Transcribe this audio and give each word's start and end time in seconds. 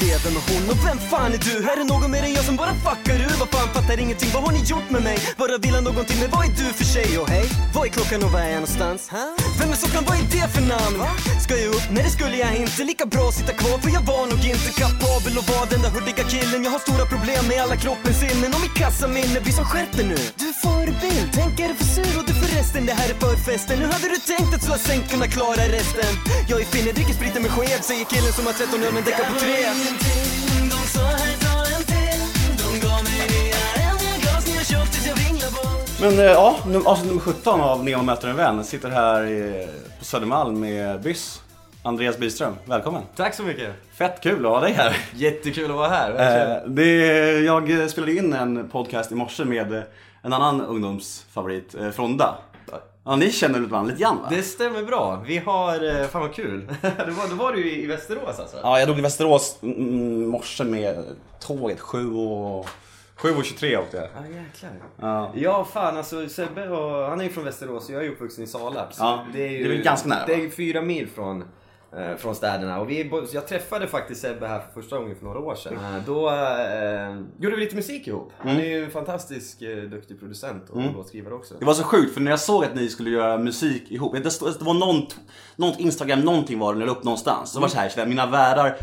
vem 0.00 0.36
är 0.36 0.42
hon 0.50 0.70
och 0.70 0.78
vem 0.86 0.98
fan 1.10 1.32
är 1.32 1.38
du? 1.38 1.64
Här 1.66 1.76
är 1.80 1.84
någon 1.84 2.10
mer 2.10 2.22
än 2.22 2.32
jag 2.32 2.44
som 2.44 2.56
bara 2.56 2.74
fuckar 2.74 3.16
ur 3.26 3.36
Vad 3.40 3.48
fan 3.48 3.68
fattar 3.74 4.00
ingenting, 4.00 4.30
vad 4.34 4.42
har 4.42 4.52
ni 4.52 4.62
gjort 4.72 4.90
med 4.90 5.02
mig? 5.02 5.18
Bara 5.38 5.58
vill 5.58 5.74
han 5.74 5.84
någonting, 5.84 6.18
men 6.20 6.30
vad 6.30 6.44
är 6.48 6.52
du 6.60 6.66
för 6.78 6.84
tjej? 6.94 7.18
Och 7.18 7.28
hej, 7.28 7.46
vad 7.74 7.86
är 7.86 7.90
klockan 7.90 8.22
och 8.24 8.32
var 8.32 8.40
är 8.40 8.50
jag 8.56 8.62
någonstans? 8.66 9.00
Vem 9.58 9.70
är 9.70 9.76
Sockran, 9.82 10.04
vad 10.08 10.16
är 10.20 10.26
det 10.36 10.48
för 10.54 10.64
namn? 10.74 10.98
Ska 11.44 11.52
jag 11.56 11.74
upp? 11.76 11.86
Nej 11.94 12.02
det 12.06 12.10
skulle 12.10 12.36
jag 12.36 12.56
inte, 12.56 12.84
lika 12.84 13.06
bra 13.06 13.24
att 13.28 13.34
sitta 13.40 13.52
kvar 13.52 13.78
För 13.84 13.90
jag 13.96 14.04
var 14.12 14.24
nog 14.32 14.40
inte 14.52 14.70
kapabel 14.82 15.32
att 15.40 15.48
vara 15.52 15.66
den 15.72 15.80
där 15.84 15.90
hurtiga 15.96 16.24
killen 16.32 16.60
Jag 16.64 16.70
har 16.76 16.78
stora 16.86 17.04
problem 17.14 17.42
med 17.50 17.58
alla 17.64 17.76
kroppens 17.84 18.18
sinnen 18.22 18.50
och 18.54 18.62
mitt 18.64 18.76
kassaminne 18.82 19.38
blir 19.44 19.54
som 19.60 19.66
skärp 19.70 19.92
nu 19.96 20.18
Du 20.40 20.44
är 20.52 20.56
förebild, 20.66 21.28
tänk 21.38 21.52
är 21.60 21.68
du 21.68 21.74
för 21.80 21.88
sur 21.96 22.14
och 22.18 22.26
du 22.30 22.34
förresten 22.64 22.86
Det 22.86 22.92
här 22.92 23.10
är 23.10 23.14
förfesten, 23.14 23.78
hur 23.78 23.86
hade 23.86 24.08
du 24.08 24.16
tänkt 24.16 24.54
att 24.54 24.62
slå 24.62 24.74
sänk 24.74 25.10
kunna 25.10 25.26
klara 25.26 25.62
resten? 25.78 26.10
Jag 26.48 26.60
är 26.60 26.64
finne, 26.64 26.92
dricker 26.92 27.12
spriten 27.14 27.42
med 27.42 27.50
sked 27.50 27.84
Säger 27.84 28.04
killen 28.04 28.32
som 28.32 28.46
har 28.46 28.52
13 28.52 28.82
öl 28.82 28.92
men 28.94 29.04
däckar 29.04 29.24
på 29.24 29.38
tre 29.38 29.54
Men 36.00 36.18
eh, 36.18 36.24
ja, 36.24 36.56
num- 36.66 36.86
avsnitt 36.86 37.08
nummer 37.08 37.20
17 37.20 37.60
av 37.60 37.84
Neon 37.84 38.06
möter 38.06 38.28
en 38.28 38.36
vän. 38.36 38.64
Sitter 38.64 38.90
här 38.90 39.26
på 39.98 40.04
Södermalm 40.04 40.60
med 40.60 41.00
Byss. 41.02 41.40
Andreas 41.82 42.18
Byström, 42.18 42.54
välkommen. 42.64 43.02
Tack 43.16 43.34
så 43.34 43.42
mycket. 43.42 43.72
Fett 43.94 44.20
kul 44.22 44.46
att 44.46 44.52
ha 44.52 44.60
dig 44.60 44.72
här. 44.72 44.96
Jättekul 45.14 45.70
att 45.70 45.76
vara 45.76 45.88
här. 45.88 46.10
Eh, 46.10 46.68
det, 46.70 46.84
jag 47.40 47.90
spelade 47.90 48.12
in 48.12 48.32
en 48.32 48.68
podcast 48.68 49.12
i 49.12 49.14
morse 49.14 49.44
med 49.44 49.82
en 50.22 50.32
annan 50.32 50.60
ungdomsfavorit, 50.60 51.74
eh, 51.74 51.90
Fronda. 51.90 52.34
Ja, 53.06 53.16
ni 53.16 53.30
känner 53.32 53.60
varandra 53.60 53.90
lite 53.90 54.02
grann 54.02 54.16
va? 54.16 54.26
Det 54.30 54.42
stämmer 54.42 54.82
bra. 54.82 55.22
Vi 55.26 55.38
har, 55.38 56.00
eh, 56.00 56.06
fan 56.06 56.22
vad 56.22 56.34
kul. 56.34 56.66
det 56.80 57.10
var, 57.10 57.28
då 57.28 57.34
var 57.34 57.52
du 57.52 57.72
i 57.72 57.86
Västerås 57.86 58.38
alltså? 58.38 58.56
Ja, 58.62 58.78
jag 58.78 58.88
drog 58.88 58.96
till 58.96 59.02
Västerås 59.02 59.58
i 59.60 59.66
mm, 59.66 60.26
morse 60.28 60.64
med 60.64 61.04
tåget 61.40 61.80
7 61.80 62.14
och... 62.14 62.68
7 63.16 63.36
och 63.36 63.44
23 63.44 63.76
åkte 63.76 63.96
jag. 63.96 64.08
Ja 64.16 64.36
jäklar. 64.36 64.72
Ja. 65.00 65.32
Ja 65.34 65.64
fan 65.64 65.96
alltså 65.96 66.28
Sebbe 66.28 66.68
och, 66.68 67.10
han 67.10 67.20
är 67.20 67.24
ju 67.24 67.30
från 67.30 67.44
Västerås 67.44 67.88
och 67.88 67.94
jag 67.94 68.04
är 68.04 68.08
uppvuxen 68.08 68.44
i 68.44 68.46
Salarp. 68.46 68.94
så 68.94 69.02
Ja, 69.02 69.26
det 69.32 69.46
är, 69.46 69.50
ju, 69.50 69.58
det 69.58 69.64
är 69.64 69.68
väl 69.68 69.82
ganska 69.82 70.08
nära, 70.08 70.26
Det 70.26 70.34
är 70.34 70.38
ju 70.38 70.50
fyra 70.50 70.82
mil 70.82 71.08
från, 71.08 71.44
från 72.18 72.34
städerna. 72.34 72.80
Och 72.80 72.90
vi, 72.90 73.10
jag 73.32 73.48
träffade 73.48 73.86
faktiskt 73.86 74.20
Sebbe 74.20 74.46
här 74.46 74.60
för 74.60 74.80
första 74.82 74.98
gången 74.98 75.16
för 75.16 75.24
några 75.24 75.38
år 75.38 75.54
sedan. 75.54 75.74
Eh, 75.96 76.02
då 76.06 76.30
eh, 76.30 77.16
gjorde 77.38 77.56
vi 77.56 77.64
lite 77.64 77.76
musik 77.76 78.06
ihop. 78.08 78.32
Han 78.38 78.50
Mm. 78.50 78.62
är 78.62 78.68
ju 78.68 78.84
en 78.84 78.90
fantastisk 78.90 79.62
eh, 79.62 79.76
duktig 79.76 80.20
producent 80.20 80.70
och 80.70 80.82
låtskrivare 80.94 81.34
också. 81.34 81.54
Det 81.58 81.64
var 81.64 81.74
så 81.74 81.82
sjukt 81.84 82.14
för 82.14 82.20
när 82.20 82.30
jag 82.30 82.40
såg 82.40 82.64
att 82.64 82.74
ni 82.74 82.88
skulle 82.88 83.10
göra 83.10 83.38
musik 83.38 83.90
ihop, 83.90 84.12
det, 84.12 84.20
det 84.58 84.64
var 84.64 84.74
någon, 84.74 85.06
något 85.56 85.80
Instagram, 85.80 86.20
någonting 86.20 86.58
var 86.58 86.72
det 86.72 86.78
ni 86.78 86.86
la 86.86 86.92
upp 86.92 87.04
någonstans. 87.04 87.50
Så 87.52 87.60
var 87.60 87.68
det 87.68 87.90
så 87.90 88.00
här, 88.00 88.06
mina 88.06 88.26
världar 88.26 88.76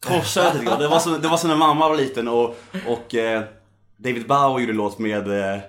korsade 0.00 0.58
lite. 0.58 0.76
Det 1.22 1.28
var 1.28 1.36
så 1.36 1.48
när 1.48 1.56
mamma 1.56 1.88
var 1.88 1.96
liten 1.96 2.28
och, 2.28 2.56
och 2.88 3.14
eh, 3.14 3.42
David 4.02 4.26
Bowie 4.26 4.60
gjorde 4.66 4.72
låt 4.78 4.98
med... 4.98 5.28
Eh, 5.28 5.60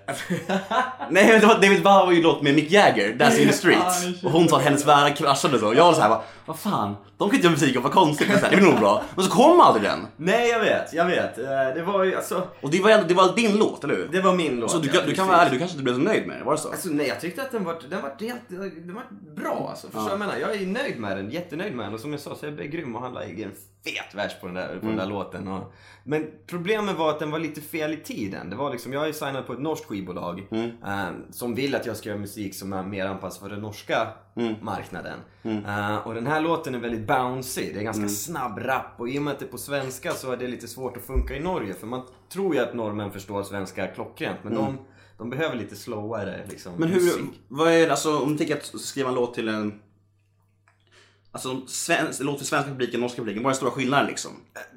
nej, 1.09 1.39
det 1.39 1.45
var 1.47 1.53
David 1.55 1.83
Bowie 1.83 2.15
gjorde 2.17 2.27
låt 2.27 2.41
med 2.41 2.55
Mick 2.55 2.71
Jagger, 2.71 3.13
Dancing 3.13 3.41
in 3.43 3.47
the 3.47 3.53
Streets. 3.53 4.23
Och 4.23 4.31
hon 4.31 4.47
sa 4.47 4.57
att 4.57 4.63
hennes 4.63 4.85
världar 4.85 5.15
kraschade 5.15 5.59
så. 5.59 5.73
Jag 5.73 5.83
var 5.85 5.93
så 5.93 6.01
här, 6.01 6.17
vad, 6.45 6.59
fan, 6.59 6.95
de 7.17 7.29
kan 7.29 7.35
inte 7.35 7.47
göra 7.47 7.51
musik 7.51 7.77
om, 7.77 7.83
vad 7.83 7.91
konstigt. 7.91 8.27
Men 8.29 8.37
så 8.39 8.43
här, 8.45 8.51
det 8.51 8.57
blir 8.57 8.69
nog 8.71 8.79
bra. 8.79 9.03
Men 9.15 9.25
så 9.25 9.31
kom 9.31 9.59
aldrig 9.59 9.83
den. 9.83 10.07
Nej 10.17 10.49
jag 10.49 10.59
vet, 10.59 10.93
jag 10.93 11.05
vet. 11.05 11.37
Eh, 11.37 11.45
Det 11.75 11.83
var 11.85 12.03
ju 12.03 12.15
alltså, 12.15 12.47
Och 12.61 12.69
det 12.71 12.81
var, 12.81 13.03
det 13.07 13.13
var 13.13 13.35
din 13.35 13.57
låt, 13.57 13.83
eller 13.83 13.95
hur? 13.95 14.09
det 14.11 14.21
var 14.21 14.33
min 14.33 14.59
låt. 14.59 14.71
Så 14.71 14.77
du, 14.77 14.89
ja, 14.93 15.01
du 15.05 15.13
kan 15.15 15.27
vara 15.27 15.37
ärlig, 15.37 15.53
du 15.53 15.59
kanske 15.59 15.73
inte 15.73 15.83
blev 15.83 15.93
så 15.93 15.99
nöjd 15.99 16.27
med 16.27 16.37
det, 16.39 16.43
var 16.43 16.51
det 16.53 16.59
så? 16.59 16.69
Alltså 16.69 16.89
nej, 16.89 17.07
jag 17.07 17.21
tyckte 17.21 17.41
att 17.41 17.51
den 17.51 17.63
var, 17.63 17.77
den 17.89 18.01
var 18.01 18.11
helt, 18.19 18.41
den 18.85 18.95
var 18.95 19.03
bra 19.41 19.67
alltså. 19.69 19.87
Förstår 19.87 20.09
jag 20.09 20.19
menar? 20.19 20.37
Jag 20.41 20.55
är 20.55 20.65
nöjd 20.67 20.99
med 20.99 21.17
den, 21.17 21.31
jättenöjd 21.31 21.75
med 21.75 21.85
den. 21.85 21.93
Och 21.93 21.99
som 21.99 22.11
jag 22.11 22.19
sa 22.21 22.35
så 22.35 22.45
är 22.45 22.51
jag 22.57 22.71
grym 22.71 22.95
och 22.95 23.01
han 23.01 23.13
lägger 23.13 23.45
en 23.45 23.51
fet 23.85 24.15
vers 24.15 24.31
på 24.41 24.45
den 24.47 24.55
där, 24.55 24.79
på 24.79 24.85
den 24.87 24.95
där 24.97 25.05
låten. 25.05 25.47
Och, 25.47 25.73
men 26.03 26.31
problemet 26.47 26.97
var 26.97 27.09
att 27.09 27.19
den 27.19 27.31
var 27.31 27.39
lite 27.39 27.61
fel 27.61 27.93
i 27.93 27.97
tiden. 27.97 28.49
Det 28.49 28.55
var 28.55 28.71
liksom, 28.71 28.93
jag 28.93 29.07
är 29.07 29.13
signad 29.13 29.47
på 29.47 29.53
ett 29.53 29.59
norskt 29.59 29.85
skivbolag 29.85 30.47
eh, 30.51 31.05
som 31.31 31.55
vill 31.55 31.75
att 31.75 31.85
jag 31.85 31.97
ska 31.97 32.09
göra 32.09 32.19
musik 32.19 32.55
som 32.55 32.73
är 32.73 32.83
mer 32.83 33.05
anpassad 33.05 33.41
för 33.41 33.49
den 33.49 33.61
norska 33.61 34.07
marknaden. 34.61 35.19
Eh, 35.43 35.95
och 36.07 36.13
den 36.13 36.27
här 36.27 36.41
låten 36.41 36.75
är 36.75 36.79
väldigt 36.79 37.07
bouncy, 37.07 37.73
det 37.73 37.79
är 37.79 37.83
ganska 37.83 38.07
snabb 38.09 38.59
rap 38.59 38.85
och 38.97 39.09
i 39.09 39.19
och 39.19 39.21
med 39.23 39.33
att 39.33 39.39
det 39.39 39.45
är 39.45 39.49
på 39.49 39.57
svenska 39.57 40.11
så 40.11 40.31
är 40.31 40.37
det 40.37 40.47
lite 40.47 40.67
svårt 40.67 40.97
att 40.97 41.03
funka 41.03 41.35
i 41.35 41.39
Norge. 41.39 41.73
För 41.73 41.87
man 41.87 42.01
tror 42.29 42.55
ju 42.55 42.61
att 42.61 42.73
norrmän 42.73 43.11
förstår 43.11 43.43
svenska 43.43 43.87
klockrent 43.87 44.37
men 44.43 44.55
de, 44.55 44.77
de 45.17 45.29
behöver 45.29 45.55
lite 45.55 45.75
sloware 45.75 46.45
liksom, 46.49 46.73
Men 46.77 46.89
hur, 46.89 47.01
musik. 47.01 47.41
vad 47.47 47.71
är 47.71 47.85
det, 47.85 47.91
alltså 47.91 48.19
om 48.19 48.31
du 48.31 48.37
tänker 48.37 48.55
att 48.55 48.81
skriva 48.81 49.09
en 49.09 49.15
låt 49.15 49.33
till 49.33 49.47
en 49.47 49.79
Alltså 51.35 51.61
svensk, 51.67 52.23
låt 52.23 52.37
för 52.37 52.45
svenska 52.45 52.69
publiken, 52.69 52.99
norska 52.99 53.21
publiken, 53.21 53.43
vad 53.43 53.49
är 53.49 53.53
den 53.53 53.57
stora 53.57 53.71
skillnaden 53.71 54.07
liksom? 54.07 54.31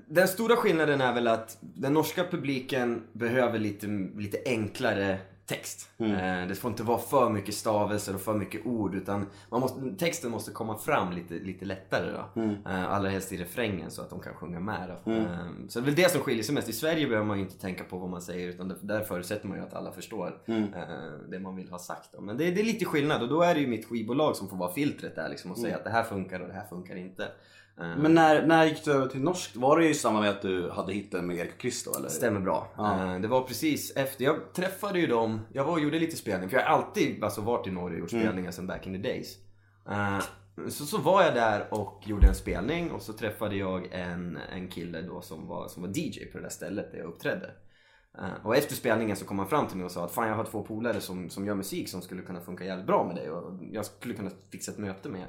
Den 0.09 0.29
stora 0.29 0.57
skillnaden 0.57 1.01
är 1.01 1.13
väl 1.13 1.29
att 1.29 1.59
den 1.61 1.95
norska 1.95 2.25
publiken 2.25 3.03
behöver 3.13 3.59
lite, 3.59 3.87
lite 4.17 4.39
enklare 4.47 5.19
text. 5.47 5.89
Eh, 5.99 6.47
Det 6.49 6.55
får 6.55 6.71
inte 6.71 6.83
vara 6.83 6.99
för 6.99 7.31
mycket 7.31 7.55
stavelser 7.55 8.15
och 8.15 8.21
för 8.21 8.35
mycket 8.35 8.67
ord 8.67 8.95
utan 8.95 9.27
man 9.51 9.61
måste, 9.61 9.81
texten 9.99 10.31
måste 10.31 10.51
komma 10.51 10.79
fram 10.79 11.13
lite, 11.13 11.35
lite 11.35 11.65
lättare 11.65 12.11
då. 12.13 12.41
Eh, 12.67 12.93
Allra 12.93 13.09
helst 13.11 13.33
i 13.33 13.37
refrängen 13.37 13.91
så 13.91 14.03
att 14.03 14.11
de 14.11 14.21
kan 14.21 14.35
sjunga 14.35 14.61
med 14.61 14.89
då. 15.05 15.13
Eh, 15.13 15.47
Så 15.69 15.81
det 15.81 15.85
är 15.85 15.87
väl 15.87 15.95
det 15.95 16.11
som 16.11 16.21
skiljer 16.21 16.43
sig 16.45 16.55
mest. 16.55 16.69
I 16.69 16.73
Sverige 16.73 17.07
behöver 17.07 17.27
man 17.27 17.37
ju 17.39 17.43
inte 17.45 17.59
tänka 17.59 17.85
på 17.85 17.99
vad 17.99 18.11
man 18.11 18.23
säger 18.23 18.49
utan 18.49 18.79
där 18.83 19.01
förutsätter 19.01 19.49
man 19.49 19.59
ju 19.59 19.65
att 19.65 19.75
alla 19.75 19.93
förstår 19.93 20.39
eh, 20.47 21.31
det 21.31 21.39
man 21.41 21.57
vill 21.57 21.69
ha 21.71 21.79
sagt. 21.79 22.13
Då. 22.13 22.21
Men 22.21 22.37
det, 22.37 22.51
det 22.51 22.61
är 22.61 22.65
lite 22.65 22.85
skillnad 22.85 23.23
och 23.23 23.29
då 23.29 23.43
är 23.43 23.55
det 23.55 23.61
ju 23.61 23.67
mitt 23.67 23.87
skivbolag 23.89 24.37
som 24.37 24.49
får 24.49 24.57
vara 24.57 24.73
filtret 24.73 25.15
där 25.15 25.29
liksom 25.29 25.51
och 25.51 25.59
säga 25.59 25.77
att 25.77 25.85
det 25.85 25.91
här 25.91 26.03
funkar 26.05 26.41
och 26.41 26.49
det 26.49 26.55
här 26.55 26.67
funkar 26.67 26.97
inte. 26.97 27.29
Eh, 27.81 27.97
Men 27.97 28.15
när, 28.15 28.47
när 28.47 28.65
gick 28.65 28.85
du 28.85 28.93
över 28.93 29.07
till 29.09 29.21
norskt? 29.23 29.57
Var 29.57 29.79
det 29.79 29.89
i 29.89 29.95
samband 29.95 30.25
med 30.25 30.31
att 30.35 30.43
du 30.43 30.71
hade 30.71 30.93
hitten 30.93 31.27
med 31.27 31.37
Erik 31.37 31.55
och 31.55 31.61
Christo 31.61 31.91
eller? 31.99 32.09
Stämmer 32.09 32.41
bra. 32.41 32.69
Eh, 32.79 33.21
Det 33.21 33.29
var 33.29 33.43
precis 33.43 33.97
efter, 33.97 34.25
jag 34.25 34.53
träffade 34.55 34.99
ju 35.01 35.07
dem, 35.07 35.41
jag 35.53 35.65
var 35.65 35.73
och 35.73 35.81
gjorde 35.81 35.99
lite 35.99 36.17
spelning 36.17 36.49
för 36.51 36.57
jag 36.57 36.65
har 36.65 36.71
alltid 36.79 37.25
alltså, 37.25 37.41
varit 37.41 37.67
i 37.67 37.71
Norge 37.71 37.95
och 37.95 38.01
gjort 38.01 38.11
spelningar 38.11 38.51
sedan 38.51 38.67
back 38.67 38.87
in 38.87 39.03
the 39.03 39.09
days. 39.09 39.37
Eh, 39.91 40.19
Så, 40.69 40.87
så 40.87 40.99
var 40.99 41.23
jag 41.23 41.35
där 41.35 41.75
och 41.75 42.03
gjorde 42.07 42.27
en 42.29 42.35
spelning 42.35 42.91
och 42.91 43.03
så 43.03 43.13
träffade 43.13 43.57
jag 43.57 43.89
en, 43.93 44.39
en 44.53 44.69
kille 44.69 45.03
då 45.03 45.21
som 45.21 45.47
var, 45.49 45.69
som 45.69 45.83
var 45.83 45.91
DJ 45.99 46.25
på 46.33 46.39
det 46.39 46.45
där 46.45 46.51
stället 46.51 46.93
där 46.93 46.99
jag 46.99 47.07
uppträdde. 47.09 47.51
Och 48.45 48.57
efter 48.57 48.75
spelningen 48.75 49.17
så 49.17 49.25
kom 49.25 49.39
han 49.39 49.49
fram 49.49 49.67
till 49.67 49.77
mig 49.77 49.85
och 49.85 49.91
sa 49.91 50.05
att 50.05 50.13
fan 50.13 50.29
jag 50.29 50.35
har 50.35 50.45
två 50.45 50.63
polare 50.63 51.01
som, 51.01 51.31
som 51.31 51.47
gör 51.47 51.55
musik 51.55 51.89
som 51.89 52.03
skulle 52.03 52.23
kunna 52.23 52.41
funka 52.41 52.65
jävligt 52.65 52.87
bra 52.87 53.05
med 53.07 53.17
dig 53.17 53.31
och 53.31 53.53
jag 53.73 53.85
skulle 53.85 54.15
kunna 54.15 54.31
fixa 54.53 54.73
ett 54.73 54.79
möte 54.79 55.09
med. 55.09 55.27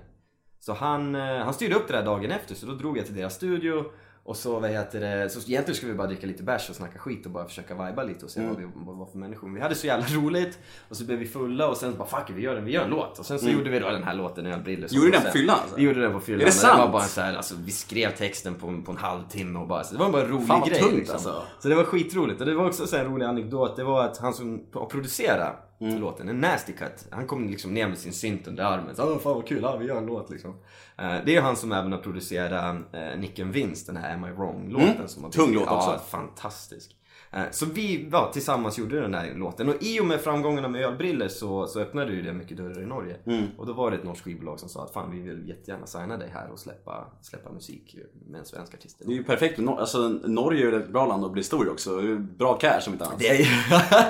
Så 0.67 0.73
han, 0.73 1.15
eh, 1.15 1.21
han 1.37 1.53
styrde 1.53 1.75
upp 1.75 1.87
det 1.87 1.93
där 1.93 2.05
dagen 2.05 2.31
efter 2.31 2.55
så 2.55 2.65
då 2.65 2.73
drog 2.73 2.97
jag 2.97 3.05
till 3.05 3.15
deras 3.15 3.35
studio 3.35 3.85
och 4.23 4.35
så 4.37 4.59
vad 4.59 4.69
heter 4.69 4.99
det, 4.99 5.29
så 5.29 5.39
egentligen 5.39 5.75
skulle 5.75 5.91
vi 5.91 5.97
bara 5.97 6.07
dricka 6.07 6.27
lite 6.27 6.43
bärs 6.43 6.69
och 6.69 6.75
snacka 6.75 6.99
skit 6.99 7.25
och 7.25 7.31
bara 7.31 7.45
försöka 7.45 7.85
viba 7.85 8.03
lite 8.03 8.25
och 8.25 8.31
se 8.31 8.39
Mm. 8.39 8.53
vad 8.53 8.61
vi 8.63 8.67
vad 8.75 8.95
var 8.97 9.05
för 9.05 9.17
människor. 9.17 9.49
Vi 9.49 9.61
hade 9.61 9.75
så 9.75 9.87
jävla 9.87 10.05
roligt 10.21 10.59
och 10.89 10.97
så 10.97 11.03
blev 11.05 11.19
vi 11.19 11.25
fulla 11.25 11.67
och 11.69 11.77
sen 11.77 11.95
bara 11.97 12.07
fuck 12.07 12.29
vi 12.35 12.41
gör 12.41 12.55
en, 12.55 12.65
vi 12.65 12.71
gör 12.71 12.83
en 12.83 12.89
låt. 12.89 13.19
Och 13.19 13.25
sen 13.25 13.39
så 13.39 13.49
gjorde 13.49 13.69
vi 13.69 13.79
då 13.79 13.89
den 13.89 14.03
här 14.03 14.13
låten 14.13 14.45
Ölbriller. 14.45 14.87
Mm. 14.93 15.03
Gjorde 15.03 15.07
ni 15.07 15.11
den 15.11 15.23
på 15.23 15.31
fyllan, 15.31 15.55
alltså? 15.61 15.75
Vi 15.75 15.83
gjorde 15.83 16.01
den 16.01 16.13
på 16.13 16.19
fyllan. 16.19 16.41
Är 16.41 16.45
det 16.45 16.51
Men 16.63 16.69
var 16.77 16.77
sant? 16.79 16.91
bara 16.91 17.03
så 17.03 17.21
här, 17.21 17.35
alltså, 17.35 17.55
vi 17.65 17.71
skrev 17.71 18.11
texten 18.15 18.53
på, 18.55 18.81
på 18.85 18.91
en 18.91 18.97
halvtimme 18.97 19.59
och 19.59 19.67
bara, 19.67 19.83
så 19.83 19.93
det 19.93 19.99
var 19.99 20.09
bara 20.11 20.21
en 20.21 20.27
rolig 20.31 20.47
Fan, 20.47 20.67
grej. 20.69 20.79
tungt, 20.79 20.93
liksom. 20.95 21.13
alltså. 21.15 21.41
Så 21.59 21.67
det 21.69 21.75
var 21.75 21.83
skitroligt. 21.83 22.39
Och 22.41 22.47
det 22.47 22.55
var 22.55 22.65
också 22.67 22.87
så 22.87 22.95
en 22.97 23.05
rolig 23.05 23.25
anekdot. 23.25 23.75
Det 23.75 23.83
var 23.83 24.03
att 24.03 24.17
han 24.17 24.33
som 24.33 24.61
producerade 24.91 25.51
Mm. 25.79 25.99
låten, 26.01 26.29
en 26.29 26.41
nasty 26.41 26.73
cut. 26.73 27.07
Han 27.11 27.27
kom 27.27 27.49
liksom 27.49 27.73
ner 27.73 27.87
med 27.87 27.97
sin 27.97 28.13
synt 28.13 28.47
under 28.47 28.63
armen. 28.63 28.95
Så, 28.95 29.03
"Åh, 29.13 29.19
fan 29.19 29.33
vad 29.35 29.47
kul, 29.47 29.61
ja, 29.61 29.77
vi 29.77 29.85
gör 29.85 29.97
en 29.97 30.05
låt 30.05 30.29
liksom. 30.29 30.49
Eh, 30.97 31.15
det 31.25 31.35
är 31.35 31.41
han 31.41 31.55
som 31.55 31.71
även 31.71 31.91
har 31.91 31.99
producerat 31.99 32.75
uh, 32.75 33.19
Nicken 33.19 33.51
Vince, 33.51 33.91
den 33.91 34.01
här 34.03 34.13
Am 34.13 34.25
I 34.25 34.31
Wrong-låten. 34.31 35.07
Som 35.07 35.23
har 35.23 35.31
Mm. 35.35 35.45
Tung 35.45 35.53
låt 35.55 35.67
också. 35.67 35.89
Ja, 35.89 35.99
fantastisk. 36.09 36.91
Eh, 37.37 37.43
Så 37.51 37.65
vi 37.65 38.09
ja, 38.11 38.29
tillsammans 38.33 38.77
gjorde 38.77 39.01
den 39.01 39.11
där 39.11 39.33
låten 39.35 39.69
och 39.69 39.75
i 39.79 39.99
och 39.99 40.05
med 40.05 40.21
framgångarna 40.21 40.67
med 40.67 40.81
ölbriller 40.85 41.27
så, 41.27 41.67
så 41.67 41.79
öppnade 41.79 42.11
ju 42.11 42.21
det 42.21 42.33
mycket 42.33 42.57
dörrar 42.57 42.81
i 42.81 42.85
Norge. 42.85 43.15
Mm. 43.25 43.43
Och 43.57 43.65
då 43.65 43.73
var 43.73 43.91
det 43.91 43.97
ett 43.97 44.03
norskt 44.03 44.23
skivbolag 44.23 44.59
som 44.59 44.69
sa 44.69 44.83
att 44.83 44.93
fan 44.93 45.11
vi 45.11 45.19
vill 45.21 45.47
jättegärna 45.49 45.85
signa 45.85 46.17
dig 46.17 46.29
här 46.33 46.49
och 46.51 46.59
släppa, 46.59 47.05
släppa 47.21 47.51
musik 47.51 47.95
med 48.29 48.39
en 48.39 48.45
svensk 48.45 48.73
artist. 48.73 48.97
Det 49.05 49.11
är 49.13 49.15
ju 49.15 49.23
perfekt, 49.23 49.59
Nor- 49.59 49.79
alltså, 49.79 49.97
Norge 50.25 50.67
är 50.67 50.71
ju 50.71 50.77
ett 50.77 50.89
bra 50.89 51.05
land 51.05 51.25
att 51.25 51.31
bli 51.31 51.43
stor 51.43 51.67
i 51.67 51.69
också. 51.69 52.01
Bra 52.37 52.53
cash 52.57 52.81
om 52.87 52.93
inte 52.93 53.05
annat. 53.05 53.19
Det 53.19 53.27
är, 53.29 53.37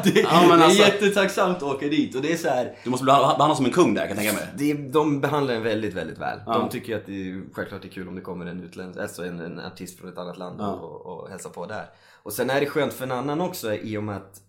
det, 0.13 0.19
Ja, 0.19 0.45
men 0.49 0.57
det 0.59 0.63
är 0.63 0.65
alltså- 0.65 0.83
jättetacksamt 0.83 1.57
att 1.57 1.63
åka 1.63 1.87
dit 1.87 2.15
och 2.15 2.21
det 2.21 2.33
är 2.33 2.37
så 2.37 2.47
här. 2.49 2.75
Du 2.83 2.89
måste 2.89 3.03
bli 3.03 3.11
behandlad 3.13 3.57
som 3.57 3.65
en 3.65 3.71
kung 3.71 3.93
där 3.93 4.07
kan 4.07 4.09
jag 4.09 4.17
tänka 4.17 4.33
mig. 4.33 4.47
Det, 4.57 4.73
de 4.73 5.21
behandlar 5.21 5.53
en 5.53 5.63
väldigt, 5.63 5.93
väldigt 5.93 6.17
väl. 6.19 6.39
Ja. 6.45 6.53
De 6.57 6.69
tycker 6.69 6.95
att 6.97 7.05
det 7.05 7.29
är, 7.29 7.41
självklart 7.53 7.81
det 7.81 7.87
är 7.87 7.91
kul 7.91 8.07
om 8.07 8.15
det 8.15 8.21
kommer 8.21 8.45
en 8.45 8.63
utländsk, 8.63 8.99
alltså 8.99 9.25
en, 9.25 9.39
en 9.39 9.59
artist 9.59 9.99
från 9.99 10.09
ett 10.09 10.17
annat 10.17 10.37
land 10.37 10.55
Ja. 10.59 10.71
och, 10.71 11.05
och 11.05 11.29
hälsar 11.29 11.49
på 11.49 11.65
där. 11.65 11.85
Och 12.23 12.33
sen 12.33 12.49
är 12.49 12.59
det 12.59 12.65
skönt 12.65 12.93
för 12.93 13.03
en 13.03 13.11
annan 13.11 13.41
också 13.41 13.73
i 13.73 13.97
och 13.97 14.03
med 14.03 14.15
att 14.15 14.41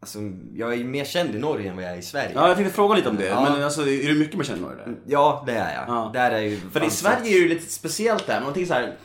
Alltså, 0.00 0.18
jag 0.54 0.72
är 0.72 0.76
ju 0.76 0.84
mer 0.84 1.04
känd 1.04 1.34
i 1.34 1.38
Norge 1.38 1.70
än 1.70 1.76
vad 1.76 1.84
jag 1.84 1.92
är 1.92 1.98
i 1.98 2.02
Sverige. 2.02 2.32
Ja, 2.34 2.48
jag 2.48 2.56
tänkte 2.56 2.74
fråga 2.74 2.94
lite 2.94 3.08
om 3.08 3.16
det. 3.16 3.26
Ja. 3.26 3.42
Men 3.42 3.62
alltså, 3.62 3.82
är 3.82 4.08
du 4.08 4.14
mycket 4.14 4.36
mer 4.36 4.44
känd 4.44 4.58
i 4.58 4.62
Norge 4.62 4.76
där? 4.76 4.96
Ja, 5.06 5.44
det 5.46 5.52
är 5.52 5.74
jag. 5.74 5.84
Ja. 5.88 6.10
Där 6.14 6.30
är 6.30 6.40
ju 6.40 6.56
För 6.56 6.86
i 6.86 6.90
Sverige 6.90 7.18
är 7.18 7.22
det 7.22 7.28
ju 7.30 7.48
lite 7.48 7.72
speciellt 7.72 8.26
där, 8.26 8.40
man 8.40 8.52
tänker 8.52 8.68
så 8.68 8.74
här. 8.74 8.96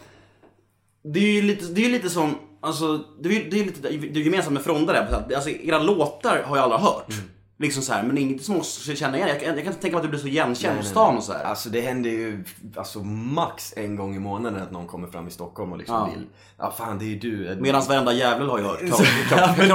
Det 1.03 1.19
är 1.19 1.33
ju 1.33 1.41
lite, 1.41 1.65
det 1.65 1.85
är 1.85 1.89
lite 1.89 2.09
som, 2.09 2.35
alltså, 2.61 2.97
det 2.97 3.29
är 3.29 3.33
ju 3.33 3.49
det 3.49 3.59
är 3.59 3.65
lite 3.65 3.89
det 3.89 4.19
är 4.19 4.23
gemensamt 4.23 4.53
med 4.53 4.63
Fronda 4.63 4.93
där. 4.93 5.35
Alltså 5.35 5.49
era 5.49 5.79
låtar 5.79 6.43
har 6.45 6.57
jag 6.57 6.63
aldrig 6.63 6.81
hört. 6.81 7.13
Liksom 7.61 7.83
så 7.83 7.93
här, 7.93 8.03
men 8.03 8.17
inget 8.17 8.43
som 8.43 8.55
måste 8.55 8.95
känna 8.95 9.17
igen. 9.17 9.29
Jag, 9.29 9.39
kan- 9.39 9.47
jag 9.55 9.57
kan 9.63 9.67
inte 9.67 9.81
tänka 9.81 9.95
mig 9.97 9.99
att 9.99 10.03
du 10.03 10.09
blir 10.09 10.19
så 10.19 10.27
igenkänd 10.27 10.79
på 10.79 10.85
stan 10.85 11.17
och 11.17 11.23
så 11.23 11.33
här. 11.33 11.43
Alltså 11.43 11.69
det 11.69 11.81
händer 11.81 12.09
ju 12.09 12.43
alltså, 12.75 12.99
max 13.03 13.73
en 13.77 13.95
gång 13.95 14.15
i 14.15 14.19
månaden 14.19 14.61
att 14.63 14.71
någon 14.71 14.87
kommer 14.87 15.07
fram 15.07 15.27
i 15.27 15.31
Stockholm 15.31 15.71
och 15.71 15.77
liksom 15.77 15.95
Ja. 15.95 16.09
vill 16.15 16.25
Ja 16.57 16.71
fan 16.77 16.99
det 16.99 17.05
är 17.05 17.07
ju 17.07 17.19
du. 17.19 17.57
Medan 17.61 17.81
varenda 17.87 18.13
jävel 18.13 18.47
har 18.49 18.57
ju 18.59 18.63
hört. 18.63 18.79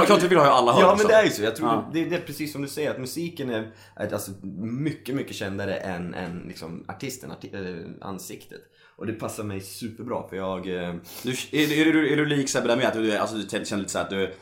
Klart- 0.05 0.23
vi 0.23 0.35
har 0.35 0.45
ju 0.45 0.51
alla 0.51 0.71
hört. 0.71 0.81
Ja 0.81 0.95
men 0.97 1.07
det 1.07 1.13
är 1.13 1.23
ju 1.23 1.29
så. 1.29 1.43
Jag 1.43 1.55
tror 1.55 1.69
Ja. 1.69 1.89
det, 1.93 2.05
det 2.05 2.15
är 2.15 2.19
precis 2.21 2.51
som 2.53 2.61
du 2.61 2.67
säger 2.67 2.91
att 2.91 2.99
musiken 2.99 3.49
är, 3.49 3.71
är 3.95 4.13
alltså, 4.13 4.31
mycket, 4.61 5.15
mycket 5.15 5.35
kändare 5.35 5.75
än, 5.75 6.13
än 6.13 6.43
liksom, 6.47 6.85
artisten, 6.87 7.31
arti 7.31 7.49
äh, 7.53 8.07
ansiktet. 8.07 8.61
Och 8.97 9.05
det 9.07 9.13
passar 9.13 9.43
mig 9.43 9.61
superbra 9.61 10.27
för 10.29 10.35
jag... 10.35 10.57
Eh, 10.67 10.95
Du, 11.23 11.31
är, 11.31 11.87
är, 11.87 11.93
du, 11.93 12.13
är 12.13 12.17
du 12.17 12.25
lik 12.25 12.49
Sebbe 12.49 12.67
där 12.67 12.77
med 12.77 12.87
att 12.87 12.93
du, 12.93 13.17
alltså, 13.17 13.35
du 13.35 13.65
känner 13.65 13.77
lite 13.81 13.91
så 13.91 13.97
här 13.97 14.05
att 14.05 14.09
du 14.11 14.33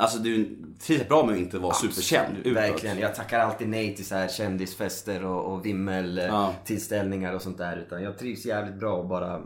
Alltså 0.00 0.18
du 0.18 0.56
trivs 0.80 1.08
bra 1.08 1.24
med 1.26 1.32
att 1.34 1.40
inte 1.40 1.58
vara 1.58 1.74
superkänd 1.74 2.36
utåt. 2.38 2.52
Verkligen. 2.56 2.98
Jag 2.98 3.14
tackar 3.14 3.38
alltid 3.40 3.68
nej 3.68 3.96
till 3.96 4.06
så 4.06 4.14
här 4.14 4.28
kändisfester 4.28 5.24
och, 5.24 5.52
och 5.52 5.66
vimmel 5.66 6.18
eh, 6.18 6.24
Ja. 6.24 6.54
tillställningar 6.64 7.32
och 7.34 7.42
sånt 7.42 7.58
där. 7.58 7.76
Utan 7.76 8.02
jag 8.02 8.18
trivs 8.18 8.44
jävligt 8.46 8.74
bra 8.80 8.92
och 8.96 9.06
bara 9.08 9.40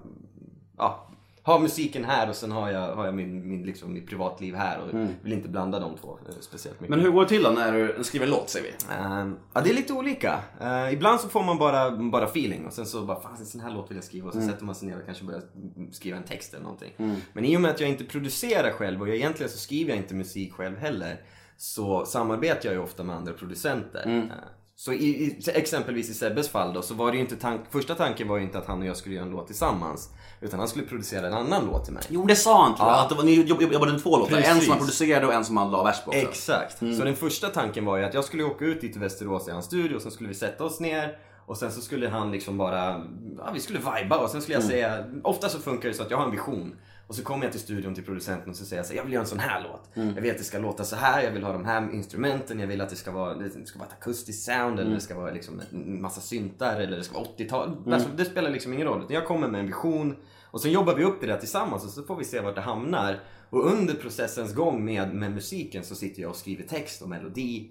ja, 0.79 1.09
ha 1.45 1.59
musiken 1.59 2.05
här 2.05 2.29
och 2.29 2.37
sen 2.37 2.53
har 2.53 2.71
jag, 2.71 2.97
har 2.97 3.05
jag 3.05 3.15
min, 3.15 3.49
min, 3.49 3.63
liksom, 3.63 3.93
mitt 3.93 4.09
privatliv 4.09 4.55
här 4.55 4.79
och 4.81 5.09
vill 5.23 5.33
inte 5.33 5.49
blanda 5.49 5.81
de 5.81 5.97
två 5.97 6.19
eh, 6.29 6.35
speciellt 6.41 6.81
mycket. 6.81 6.95
Mm. 6.95 6.99
Men 6.99 7.07
hur 7.07 7.13
går 7.13 7.23
det 7.23 7.29
till 7.29 7.43
då 7.43 7.51
när 7.51 7.73
du 7.73 8.05
skriver 8.05 8.27
en 8.27 8.31
låt 8.31 8.51
säger 8.51 8.67
vi? 8.67 8.95
Ehm, 8.95 9.37
ja, 9.53 9.61
det 9.61 9.71
är 9.71 9.75
lite 9.75 9.93
olika. 9.93 10.41
Eh, 10.61 10.93
ibland 10.93 11.21
så 11.21 11.29
får 11.29 11.43
man 11.43 11.59
bara, 11.59 11.91
bara 11.91 12.25
feeling 12.25 12.67
och 12.67 12.73
sen 12.73 12.87
så 12.87 13.03
bara, 13.03 13.21
fan 13.21 13.37
en 13.39 13.47
sån 13.47 13.61
här 13.61 13.71
låt 13.71 13.91
vill 13.91 13.97
jag 13.97 14.05
skriva 14.05 14.29
och 14.29 14.35
så 14.35 14.41
sätter 14.41 14.65
man 14.65 14.75
sig 14.75 14.89
ner 14.89 14.97
och 14.97 15.07
kanske 15.07 15.25
börjar 15.25 15.43
skriva 15.91 16.17
en 16.17 16.25
text 16.25 16.55
eller 16.55 16.65
någonting. 16.65 16.93
Men 17.33 17.45
i 17.45 17.57
och 17.57 17.61
med 17.61 17.71
att 17.71 17.81
jag 17.81 17.91
inte 17.91 18.05
producerar 18.05 18.71
själv 18.71 19.01
och 19.01 19.09
jag, 19.09 19.17
egentligen 19.17 19.51
så 19.51 19.59
skriver 19.59 19.91
jag 19.91 19.99
inte 19.99 20.15
musik 20.15 20.53
själv 20.53 20.77
heller 20.77 21.21
så 21.57 22.05
samarbetar 22.05 22.61
jag 22.65 22.75
ju 22.75 22.81
ofta 22.81 23.05
med 23.05 23.17
andra 23.17 23.33
producenter. 23.33 24.07
Eh, 24.07 24.49
Så 24.85 24.93
i, 24.93 25.07
i, 25.07 25.39
exempelvis 25.55 26.11
i 26.11 26.15
Sebbes 26.15 26.49
fall 26.49 26.73
då 26.75 26.83
så 26.83 26.95
var 26.95 27.11
det 27.11 27.17
ju 27.17 27.23
inte 27.23 27.37
tank, 27.37 27.61
första 27.71 27.95
tanken 27.95 28.29
var 28.29 28.37
ju 28.37 28.43
inte 28.43 28.59
att 28.59 28.67
han 28.67 28.81
och 28.81 28.87
jag 28.87 28.97
skulle 28.97 29.15
göra 29.15 29.25
en 29.25 29.31
låt 29.31 29.47
tillsammans. 29.47 30.11
Utan 30.41 30.59
han 30.59 30.69
skulle 30.69 30.87
producera 30.87 31.27
en 31.27 31.35
annan 31.35 31.67
låt 31.67 31.85
till 31.85 31.95
mig. 31.95 32.03
Jo 32.09 32.25
det 32.27 32.37
sa 32.37 32.63
han 32.65 32.77
tror 32.77 32.89
jag. 32.89 32.97
Ja. 32.97 33.03
Att 33.03 33.09
det 33.09 33.15
var, 33.15 33.23
ni 33.25 33.35
jobb- 33.43 33.73
jobbade 33.73 33.93
med 33.93 34.03
två 34.03 34.19
låtar. 34.19 34.37
En 34.37 34.43
Precis. 34.43 34.63
som 34.65 34.71
han 34.71 34.79
producerade 34.79 35.27
och 35.27 35.33
en 35.33 35.45
som 35.45 35.57
han 35.57 35.71
la 35.71 35.83
vers 35.85 36.05
på. 36.05 36.11
också. 36.11 36.21
Exakt. 36.21 36.79
Så 36.79 36.85
den 37.05 37.17
första 37.17 37.49
tanken 37.49 37.85
var 37.85 37.97
ju 37.97 38.05
att 38.05 38.15
jag 38.15 38.25
skulle 38.25 38.45
åka 38.45 38.65
ut 38.65 38.81
dit 38.81 38.93
till 38.93 39.01
Västerås 39.01 39.49
i 39.49 39.51
hans 39.51 39.65
studio 39.67 39.97
och 39.97 40.03
sen 40.03 40.11
skulle 40.11 40.29
vi 40.29 40.35
sätta 40.35 40.65
oss 40.65 40.81
ner 40.81 41.19
och 41.47 41.57
sen 41.57 41.73
så 41.73 41.81
skulle 41.81 42.09
han 42.09 42.31
liksom 42.31 42.59
bara, 42.59 43.05
ja 43.39 43.51
vi 43.55 43.61
skulle 43.61 43.79
viba 43.79 44.17
och 44.19 44.31
sen 44.31 44.43
skulle 44.43 44.57
jag 44.57 44.65
säga, 44.65 45.05
ofta 45.25 45.49
så 45.49 45.59
funkar 45.59 45.89
det 45.89 45.95
så 45.95 46.03
att 46.03 46.11
jag 46.11 46.19
har 46.19 46.25
en 46.25 46.31
vision 46.31 46.75
och 47.13 47.17
så 47.17 47.25
kommer 47.25 47.45
jag 47.45 47.53
till 47.53 47.61
studion 47.61 47.95
till 47.95 48.05
producenten 48.05 48.51
och 48.51 48.57
så 48.57 48.65
säger 48.65 48.79
jag 48.79 48.87
så 48.87 48.93
här, 48.93 48.97
jag 48.97 49.05
vill 49.05 49.13
göra 49.13 49.23
en 49.23 49.29
sån 49.29 49.39
här 49.39 49.63
låt. 49.63 49.91
Jag 49.95 50.23
vill 50.23 50.31
att 50.31 50.39
det 50.39 50.45
ska 50.45 50.59
låta 50.59 50.85
så 50.85 50.97
här, 50.97 51.23
jag 51.23 51.31
vill 51.31 51.43
ha 51.43 51.53
de 51.53 51.65
här 51.65 51.95
instrumenten, 51.95 52.61
jag 52.61 52.67
vill 52.67 52.81
att 52.81 52.91
det 52.91 52.97
ska 52.97 53.11
vara, 53.11 53.35
det 53.35 53.67
ska 53.67 53.79
vara 53.79 53.89
ett 53.89 53.95
akustiskt 54.01 54.45
sound 54.45 54.81
eller 54.81 54.95
det 54.95 55.01
ska 55.01 55.15
vara 55.15 55.31
liksom 55.31 55.63
en 55.71 56.03
massa 56.03 56.21
syntar 56.21 56.81
eller 56.81 56.97
det 56.97 57.05
ska 57.05 57.15
vara 57.15 57.29
80-tal. 57.37 57.93
Alltså, 57.93 58.09
det 58.17 58.25
spelar 58.25 58.51
liksom 58.51 58.73
ingen 58.73 58.87
roll. 58.87 59.03
Utan 59.03 59.15
jag 59.15 59.27
kommer 59.27 59.49
med 59.49 59.61
en 59.61 59.67
vision 59.67 60.17
och 60.45 60.61
sen 60.61 60.73
jobbar 60.73 60.95
vi 60.95 61.05
upp 61.05 61.21
det 61.21 61.27
där 61.27 61.39
tillsammans 61.39 61.85
och 61.85 61.91
så 61.91 62.03
får 62.03 62.17
vi 62.17 62.25
se 62.25 62.41
vart 62.41 62.55
det 62.55 62.61
hamnar. 62.61 63.21
Och 63.51 63.67
under 63.73 63.95
processens 63.95 64.55
gång 64.55 64.85
med, 64.85 65.15
med 65.15 65.33
musiken 65.33 65.85
så 65.85 65.95
sitter 65.95 66.23
jag 66.23 66.31
och 66.31 66.37
skriver 66.37 66.65
text 66.65 67.03
och 67.03 67.09
melodi. 67.09 67.71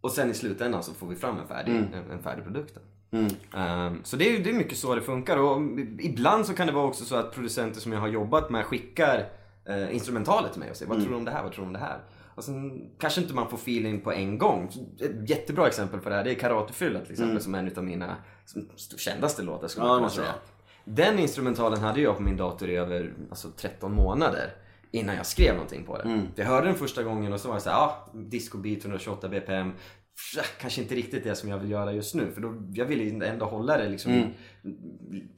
Och 0.00 0.10
sen 0.10 0.30
i 0.30 0.34
slutändan 0.34 0.82
så 0.82 0.94
får 0.94 1.06
vi 1.06 1.16
fram 1.16 1.38
en 1.38 1.48
färdig, 1.48 1.74
en, 1.74 2.10
en 2.10 2.22
färdig 2.22 2.44
produkt. 2.44 2.78
Ehm, 3.54 4.04
så 4.04 4.16
det 4.16 4.36
är, 4.36 4.38
det 4.38 4.50
är 4.50 4.54
mycket 4.54 4.78
så 4.78 4.94
det 4.94 5.02
funkar. 5.02 5.36
Och 5.36 5.62
ibland 5.98 6.46
så 6.46 6.54
kan 6.54 6.66
det 6.66 6.72
vara 6.72 6.86
också 6.86 7.04
så 7.04 7.16
att 7.16 7.34
producenter 7.34 7.80
som 7.80 7.92
jag 7.92 8.00
har 8.00 8.08
jobbat 8.08 8.50
med 8.50 8.64
skickar 8.66 9.28
eh, 9.64 9.94
instrumentalet 9.94 10.52
till 10.52 10.60
mig 10.60 10.70
och 10.70 10.76
säger 10.76 10.90
vad 10.90 11.00
tror 11.00 11.10
du 11.10 11.16
om 11.16 11.24
det 11.24 11.30
här, 11.30 11.42
vad 11.42 11.52
tror 11.52 11.64
du 11.64 11.66
om 11.66 11.72
det 11.72 11.78
här? 11.78 11.98
Och 12.34 12.44
sen 12.44 12.90
kanske 12.98 13.20
inte 13.20 13.34
man 13.34 13.50
får 13.50 13.56
feeling 13.56 14.00
på 14.00 14.12
en 14.12 14.38
gång. 14.38 14.70
Ett 15.00 15.30
jättebra 15.30 15.66
exempel 15.66 16.00
på 16.00 16.08
det 16.08 16.14
här 16.14 16.24
det 16.24 16.30
är 16.30 16.34
Karatefylla 16.34 17.00
till 17.00 17.12
exempel 17.12 17.40
som 17.40 17.54
är 17.54 17.58
en 17.58 17.70
av 17.76 17.84
mina 17.84 18.16
kändaste 18.96 19.42
låtar 19.42 19.68
skulle 19.68 19.86
Ja, 19.86 19.90
man 19.90 19.98
kunna 19.98 20.10
säga. 20.10 20.34
Den 20.84 21.18
instrumentalen 21.18 21.80
hade 21.80 22.00
jag 22.00 22.16
på 22.16 22.22
min 22.22 22.36
dator 22.36 22.68
i 22.70 22.76
över 22.76 23.14
alltså, 23.30 23.48
13 23.56 23.94
månader 23.94 24.54
innan 24.90 25.16
jag 25.16 25.26
skrev 25.26 25.54
någonting 25.54 25.84
på 25.84 25.98
det. 25.98 26.08
Jag 26.34 26.46
hörde 26.46 26.66
den 26.66 26.74
första 26.76 27.02
gången 27.02 27.32
och 27.32 27.40
så 27.40 27.48
var 27.48 27.54
det 27.54 27.60
så 27.60 27.70
här, 27.70 27.76
ja, 27.76 28.08
disco 28.12 28.58
beat 28.58 28.84
128 28.84 29.28
bpm. 29.28 29.72
Pff, 30.34 30.58
Kanske 30.60 30.82
inte 30.82 30.94
riktigt 30.94 31.24
det 31.24 31.34
som 31.34 31.48
jag 31.48 31.58
vill 31.58 31.70
göra 31.70 31.92
just 31.92 32.14
nu 32.14 32.30
för 32.34 32.40
då, 32.40 32.54
jag 32.74 32.84
ville 32.86 33.26
ändå 33.26 33.46
hålla 33.46 33.76
det 33.78 33.88
liksom, 33.88 34.26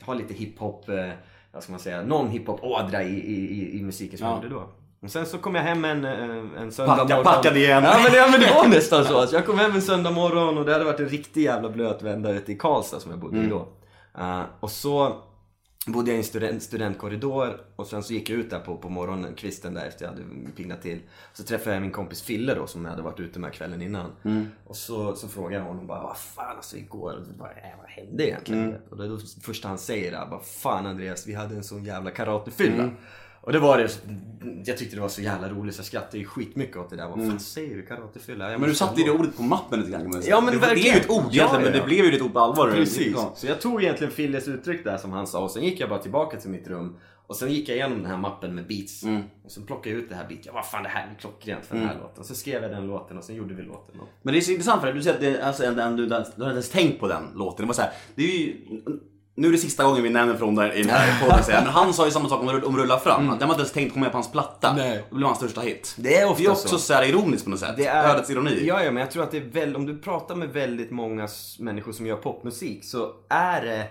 ha 0.02 0.14
lite 0.14 0.34
hiphop, 0.34 0.88
eh, 0.88 1.10
vad 1.52 1.62
ska 1.62 1.72
man 1.72 1.80
säga, 1.80 2.02
någon 2.02 2.28
hiphop-ådra 2.28 3.02
i, 3.02 3.08
i, 3.14 3.60
i, 3.60 3.78
i 3.78 3.82
musiken 3.82 4.18
som 4.18 4.26
Ja. 4.26 4.34
jag 4.34 4.42
gjorde 4.42 4.54
då. 4.54 4.68
Och 5.02 5.10
sen 5.10 5.26
så 5.26 5.38
kom 5.38 5.54
jag 5.54 5.62
hem 5.62 5.84
en, 5.84 6.04
en, 6.04 6.56
en 6.56 6.72
söndag 6.72 6.94
Packa- 6.96 7.08
morgon. 7.08 7.24
packade 7.24 7.58
igen. 7.58 7.84
Ja 7.84 8.00
men, 8.04 8.14
ja 8.14 8.28
men 8.30 8.40
det 8.40 8.54
var 8.54 8.68
nästan 8.76 9.04
så. 9.04 9.18
Alltså, 9.18 9.36
jag 9.36 9.46
kom 9.46 9.58
hem 9.58 9.72
en 9.72 9.82
söndag 9.82 10.10
morgon 10.10 10.58
och 10.58 10.64
det 10.64 10.72
hade 10.72 10.84
varit 10.84 11.00
en 11.00 11.08
riktig 11.08 11.42
jävla 11.42 11.68
blöt 11.70 12.02
vända 12.02 12.30
ute 12.32 12.52
i 12.52 12.56
Karlstad 12.56 13.00
som 13.00 13.10
jag 13.10 13.20
bodde 13.20 13.38
i 13.38 13.46
då. 13.46 13.68
Eh, 14.18 14.42
och 14.60 14.70
så 14.70 15.16
bodde 15.86 16.10
jag 16.10 16.16
i 16.16 16.18
en 16.18 16.24
student, 16.24 16.62
studentkorridor 16.62 17.60
och 17.76 17.86
sen 17.86 18.02
så 18.02 18.12
gick 18.12 18.30
jag 18.30 18.38
ut 18.38 18.50
där 18.50 18.60
på, 18.60 18.76
på 18.76 18.88
morgonen, 18.88 19.34
kvisten 19.34 19.74
där 19.74 19.86
efter 19.86 20.04
jag 20.04 20.12
hade 20.12 20.22
pignat 20.56 20.82
till. 20.82 21.00
Så 21.32 21.42
träffade 21.44 21.76
jag 21.76 21.82
min 21.82 21.90
kompis 21.90 22.22
Fille 22.22 22.54
då 22.54 22.66
som 22.66 22.84
jag 22.84 22.90
hade 22.90 23.02
varit 23.02 23.20
ute 23.20 23.38
med 23.38 23.52
kvällen 23.52 23.82
innan. 23.82 24.12
Och 24.66 24.76
så, 24.76 25.16
så 25.16 25.28
frågade 25.28 25.56
jag 25.56 25.64
honom 25.64 25.86
bara, 25.86 26.02
vad 26.02 26.16
fan 26.16 26.56
alltså 26.56 26.76
igår, 26.76 27.24
vad, 27.38 27.50
äh, 27.50 27.54
vad 27.80 27.90
hände 27.90 28.28
egentligen? 28.28 28.76
Och 28.90 28.96
det 28.96 29.04
är 29.04 29.08
då 29.08 29.18
första 29.42 29.68
han 29.68 29.78
säger 29.78 30.12
är 30.12 30.26
bara, 30.26 30.40
fan 30.40 30.86
Andreas, 30.86 31.26
vi 31.26 31.34
hade 31.34 31.54
en 31.56 31.64
sån 31.64 31.84
jävla 31.84 32.10
karatefylla. 32.10 32.82
Och 33.46 33.52
det 33.52 33.58
var 33.58 33.78
det, 33.78 33.98
jag 34.64 34.78
tyckte 34.78 34.96
det 34.96 35.02
var 35.02 35.08
så 35.08 35.22
jävla 35.22 35.48
roligt 35.48 35.74
så 35.74 35.78
jag 35.78 35.86
skrattade 35.86 36.18
ju 36.18 36.24
skitmycket 36.24 36.76
åt 36.76 36.90
det 36.90 36.96
där. 36.96 37.08
Vad 37.08 37.28
fan 37.28 37.40
säger 37.40 37.76
du 37.76 37.86
karatefylla? 37.86 38.50
Jag 38.50 38.60
Men 38.60 38.68
du 38.68 38.74
satte 38.74 39.00
ju 39.00 39.06
det 39.06 39.12
ordet 39.12 39.36
på 39.36 39.42
mappen 39.42 39.80
lite 39.80 39.92
grann. 39.92 40.22
Ja, 40.26 40.40
men 40.40 40.54
det, 40.54 40.60
det 40.60 40.66
är 40.66 40.94
ju 40.94 41.00
ett 41.00 41.10
ord 41.10 41.22
Ja, 41.30 41.32
egentligen 41.32 41.50
ja, 41.50 41.58
men 41.58 41.64
ja. 41.64 41.80
det 41.80 41.86
blev 41.86 42.04
ju 42.04 42.16
ett 42.16 42.22
ord 42.22 42.32
på 42.32 42.38
allvar. 42.38 42.70
Precis. 42.70 43.12
Ja. 43.16 43.32
Så 43.36 43.46
jag 43.46 43.60
tog 43.60 43.82
egentligen 43.82 44.12
Filles 44.12 44.48
uttryck 44.48 44.84
där 44.84 44.96
som 44.96 45.12
han 45.12 45.26
sa 45.26 45.44
och 45.44 45.50
sen 45.50 45.64
gick 45.64 45.80
jag 45.80 45.88
bara 45.88 45.98
tillbaka 45.98 46.40
till 46.40 46.50
mitt 46.50 46.68
rum 46.68 46.96
och 47.26 47.36
sen 47.36 47.52
gick 47.52 47.68
jag 47.68 47.76
igenom 47.76 47.98
den 47.98 48.06
här 48.06 48.16
mappen 48.16 48.54
med 48.54 48.66
beats. 48.66 49.02
Mm. 49.02 49.22
Och 49.44 49.50
sen 49.50 49.66
plockade 49.66 49.94
jag 49.94 50.04
ut 50.04 50.08
det 50.08 50.14
här 50.14 50.28
beatet. 50.28 50.46
Jag 50.46 50.52
vad 50.52 50.66
fan 50.66 50.82
det 50.82 50.88
här 50.88 51.10
är 51.10 51.18
klockrent 51.20 51.66
för 51.66 51.76
den 51.76 51.86
här 51.86 51.98
låten. 51.98 52.20
Och 52.20 52.26
så 52.26 52.34
skrev 52.34 52.62
jag 52.62 52.70
den 52.70 52.86
låten 52.86 53.18
och 53.18 53.24
sen 53.24 53.36
gjorde 53.36 53.54
vi 53.54 53.62
låten. 53.62 54.00
Och... 54.00 54.08
Men 54.22 54.34
det 54.34 54.38
är 54.38 54.40
så 54.40 54.50
intressant 54.50 54.80
för 54.80 54.86
det. 54.86 54.92
Du 54.92 55.02
säger 55.02 55.16
att 55.16 55.20
det, 55.20 55.42
alltså, 55.42 55.64
en, 55.64 55.78
en, 55.78 55.96
du, 55.96 56.06
du 56.06 56.14
har 56.14 56.20
inte 56.20 56.42
ens 56.42 56.70
tänkt 56.70 57.00
på 57.00 57.08
den 57.08 57.22
låten. 57.34 57.62
Det 57.62 57.66
var 57.66 57.74
så 57.74 57.82
här, 57.82 57.92
det 58.14 58.22
är 58.22 58.38
ju, 58.38 58.56
nu 59.34 59.48
är 59.48 59.52
det 59.52 59.58
sista 59.58 59.84
gången 59.84 60.02
vi 60.02 60.10
nämner 60.10 60.36
från 60.36 60.54
där 60.54 60.72
i 60.76 60.82
den 60.82 60.90
här 60.90 61.20
podden. 61.28 61.44
Men 61.64 61.66
han 61.66 61.94
sa 61.94 62.04
ju 62.04 62.10
samma 62.10 62.28
sak 62.28 62.40
om, 62.40 62.62
om 62.64 62.76
Rulla 62.76 62.98
fram. 62.98 63.30
Att 63.30 63.38
den 63.38 63.48
var 63.48 63.54
inte 63.54 63.60
ens 63.62 63.72
tänkt 63.72 63.92
komma 63.92 64.04
med 64.04 64.12
på 64.12 64.18
hans 64.18 64.32
platta. 64.32 64.74
Nej. 64.76 65.04
Det 65.10 65.14
blev 65.14 65.26
hans 65.26 65.38
största 65.38 65.60
hit. 65.60 65.94
Det 65.98 66.16
är 66.16 66.26
ofta 66.30 66.42
Det 66.42 66.46
är 66.46 66.50
också 66.50 66.68
så. 66.68 66.78
så, 66.78 66.94
här 66.94 67.02
ironiskt 67.08 67.44
på 67.44 67.50
något 67.50 67.60
sätt. 67.60 67.74
Det 67.76 67.86
är, 67.86 68.10
Ödets 68.10 68.30
ironi. 68.30 68.64
Ja, 68.66 68.82
ja, 68.82 68.90
men 68.90 69.00
jag 69.00 69.10
tror 69.10 69.22
att 69.22 69.30
det 69.30 69.36
är 69.36 69.50
väl, 69.50 69.76
om 69.76 69.86
du 69.86 69.98
pratar 69.98 70.34
med 70.34 70.48
väldigt 70.48 70.90
många 70.90 71.28
människor 71.58 71.92
som 71.92 72.06
gör 72.06 72.16
popmusik 72.16 72.84
så 72.84 73.10
är 73.28 73.62
det 73.62 73.88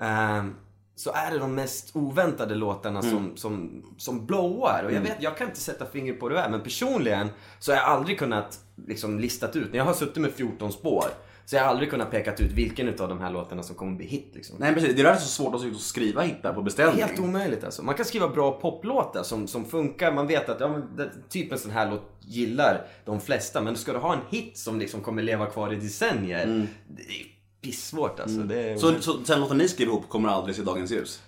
ehm, 0.00 0.54
så 0.96 1.10
är 1.14 1.30
det 1.30 1.38
de 1.38 1.54
mest 1.54 1.96
oväntade 1.96 2.54
låtarna 2.54 3.00
Mm. 3.00 3.10
som, 3.12 3.36
som, 3.36 3.82
som 3.98 4.26
blowar. 4.26 4.82
Och 4.86 4.92
jag 4.92 5.00
vet, 5.00 5.16
jag 5.20 5.36
kan 5.36 5.46
inte 5.48 5.60
sätta 5.60 5.86
fingret 5.86 6.20
på 6.20 6.28
det 6.28 6.40
här, 6.40 6.48
men 6.50 6.60
personligen 6.60 7.28
så 7.58 7.72
har 7.72 7.76
jag 7.76 7.86
aldrig 7.86 8.18
kunnat 8.18 8.58
liksom 8.86 9.18
listat 9.18 9.56
ut, 9.56 9.70
när 9.72 9.78
jag 9.78 9.84
har 9.84 9.94
suttit 9.94 10.16
med 10.16 10.32
14 10.32 10.72
spår, 10.72 11.04
så 11.46 11.56
jag 11.56 11.62
har 11.62 11.68
aldrig 11.68 11.90
kunnat 11.90 12.10
pekat 12.10 12.40
ut 12.40 12.52
vilken 12.52 12.88
utav 12.88 13.08
de 13.08 13.20
här 13.20 13.30
låtarna 13.30 13.62
som 13.62 13.76
kommer 13.76 13.96
bli 13.96 14.06
hit 14.06 14.30
liksom. 14.34 14.56
Nej 14.60 14.74
precis, 14.74 14.94
det 14.94 15.02
är 15.02 15.04
därför 15.04 15.22
så 15.22 15.28
svårt 15.28 15.54
att 15.54 15.80
skriva 15.80 16.22
hittar 16.22 16.52
på 16.52 16.62
beställning. 16.62 17.04
Helt 17.04 17.20
omöjligt 17.20 17.64
alltså. 17.64 17.82
Man 17.82 17.94
kan 17.94 18.04
skriva 18.04 18.28
bra 18.28 18.60
poplåtar 18.60 19.22
som, 19.22 19.48
som 19.48 19.64
funkar. 19.64 20.12
Man 20.12 20.26
vet 20.26 20.48
att 20.48 20.60
ja, 20.60 20.68
men, 20.68 21.10
typ 21.28 21.52
en 21.52 21.58
sån 21.58 21.70
här 21.70 21.90
låt 21.90 22.02
gillar 22.20 22.86
de 23.04 23.20
flesta. 23.20 23.60
Men 23.60 23.76
ska 23.76 23.92
du 23.92 23.98
ha 23.98 24.12
en 24.12 24.20
hit 24.30 24.58
som 24.58 24.78
liksom 24.78 25.00
kommer 25.00 25.22
leva 25.22 25.46
kvar 25.46 25.72
i 25.72 25.76
decennier. 25.76 26.66
Det 26.88 27.02
är 27.02 27.26
pissvårt 27.60 28.20
alltså. 28.20 28.40
Det 28.40 28.70
är... 28.70 28.76
Så, 28.76 28.94
så 29.00 29.24
sen 29.24 29.40
låten 29.40 29.58
ni 29.58 29.68
skrev 29.68 29.88
ihop 29.88 30.08
kommer 30.08 30.28
aldrig 30.28 30.56
se 30.56 30.62
dagens 30.62 30.92
ljus? 30.92 31.22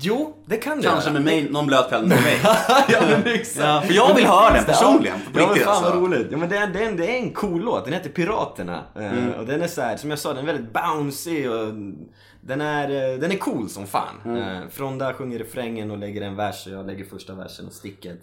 Jo, 0.00 0.36
det 0.46 0.56
kan 0.56 0.76
det 0.80 0.82
Kanske 0.86 1.10
göra. 1.10 1.12
med 1.20 1.22
mig, 1.24 1.50
någon 1.50 1.66
blöt 1.66 1.88
kväll 1.88 2.06
med 2.06 2.22
mig. 2.22 2.38
ja, 2.88 3.00
men 3.10 3.26
exakt. 3.26 3.58
Ja, 3.66 3.82
för 3.86 3.94
jag 3.94 4.14
vill 4.14 4.26
höra 4.26 4.52
den 4.54 4.64
personligen, 4.64 5.18
på 5.32 5.40
Ja, 5.40 5.46
men 5.46 5.56
fan 5.56 5.68
alltså. 5.68 5.90
vad 5.90 6.02
roligt. 6.02 6.26
Ja, 6.30 6.36
men 6.38 6.48
det, 6.48 6.56
är, 6.56 6.66
det, 6.66 6.82
är 6.84 6.88
en, 6.88 6.96
det 6.96 7.06
är 7.06 7.18
en 7.18 7.30
cool 7.32 7.60
låt. 7.64 7.84
Den 7.84 7.94
heter 7.94 8.10
Piraterna. 8.10 8.82
Eh, 8.96 9.12
Mm. 9.12 9.32
Och 9.32 9.46
den 9.46 9.62
är 9.62 9.66
så 9.68 9.80
här, 9.80 9.96
som 9.96 10.10
jag 10.10 10.18
sa, 10.18 10.28
den 10.34 10.48
är 10.48 10.52
väldigt 10.52 10.72
bouncy 10.72 11.48
och 11.48 11.74
den 12.40 12.60
är, 12.60 13.12
eh, 13.12 13.18
den 13.18 13.30
är 13.32 13.36
cool 13.36 13.68
som 13.68 13.86
fan. 13.86 14.20
Mm. 14.24 14.36
Eh, 14.42 14.68
Fronda 14.70 15.14
sjunger 15.14 15.38
refrängen 15.38 15.90
och 15.90 15.98
lägger 15.98 16.22
en 16.22 16.36
vers 16.36 16.66
och 16.66 16.72
jag 16.72 16.86
lägger 16.86 17.04
första 17.04 17.34
versen 17.34 17.66
och 17.66 17.72
sticket. 17.72 18.18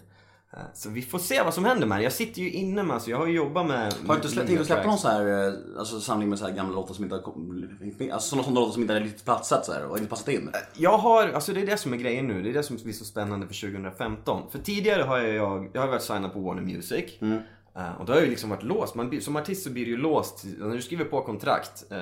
Eh, 0.58 0.60
Så 0.74 0.90
vi 0.90 1.02
får 1.02 1.20
se 1.20 1.42
vad 1.44 1.54
som 1.54 1.66
händer 1.66 1.88
med 1.88 2.00
det. 2.00 2.04
Jag 2.04 2.14
sitter 2.14 2.42
ju 2.42 2.52
inne 2.52 2.84
med, 2.84 2.94
alltså, 2.94 3.10
jag 3.10 3.18
har 3.18 3.28
ju 3.28 3.34
jobbat 3.34 3.68
med... 3.68 3.94
Har 3.94 4.08
du 4.08 4.16
inte 4.16 4.28
släppt, 4.28 4.48
tänkt 4.48 4.62
att 4.62 4.68
släppa 4.68 4.88
någon 4.88 4.98
tracks. 4.98 5.02
så 5.02 5.08
här, 5.08 5.48
eh, 5.48 5.54
alltså, 5.80 6.00
samling 6.00 6.30
med 6.30 6.40
så 6.40 6.46
här 6.46 6.54
gamla 6.54 6.76
låtar 6.76 6.94
som 6.94 7.04
inte 7.04 7.16
har 7.16 7.24
alltså 7.24 8.30
sådana, 8.30 8.44
sådana 8.44 8.60
låtar 8.60 8.74
som 8.74 8.82
inte 8.82 8.94
har 8.94 9.02
riktigt 9.02 9.26
platsat 9.26 9.66
så 9.66 9.74
här, 9.74 9.86
och 9.86 9.98
inte 9.98 10.10
passat 10.10 10.28
in? 10.28 10.52
Jag 10.74 10.98
har, 10.98 11.28
alltså 11.28 11.54
det 11.54 11.62
är 11.62 11.66
det 11.66 11.78
som 11.78 11.94
är 11.94 11.98
grejen 11.98 12.28
nu. 12.28 12.42
Det 12.42 12.50
är 12.50 12.54
det 12.54 12.64
som 12.64 12.78
blir 12.84 12.94
så 12.94 13.06
spännande 13.06 13.48
för 13.48 13.54
2015. 13.54 14.52
För 14.52 14.60
tidigare 14.60 15.04
har 15.04 15.18
jag, 15.18 15.70
jag, 15.74 15.82
har 15.82 15.88
varit 15.88 16.02
signad 16.02 16.34
på 16.34 16.40
Warner 16.40 16.62
Music. 16.62 17.06
Mm. 17.22 17.40
Eh, 17.76 17.92
och 18.00 18.06
då 18.06 18.12
har 18.12 18.18
jag 18.18 18.26
ju 18.26 18.30
liksom 18.30 18.50
varit 18.50 18.64
låst. 18.64 18.96
Man, 18.96 19.22
som 19.22 19.36
artist 19.36 19.64
så 19.64 19.70
blir 19.70 19.86
du 19.86 19.92
ju 19.92 19.98
låst. 19.98 20.46
När 20.58 20.76
du 20.76 20.82
skriver 20.82 21.06
på 21.06 21.22
kontrakt, 21.22 21.86
uh, 21.92 21.98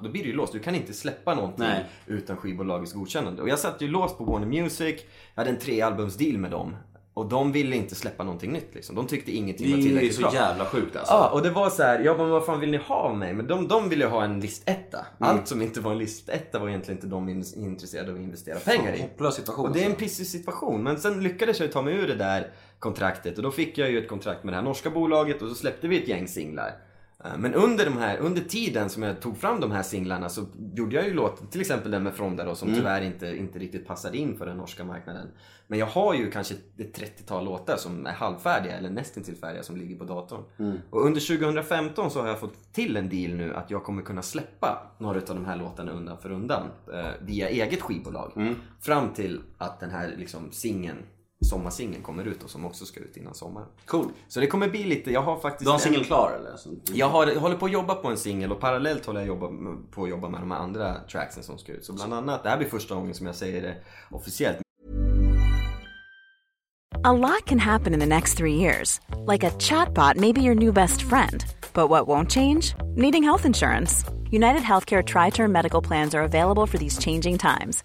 då 0.00 0.08
blir 0.08 0.22
du 0.22 0.28
ju 0.28 0.36
låst. 0.36 0.52
Du 0.52 0.58
kan 0.58 0.74
inte 0.74 0.92
släppa 0.92 1.34
någonting 1.34 1.64
Nej. 1.64 1.84
utan 2.06 2.36
skivbolagets 2.36 2.92
godkännande. 2.92 3.42
Och 3.42 3.48
jag 3.48 3.58
satt 3.58 3.82
ju 3.82 3.88
låst 3.88 4.18
på 4.18 4.24
Warner 4.24 4.46
Music. 4.46 5.00
Jag 5.34 5.40
hade 5.40 5.50
en 5.50 5.58
trealbumsdeal 5.58 6.38
med 6.38 6.50
dem. 6.50 6.76
Och 7.16 7.26
de 7.26 7.52
ville 7.52 7.76
inte 7.76 7.94
släppa 7.94 8.24
någonting 8.24 8.52
nytt 8.52 8.74
liksom. 8.74 8.96
De 8.96 9.06
tyckte 9.06 9.32
ingenting 9.32 9.70
var 9.70 9.76
Det 9.76 9.82
är 9.82 9.86
tillräckligt 9.86 10.14
så 10.14 10.20
bra. 10.20 10.34
jävla 10.34 10.64
sjukt 10.64 10.96
alltså. 10.96 11.12
Ja, 11.14 11.28
och 11.32 11.42
det 11.42 11.50
var 11.50 11.70
så 11.70 11.82
här, 11.82 12.00
ja 12.00 12.16
men 12.16 12.30
vad 12.30 12.46
fan 12.46 12.60
vill 12.60 12.70
ni 12.70 12.76
ha 12.76 12.94
av 12.94 13.16
mig? 13.16 13.34
Men 13.34 13.46
de, 13.46 13.68
de 13.68 13.88
ville 13.88 14.04
ju 14.04 14.10
ha 14.10 14.24
en 14.24 14.40
listetta. 14.40 14.98
Mm. 14.98 15.30
Allt 15.30 15.48
som 15.48 15.62
inte 15.62 15.80
var 15.80 15.92
en 15.92 15.98
listetta 15.98 16.58
var 16.58 16.68
egentligen 16.68 16.98
inte 16.98 17.06
de 17.06 17.28
in- 17.28 17.44
intresserade 17.56 18.10
av 18.10 18.16
att 18.16 18.22
investera 18.22 18.58
pengar 18.58 18.92
i. 18.94 19.00
Hopplös 19.02 19.34
situation. 19.34 19.66
Och 19.66 19.72
det 19.72 19.80
är 19.80 19.84
en 19.84 19.90
alltså. 19.90 20.04
pissig 20.04 20.26
situation. 20.26 20.82
Men 20.82 21.00
sen 21.00 21.22
lyckades 21.22 21.60
jag 21.60 21.72
ta 21.72 21.82
mig 21.82 21.94
ur 21.94 22.06
det 22.06 22.14
där 22.14 22.50
kontraktet 22.78 23.36
och 23.36 23.42
då 23.42 23.50
fick 23.50 23.78
jag 23.78 23.90
ju 23.90 23.98
ett 23.98 24.08
kontrakt 24.08 24.44
med 24.44 24.52
det 24.52 24.56
här 24.56 24.64
norska 24.64 24.90
bolaget 24.90 25.42
och 25.42 25.48
så 25.48 25.54
släppte 25.54 25.88
vi 25.88 26.02
ett 26.02 26.08
gäng 26.08 26.28
singlar. 26.28 26.70
Eh, 27.32 27.38
Men 27.38 27.54
under, 27.54 27.84
de 27.84 27.96
här, 27.98 28.18
under 28.18 28.42
tiden 28.42 28.90
som 28.90 29.02
jag 29.02 29.20
tog 29.20 29.36
fram 29.38 29.60
de 29.60 29.70
här 29.70 29.82
singlarna 29.82 30.28
så 30.28 30.44
gjorde 30.74 30.96
jag 30.96 31.04
ju 31.04 31.14
låt, 31.14 31.52
till 31.52 31.60
exempel 31.60 31.90
den 31.90 32.02
med 32.02 32.14
Fronda 32.14 32.44
då, 32.44 32.54
som 32.54 32.68
tyvärr 32.76 33.02
inte, 33.02 33.26
inte 33.36 33.58
riktigt 33.58 33.86
passade 33.86 34.16
in 34.18 34.38
för 34.38 34.46
den 34.46 34.56
norska 34.56 34.84
marknaden. 34.84 35.28
Men 35.68 35.78
jag 35.78 35.86
har 35.86 36.14
ju 36.14 36.30
kanske 36.30 36.54
ett 36.54 36.98
30-tal 36.98 37.44
låtar 37.44 37.76
som 37.76 38.06
är 38.06 38.12
halvfärdiga 38.12 38.72
eller 38.78 38.90
nästintill 38.90 39.36
färdiga 39.36 39.62
som 39.62 39.76
ligger 39.76 39.96
på 39.96 40.04
datorn. 40.04 40.42
Och 40.90 41.06
under 41.06 41.20
2015 41.38 42.10
så 42.10 42.20
har 42.20 42.28
jag 42.28 42.40
fått 42.40 42.72
till 42.72 42.96
en 42.96 43.08
deal 43.08 43.34
nu 43.34 43.54
att 43.54 43.70
jag 43.70 43.84
kommer 43.84 44.02
kunna 44.02 44.22
släppa 44.22 44.90
några 44.98 45.18
av 45.18 45.24
de 45.26 45.44
här 45.44 45.56
låtarna 45.56 45.92
undan 45.92 46.18
för 46.18 46.30
undan 46.32 46.62
eh, 46.92 47.06
via 47.20 47.48
eget 47.48 47.82
skivbolag. 47.82 48.32
Fram 48.80 49.08
till 49.14 49.40
att 49.58 49.80
den 49.80 49.90
här 49.90 50.14
liksom 50.18 50.52
singeln, 50.52 50.98
sommarsingeln 51.48 52.02
kommer 52.02 52.24
ut 52.24 52.42
och 52.42 52.50
som 52.50 52.64
också 52.64 52.84
ska 52.84 53.00
ut 53.00 53.16
innan 53.16 53.34
sommaren. 53.34 53.68
Cool. 53.86 54.08
Så 54.28 54.40
det 54.40 54.46
kommer 54.46 54.68
bli 54.68 54.84
lite, 54.84 55.12
jag 55.12 55.22
har 55.22 55.40
faktiskt 55.40 55.64
Du 55.64 55.70
har 55.70 55.74
en 55.74 55.80
singel 55.80 56.04
klar 56.04 56.38
eller? 56.40 56.58
Jag, 56.92 57.08
har, 57.08 57.26
jag 57.26 57.40
håller 57.40 57.56
på 57.56 57.66
att 57.66 57.72
jobba 57.72 57.94
på 57.94 58.08
en 58.08 58.16
singel 58.16 58.52
och 58.52 58.60
parallellt 58.60 59.06
håller 59.06 59.20
jag 59.20 59.26
jobba, 59.26 59.48
på 59.90 60.02
att 60.04 60.10
jobba 60.10 60.28
med 60.28 60.40
de 60.40 60.50
här 60.50 60.58
andra 60.58 60.94
tracksen 60.94 61.42
som 61.42 61.58
ska 61.58 61.72
ut. 61.72 61.84
Så 61.84 61.92
bland 61.92 62.14
annat, 62.14 62.42
det 62.42 62.48
här 62.48 62.56
blir 62.56 62.68
första 62.68 62.94
gången 62.94 63.14
som 63.14 63.26
jag 63.26 63.34
säger 63.34 63.62
det 63.62 63.76
officiellt. 64.10 64.58
A 67.04 67.12
lot 67.12 67.46
can 67.46 67.58
happen 67.58 67.94
in 67.94 68.00
the 68.00 68.06
next 68.06 68.36
three 68.38 68.54
years. 68.54 69.00
Like 69.26 69.44
a 69.44 69.50
chatbot 69.58 70.16
may 70.16 70.32
be 70.32 70.42
your 70.42 70.54
new 70.54 70.72
best 70.72 71.02
friend. 71.02 71.44
But 71.72 71.88
what 71.88 72.08
won't 72.08 72.30
change? 72.30 72.74
Needing 72.96 73.22
health 73.22 73.46
insurance. 73.46 74.04
United 74.30 74.62
Healthcare 74.62 75.04
Tri 75.04 75.30
Term 75.30 75.52
Medical 75.52 75.80
Plans 75.80 76.14
are 76.14 76.24
available 76.24 76.66
for 76.66 76.78
these 76.78 76.98
changing 76.98 77.38
times. 77.38 77.84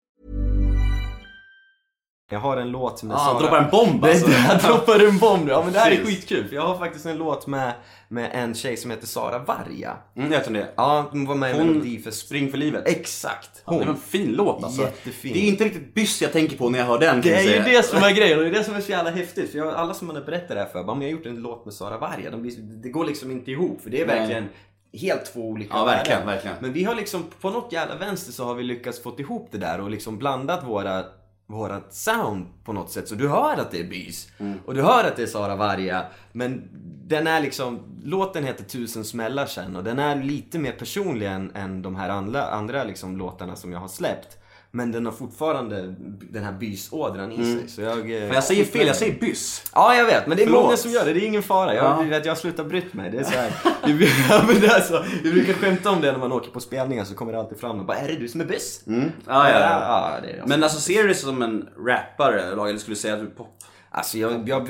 Jag 2.31 2.39
har 2.39 2.57
en 2.57 2.71
låt 2.71 3.03
med 3.03 3.15
Ah, 3.15 3.19
Sara... 3.19 3.33
han 3.33 3.41
droppar 3.41 3.57
en 3.57 3.69
bomb 3.69 4.05
alltså. 4.05 4.31
Jag 4.49 4.59
droppar 4.61 4.99
en 4.99 5.17
bomb 5.17 5.45
nu. 5.45 5.51
Ja 5.51 5.63
men 5.63 5.73
det 5.73 5.79
här 5.79 5.91
är 5.91 6.05
skitkul. 6.05 6.47
För 6.47 6.55
jag 6.55 6.67
har 6.67 6.77
faktiskt 6.77 7.05
en 7.05 7.17
låt 7.17 7.47
med, 7.47 7.73
med 8.07 8.29
en 8.33 8.55
tjej 8.55 8.77
som 8.77 8.91
heter 8.91 9.07
Sara 9.07 9.39
Varga. 9.39 9.97
Mm, 10.15 10.31
jag 10.31 10.47
om 10.47 10.53
det. 10.53 10.73
Ja, 10.75 11.07
hon 11.11 11.25
var 11.25 11.35
med 11.35 11.55
i 11.55 11.57
Hon 11.57 11.67
Melodi 11.67 11.99
för... 11.99 12.11
Spring 12.11 12.51
för 12.51 12.57
livet. 12.57 12.87
Exakt! 12.87 13.63
Ja, 13.65 13.73
det 13.73 13.83
är 13.83 13.87
en 13.87 13.97
fin 13.97 14.31
låt 14.31 14.63
alltså. 14.63 14.81
Jättefin. 14.81 15.33
Det 15.33 15.39
är 15.39 15.47
inte 15.47 15.63
riktigt 15.63 15.93
byss 15.93 16.21
jag 16.21 16.31
tänker 16.31 16.57
på 16.57 16.69
när 16.69 16.79
jag 16.79 16.85
hör 16.85 16.99
den 16.99 17.21
Det 17.21 17.33
är 17.33 17.57
ju 17.67 17.75
det 17.75 17.83
som 17.85 18.03
är 18.03 18.11
grejen 18.11 18.37
och 18.37 18.43
det 18.43 18.49
är 18.49 18.53
det 18.53 18.63
som 18.63 18.75
är 18.75 18.81
så 18.81 18.91
jävla 18.91 19.11
häftigt. 19.11 19.51
För 19.51 19.57
jag, 19.57 19.73
alla 19.73 19.93
som 19.93 20.07
man 20.07 20.15
har 20.15 20.23
berättat 20.23 20.49
det 20.49 20.59
här 20.59 20.65
för, 20.65 20.83
bara, 20.83 20.95
men 20.95 21.07
jag 21.07 21.13
har 21.13 21.17
gjort 21.17 21.27
en 21.27 21.41
låt 21.41 21.65
med 21.65 21.73
Sara 21.73 21.97
Varga. 21.97 22.31
De 22.31 22.51
det 22.83 22.89
går 22.89 23.05
liksom 23.05 23.31
inte 23.31 23.51
ihop. 23.51 23.81
För 23.81 23.89
det 23.89 24.01
är 24.01 24.07
Nej. 24.07 24.19
verkligen 24.19 24.49
helt 24.93 25.33
två 25.33 25.41
olika 25.41 25.77
Ja, 25.77 25.85
verkligen, 25.85 26.25
verkligen. 26.25 26.57
Men 26.59 26.73
vi 26.73 26.83
har 26.83 26.95
liksom, 26.95 27.25
på 27.41 27.49
något 27.49 27.73
jävla 27.73 27.95
vänster 27.95 28.31
så 28.31 28.45
har 28.45 28.55
vi 28.55 28.63
lyckats 28.63 29.03
få 29.03 29.15
ihop 29.19 29.47
det 29.51 29.57
där 29.57 29.81
och 29.81 29.89
liksom 29.89 30.17
blandat 30.17 30.63
våra 30.63 31.03
vårat 31.51 31.93
sound 31.93 32.45
på 32.63 32.73
något 32.73 32.91
sätt. 32.91 33.07
Så 33.07 33.15
du 33.15 33.29
hör 33.29 33.57
att 33.57 33.71
det 33.71 33.79
är 33.79 33.83
bys. 33.83 34.31
Mm. 34.37 34.59
Och 34.65 34.73
du 34.73 34.81
hör 34.81 35.03
att 35.03 35.15
det 35.15 35.23
är 35.23 35.27
Sara 35.27 35.55
Varga. 35.55 36.05
Men 36.31 36.69
den 37.07 37.27
är 37.27 37.41
liksom, 37.41 37.79
låten 38.03 38.43
heter 38.43 38.63
Tusen 38.63 39.05
smällar 39.05 39.45
sen 39.45 39.75
och 39.75 39.83
den 39.83 39.99
är 39.99 40.23
lite 40.23 40.59
mer 40.59 40.71
personlig 40.71 41.27
än, 41.27 41.51
än 41.55 41.81
de 41.81 41.95
här 41.95 42.09
andra, 42.09 42.47
andra 42.47 42.83
liksom 42.83 43.17
låtarna 43.17 43.55
som 43.55 43.71
jag 43.71 43.79
har 43.79 43.87
släppt. 43.87 44.37
Men 44.73 44.91
den 44.91 45.05
har 45.05 45.13
fortfarande 45.13 45.95
den 46.31 46.43
här 46.43 46.51
bysådran 46.51 47.31
i 47.31 47.35
sig. 47.55 47.67
Så 47.69 47.81
jag, 47.81 47.97
eh, 48.11 48.17
Mm. 48.23 48.33
jag 48.33 48.43
säger 48.43 48.65
fel, 48.65 48.87
jag 48.87 48.95
säger 48.95 49.19
byss. 49.19 49.63
Ja, 49.75 49.95
jag 49.95 50.05
vet. 50.05 50.27
Men 50.27 50.37
det 50.37 50.43
är 50.43 50.47
Förlåt. 50.47 50.63
många 50.63 50.77
som 50.77 50.91
gör 50.91 51.05
det. 51.05 51.13
Det 51.13 51.19
är 51.19 51.27
ingen 51.27 51.43
fara. 51.43 51.75
Jag, 51.75 51.85
Ja. 51.85 52.01
vet, 52.09 52.25
jag 52.25 52.31
har 52.31 52.37
slutat 52.37 52.65
brytt 52.69 52.93
mig. 52.93 53.11
Det 53.11 53.17
är 53.17 53.23
så 53.23 53.31
här. 53.31 53.51
Vi, 53.87 54.59
det 54.59 54.67
är 54.67 54.79
så, 54.81 55.03
vi 55.23 55.31
brukar 55.31 55.53
skämta 55.53 55.89
om 55.91 56.01
det 56.01 56.11
när 56.11 56.19
man 56.19 56.31
åker 56.31 56.51
på 56.51 56.59
spelningar 56.59 57.03
så 57.03 57.15
kommer 57.15 57.31
det 57.33 57.39
alltid 57.39 57.59
fram 57.59 57.79
och 57.79 57.85
bara 57.85 57.97
Är 57.97 58.07
det 58.07 58.15
du 58.15 58.27
som 58.27 58.41
är 58.41 58.45
buss? 58.45 58.83
Mm. 58.87 59.11
Ja, 59.27 59.49
ja, 59.49 59.59
ja. 59.59 59.79
ja, 59.81 60.21
det 60.21 60.27
det. 60.27 60.43
Men 60.47 60.63
alltså 60.63 60.79
ser 60.79 61.01
du 61.01 61.07
dig 61.07 61.15
som 61.15 61.41
en 61.41 61.69
rappare 61.87 62.41
eller 62.41 62.77
skulle 62.77 62.95
du 62.95 62.99
säga 63.01 63.13
att 63.13 63.19
du 63.19 63.25
är 63.25 63.29
pop? 63.31 63.47
Alltså 63.93 64.17
jag, 64.17 64.49
jag 64.49 64.69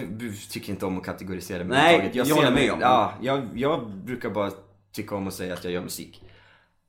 tycker 0.51 0.69
inte 0.69 0.85
om 0.85 0.97
att 0.97 1.03
kategorisera 1.05 1.63
mig 1.63 1.77
Nej, 1.77 2.11
jag 2.13 2.27
ser 2.27 2.33
håller 2.35 2.51
mig- 2.51 2.63
med 2.63 2.71
om 2.73 2.79
det. 2.79 2.85
Ja, 2.85 3.13
jag, 3.21 3.47
jag 3.55 3.87
brukar 4.05 4.29
bara 4.29 4.51
tycka 4.95 5.15
om 5.15 5.27
att 5.27 5.33
säga 5.33 5.53
att 5.53 5.63
jag 5.63 5.73
gör 5.73 5.81
musik. 5.81 6.23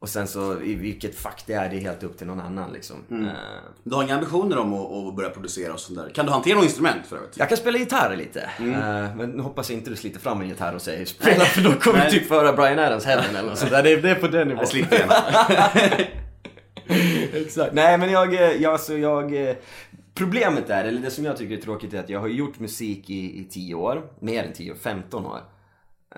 Och 0.03 0.09
sen 0.09 0.27
så 0.29 0.61
i 0.61 0.75
vilket 0.75 1.15
fack 1.19 1.43
det 1.47 1.53
är, 1.53 1.69
det 1.69 1.77
är 1.77 1.81
helt 1.81 2.03
upp 2.03 2.19
till 2.19 2.27
någon 2.27 2.41
annan 2.41 2.73
liksom. 2.73 2.97
Mm. 3.11 3.25
Eh, 3.27 3.33
Du 3.85 3.95
har 3.95 4.03
inga 4.03 4.15
ambitioner 4.15 4.59
om 4.59 4.75
att, 4.75 4.93
att 5.09 5.17
börja 5.17 5.31
producera 5.31 5.73
och 5.73 5.81
sånt 5.81 5.99
där? 5.99 6.09
Kan 6.15 6.27
du 6.27 6.33
hantera 6.33 6.55
något 6.55 6.65
instrument 6.65 7.07
för 7.09 7.17
övrigt? 7.17 7.37
Jag 7.39 7.49
kan 7.49 7.59
spela 7.59 7.79
gitarr 7.79 8.17
lite. 8.17 8.51
Mm. 8.59 8.75
Eh, 9.05 9.17
men 9.17 9.41
hoppas 9.41 9.71
inte 9.71 9.91
du 9.91 9.97
sliter 9.97 10.21
fram 10.21 10.41
en 10.41 10.49
gitarr 10.49 10.75
och 10.75 10.83
säger 10.83 11.05
spela 11.05 11.45
för 11.45 11.61
då 11.63 11.73
kommer 11.73 12.05
du 12.05 12.11
typ 12.11 12.29
föra 12.29 12.53
Brian 12.53 12.79
Adams 12.79 13.05
Heaven 13.05 13.37
eller 13.37 13.49
något 13.49 13.59
sånt 13.59 13.71
där. 13.71 13.83
Det, 13.83 13.93
är- 13.93 14.03
det 14.03 14.11
är 14.11 14.15
på 14.15 14.29
den 14.29 14.49
nivån. 14.49 14.65
Jag. 14.91 15.13
Exakt. 17.35 17.75
Nej 17.75 17.99
men 17.99 18.11
jag, 18.11 18.35
eh, 18.35 18.41
jag, 18.63 18.73
alltså 18.73 18.99
jag... 18.99 19.55
Problemet 20.15 20.71
är, 20.71 20.85
eller 20.85 21.01
det 21.01 21.11
som 21.11 21.25
jag 21.25 21.37
tycker 21.37 21.57
är 21.57 21.61
tråkigt 21.61 21.95
är 21.95 21.99
att 22.01 22.09
jag 22.09 22.21
har 22.21 22.29
gjort 22.29 22.59
musik 22.59 23.11
i, 23.11 23.41
i 23.41 23.45
10 23.51 23.75
år. 23.75 24.03
Mer 24.21 24.45
än 24.45 24.53
10, 24.53 24.75
15 24.75 25.27
år. 25.27 25.39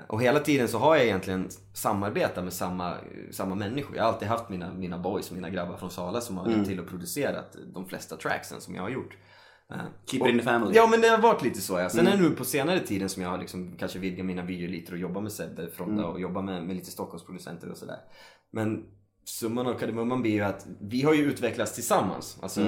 Och 0.08 0.22
hela 0.22 0.40
tiden 0.40 0.68
så 0.68 0.78
har 0.78 0.96
jag 0.96 1.04
egentligen 1.04 1.48
samarbetat 1.72 2.44
med 2.44 2.52
samma, 2.52 2.94
samma 3.30 3.54
människor. 3.54 3.96
Jag 3.96 4.04
har 4.04 4.12
alltid 4.12 4.28
haft 4.28 4.48
mina, 4.48 4.72
mina 4.72 4.98
boys, 4.98 5.30
mina 5.30 5.50
grabbar 5.50 5.76
från 5.76 5.90
Sala 5.90 6.20
som 6.20 6.36
har 6.36 6.50
hjälpt 6.50 6.66
till 6.68 6.80
och 6.80 6.88
producerat 6.88 7.56
de 7.74 7.86
flesta 7.86 8.16
tracksen 8.16 8.60
som 8.60 8.74
jag 8.74 8.82
har 8.82 8.90
gjort. 8.90 9.16
Eh, 9.70 9.76
Keep 10.06 10.20
och- 10.22 10.28
it 10.28 10.32
in 10.32 10.38
the 10.38 10.44
family. 10.44 10.72
Ja 10.74 10.86
men 10.86 11.00
det 11.00 11.08
har 11.08 11.18
varit 11.18 11.42
lite 11.42 11.60
så 11.60 11.78
ja. 11.78 11.88
Sen 11.90 12.06
är 12.06 12.16
det 12.16 12.22
nu 12.22 12.30
på 12.30 12.44
senare 12.44 12.80
tiden 12.80 13.08
som 13.08 13.22
jag 13.22 13.30
har 13.30 13.38
liksom 13.38 13.76
kanske 13.78 13.98
vidgat 13.98 14.26
mina 14.26 14.42
vyer 14.42 14.68
lite 14.68 14.92
och 14.92 14.98
jobbat 14.98 15.22
med 15.22 15.32
Sebbe 15.32 15.70
Fronda 15.70 16.04
och 16.06 16.20
jobbat 16.20 16.44
med, 16.44 16.64
med 16.64 16.76
lite 16.76 16.90
Stockholmsproducenter 16.90 17.70
och 17.70 17.76
sådär. 17.76 17.98
Men 18.52 18.84
summan 19.24 19.66
av 19.66 19.74
kardemumman 19.74 20.22
blir 20.22 20.32
ju 20.32 20.40
att 20.40 20.66
vi 20.80 21.02
har 21.02 21.14
ju 21.14 21.22
utvecklats 21.24 21.74
tillsammans. 21.74 22.38
Alltså, 22.42 22.60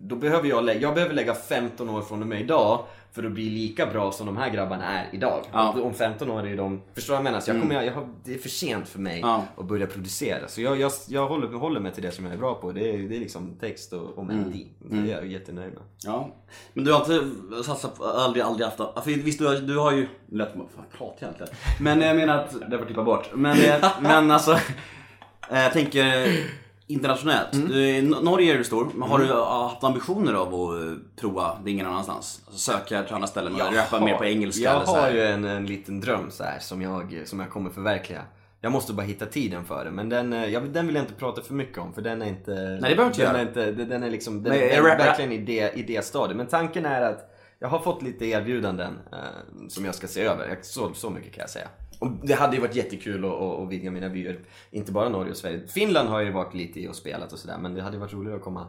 då 0.00 0.16
behöver 0.16 0.48
jag, 0.48 0.64
lä- 0.64 0.78
jag 0.78 0.94
behöver 0.94 1.14
lägga 1.14 1.34
15 1.34 1.88
år 1.90 2.02
från 2.02 2.22
och 2.22 2.28
med 2.28 2.40
idag 2.40 2.84
för 3.12 3.24
att 3.24 3.32
bli 3.32 3.50
lika 3.50 3.86
bra 3.86 4.12
som 4.12 4.26
de 4.26 4.36
här 4.36 4.50
grabbarna 4.50 4.84
är 4.84 5.08
idag. 5.12 5.44
Ja. 5.52 5.80
Om 5.82 5.94
15 5.94 6.30
år 6.30 6.46
är 6.46 6.56
de, 6.56 6.80
förstår 6.94 7.12
du 7.12 7.16
vad 7.16 7.18
jag 7.26 7.32
menar? 7.32 7.40
Så 7.40 7.50
jag 7.50 7.60
kommer, 7.60 7.82
jag 7.82 7.92
har, 7.92 8.08
det 8.24 8.34
är 8.34 8.38
för 8.38 8.48
sent 8.48 8.88
för 8.88 8.98
mig 8.98 9.20
Ja. 9.20 9.44
att 9.56 9.64
börja 9.64 9.86
producera. 9.86 10.48
Så 10.48 10.60
jag, 10.60 10.80
jag, 10.80 10.92
jag 11.08 11.26
håller, 11.28 11.48
håller 11.48 11.80
mig 11.80 11.92
till 11.92 12.02
det 12.02 12.10
som 12.12 12.24
jag 12.24 12.34
är 12.34 12.38
bra 12.38 12.54
på. 12.54 12.72
Det 12.72 12.90
är, 12.94 12.98
det 13.08 13.16
är 13.16 13.20
liksom 13.20 13.56
text 13.60 13.92
och, 13.92 14.18
och 14.18 14.26
melodi. 14.26 14.66
Det 14.78 14.96
är 14.96 15.16
jag 15.16 15.26
jättenöjd 15.26 15.72
med. 15.72 15.82
Ja. 16.04 16.28
Men 16.72 16.84
du 16.84 16.92
har 16.92 17.00
inte 17.14 17.62
satsat 17.64 17.98
på, 17.98 18.04
aldrig, 18.04 18.44
aldrig 18.44 18.66
haft, 18.66 18.76
för 19.04 19.10
visst 19.22 19.38
du 19.38 19.46
har, 19.46 19.54
du 19.54 19.78
har 19.78 19.92
ju, 19.92 20.08
lätt 20.32 20.52
fan 20.52 20.84
pratar 20.98 21.16
jag 21.18 21.28
egentligen? 21.28 21.52
Men 21.80 22.00
jag 22.00 22.16
menar 22.16 22.38
att, 22.38 22.70
det 22.70 22.78
får 22.78 22.84
klippa 22.84 23.04
bort. 23.04 23.28
Men, 23.34 23.58
eh, 23.60 23.84
men 24.00 24.30
alltså, 24.30 24.58
jag 25.50 25.72
tänker 25.72 26.26
internationellt. 26.86 27.52
Du, 27.52 27.80
I 27.86 27.98
N- 27.98 28.16
Norge 28.22 28.54
är 28.54 28.58
du 28.58 28.64
stor, 28.64 28.90
men 28.94 29.08
har 29.08 29.18
du 29.18 29.26
haft 29.32 29.84
ambitioner 29.84 30.32
av 30.34 30.54
att 30.54 30.82
eh, 30.82 30.92
prova 31.20 31.58
det 31.64 31.70
ingen 31.70 31.86
annanstans? 31.86 32.42
Alltså 32.46 32.72
söka 32.72 33.02
till 33.02 33.14
andra 33.14 33.28
ställen 33.28 33.54
och 33.54 33.74
rappa 33.74 34.00
mer 34.00 34.16
på 34.16 34.24
engelska 34.24 34.62
Jag 34.64 34.74
eller 34.76 34.84
så 34.86 34.94
har 34.96 35.02
här. 35.02 35.12
ju 35.14 35.22
en, 35.22 35.44
en 35.44 35.66
liten 35.66 36.00
dröm 36.00 36.30
så 36.30 36.44
här, 36.44 36.58
som, 36.58 36.82
jag, 36.82 37.22
som 37.24 37.40
jag 37.40 37.50
kommer 37.50 37.70
förverkliga. 37.70 38.22
Jag 38.60 38.72
måste 38.72 38.92
bara 38.92 39.02
hitta 39.06 39.26
tiden 39.26 39.64
för 39.64 39.84
det. 39.84 39.90
Men 39.90 40.08
den, 40.08 40.32
eh, 40.32 40.44
jag, 40.46 40.70
den 40.70 40.86
vill 40.86 40.94
jag 40.96 41.02
inte 41.04 41.14
prata 41.14 41.42
för 41.42 41.54
mycket 41.54 41.78
om 41.78 41.92
för 41.92 42.02
den 42.02 42.22
är 42.22 42.26
inte... 42.26 42.50
det 42.54 42.80
behöver 42.80 42.96
du 42.96 43.02
inte 43.06 43.22
den 43.22 43.36
är 43.36 43.42
inte 43.42 43.72
den, 43.72 43.88
den 43.88 44.02
är 44.02 44.10
liksom, 44.10 44.42
den 44.42 44.52
Men 44.52 44.62
är 44.62 44.68
är 44.68 44.82
verkligen 44.82 45.32
i 45.32 45.38
det, 45.38 45.72
i 45.78 45.82
det 45.82 46.04
stadiet. 46.04 46.36
Men 46.36 46.46
tanken 46.46 46.86
är 46.86 47.02
att 47.02 47.34
jag 47.58 47.68
har 47.68 47.78
fått 47.78 48.02
lite 48.02 48.26
erbjudanden 48.26 48.98
eh, 49.12 49.18
som 49.68 49.84
jag 49.84 49.94
ska 49.94 50.06
se 50.06 50.22
över. 50.22 50.58
Så, 50.62 50.94
så 50.94 51.10
mycket 51.10 51.32
kan 51.34 51.40
jag 51.40 51.50
säga. 51.50 51.68
Och 51.98 52.10
det 52.22 52.34
hade 52.34 52.56
ju 52.56 52.62
varit 52.62 52.74
jättekul 52.76 53.24
att, 53.24 53.30
att, 53.32 53.60
att 53.60 53.68
vidga 53.68 53.90
mina 53.90 54.08
vyer. 54.08 54.38
Inte 54.70 54.92
bara 54.92 55.08
Norge 55.08 55.30
och 55.30 55.36
Sverige. 55.36 55.60
Finland 55.68 56.08
har 56.08 56.18
jag 56.18 56.26
ju 56.26 56.32
varit 56.32 56.54
lite 56.54 56.80
i 56.80 56.88
och 56.88 56.94
spelat 56.96 57.32
och 57.32 57.38
sådär. 57.38 57.58
Men 57.60 57.74
det 57.74 57.82
hade 57.82 57.98
varit 57.98 58.12
roligare 58.12 58.36
att 58.36 58.44
komma 58.44 58.66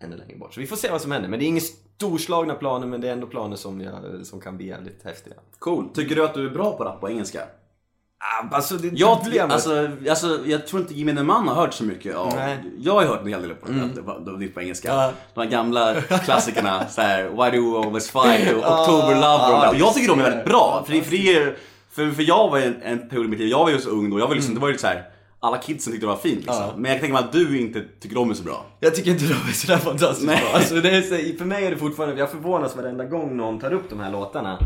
ännu 0.00 0.16
längre 0.16 0.36
bort. 0.36 0.54
Så 0.54 0.60
vi 0.60 0.66
får 0.66 0.76
se 0.76 0.90
vad 0.90 1.00
som 1.00 1.12
händer. 1.12 1.28
Men 1.28 1.38
det 1.38 1.44
är 1.44 1.48
inga 1.48 1.60
storslagna 1.60 2.54
planer 2.54 2.86
men 2.86 3.00
det 3.00 3.08
är 3.08 3.12
ändå 3.12 3.26
planer 3.26 3.56
som, 3.56 3.80
jag, 3.80 4.26
som 4.26 4.40
kan 4.40 4.56
bli 4.56 4.66
jävligt 4.66 5.04
häftiga. 5.04 5.34
Cool. 5.58 5.88
Tycker 5.94 6.16
du 6.16 6.24
att 6.24 6.34
du 6.34 6.46
är 6.46 6.50
bra 6.50 6.76
på 6.76 6.84
rappa 6.84 6.98
på 7.00 7.10
engelska? 7.10 7.40
Ah, 8.20 8.56
Alltså 8.56 8.74
det 8.76 8.88
Jag, 8.92 9.22
problemet- 9.24 9.52
alltså, 9.52 9.88
alltså, 10.10 10.38
jag 10.46 10.66
tror 10.66 10.82
inte 10.82 10.94
gemene 10.94 11.22
man 11.22 11.48
har 11.48 11.54
hört 11.54 11.74
så 11.74 11.84
mycket 11.84 12.16
av... 12.16 12.32
Nej. 12.36 12.58
Jag 12.78 12.92
har 12.94 13.04
hört 13.04 13.20
en 13.20 13.26
hel 13.28 13.42
del 13.42 13.54
på, 13.54 13.68
mm. 13.68 13.90
på, 13.90 14.02
på, 14.02 14.48
på 14.54 14.60
engelska. 14.60 14.88
Ja. 14.88 15.12
De 15.34 15.40
här 15.40 15.50
gamla 15.50 15.94
klassikerna, 16.00 16.88
så 16.88 17.00
här, 17.00 17.22
Why 17.24 17.56
do 17.58 17.62
you 17.64 17.78
always 17.84 18.10
fight? 18.10 18.52
och 18.52 18.58
October 18.80 19.14
Love. 19.14 19.68
Och 19.68 19.76
jag 19.76 19.94
tycker 19.94 20.08
de 20.08 20.20
är 20.20 20.24
väldigt 20.24 20.44
bra. 20.44 20.82
För, 20.86 20.92
det- 20.92 21.02
för, 21.02 21.10
det 21.10 21.34
är, 21.36 21.56
för, 21.98 22.10
för 22.10 22.22
jag 22.22 22.50
var 22.50 22.58
en, 22.58 22.82
en 22.82 23.08
period 23.08 23.26
i 23.26 23.28
mitt 23.28 23.38
liv, 23.38 23.48
jag 23.48 23.58
var 23.58 23.70
ju 23.70 23.78
så 23.78 23.90
ung 23.90 24.10
då, 24.10 24.18
jag 24.18 24.28
var 24.28 24.34
liksom, 24.34 24.54
det 24.54 24.60
var 24.60 24.68
ju 24.68 24.78
så 24.78 24.86
här. 24.86 25.08
alla 25.40 25.58
kidsen 25.58 25.92
tyckte 25.92 26.06
det 26.06 26.10
var 26.10 26.16
fint 26.16 26.36
liksom. 26.36 26.54
Ja. 26.54 26.72
Men 26.76 26.90
jag 26.90 27.00
kan 27.00 27.00
tänka 27.00 27.14
mig 27.14 27.24
att 27.24 27.32
du 27.32 27.60
inte 27.60 27.84
tycker 28.00 28.18
om 28.18 28.28
det 28.28 28.34
så 28.34 28.42
bra. 28.42 28.66
Jag 28.80 28.94
tycker 28.94 29.10
inte 29.10 29.24
de 29.24 29.32
är 29.32 29.52
sådär 29.52 29.76
fantastiskt 29.76 30.26
Nej. 30.26 30.40
bra. 30.40 30.50
Alltså, 30.54 30.74
det 30.74 30.90
är 30.90 31.02
så, 31.02 31.38
för 31.38 31.44
mig 31.44 31.66
är 31.66 31.70
det 31.70 31.76
fortfarande, 31.76 32.18
jag 32.18 32.30
förvånas 32.30 32.76
varenda 32.76 33.04
gång 33.04 33.36
någon 33.36 33.60
tar 33.60 33.72
upp 33.72 33.90
de 33.90 34.00
här 34.00 34.12
låtarna. 34.12 34.58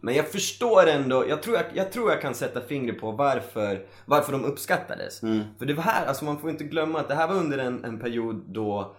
Men 0.00 0.14
jag 0.14 0.28
förstår 0.28 0.86
ändå, 0.88 1.28
jag 1.28 1.42
tror 1.42 1.56
jag, 1.56 1.64
jag, 1.74 1.92
tror 1.92 2.10
jag 2.10 2.20
kan 2.20 2.34
sätta 2.34 2.60
fingret 2.60 3.00
på 3.00 3.10
varför, 3.10 3.80
varför 4.04 4.32
de 4.32 4.44
uppskattades. 4.44 5.20
För 5.58 5.66
det 5.66 5.74
var 5.74 5.82
här, 5.82 6.06
alltså 6.06 6.24
man 6.24 6.38
får 6.38 6.50
inte 6.50 6.64
glömma 6.64 7.00
att 7.00 7.08
det 7.08 7.14
här 7.14 7.28
var 7.28 7.34
under 7.34 7.58
en, 7.58 7.84
en 7.84 7.98
period 7.98 8.44
då 8.48 8.96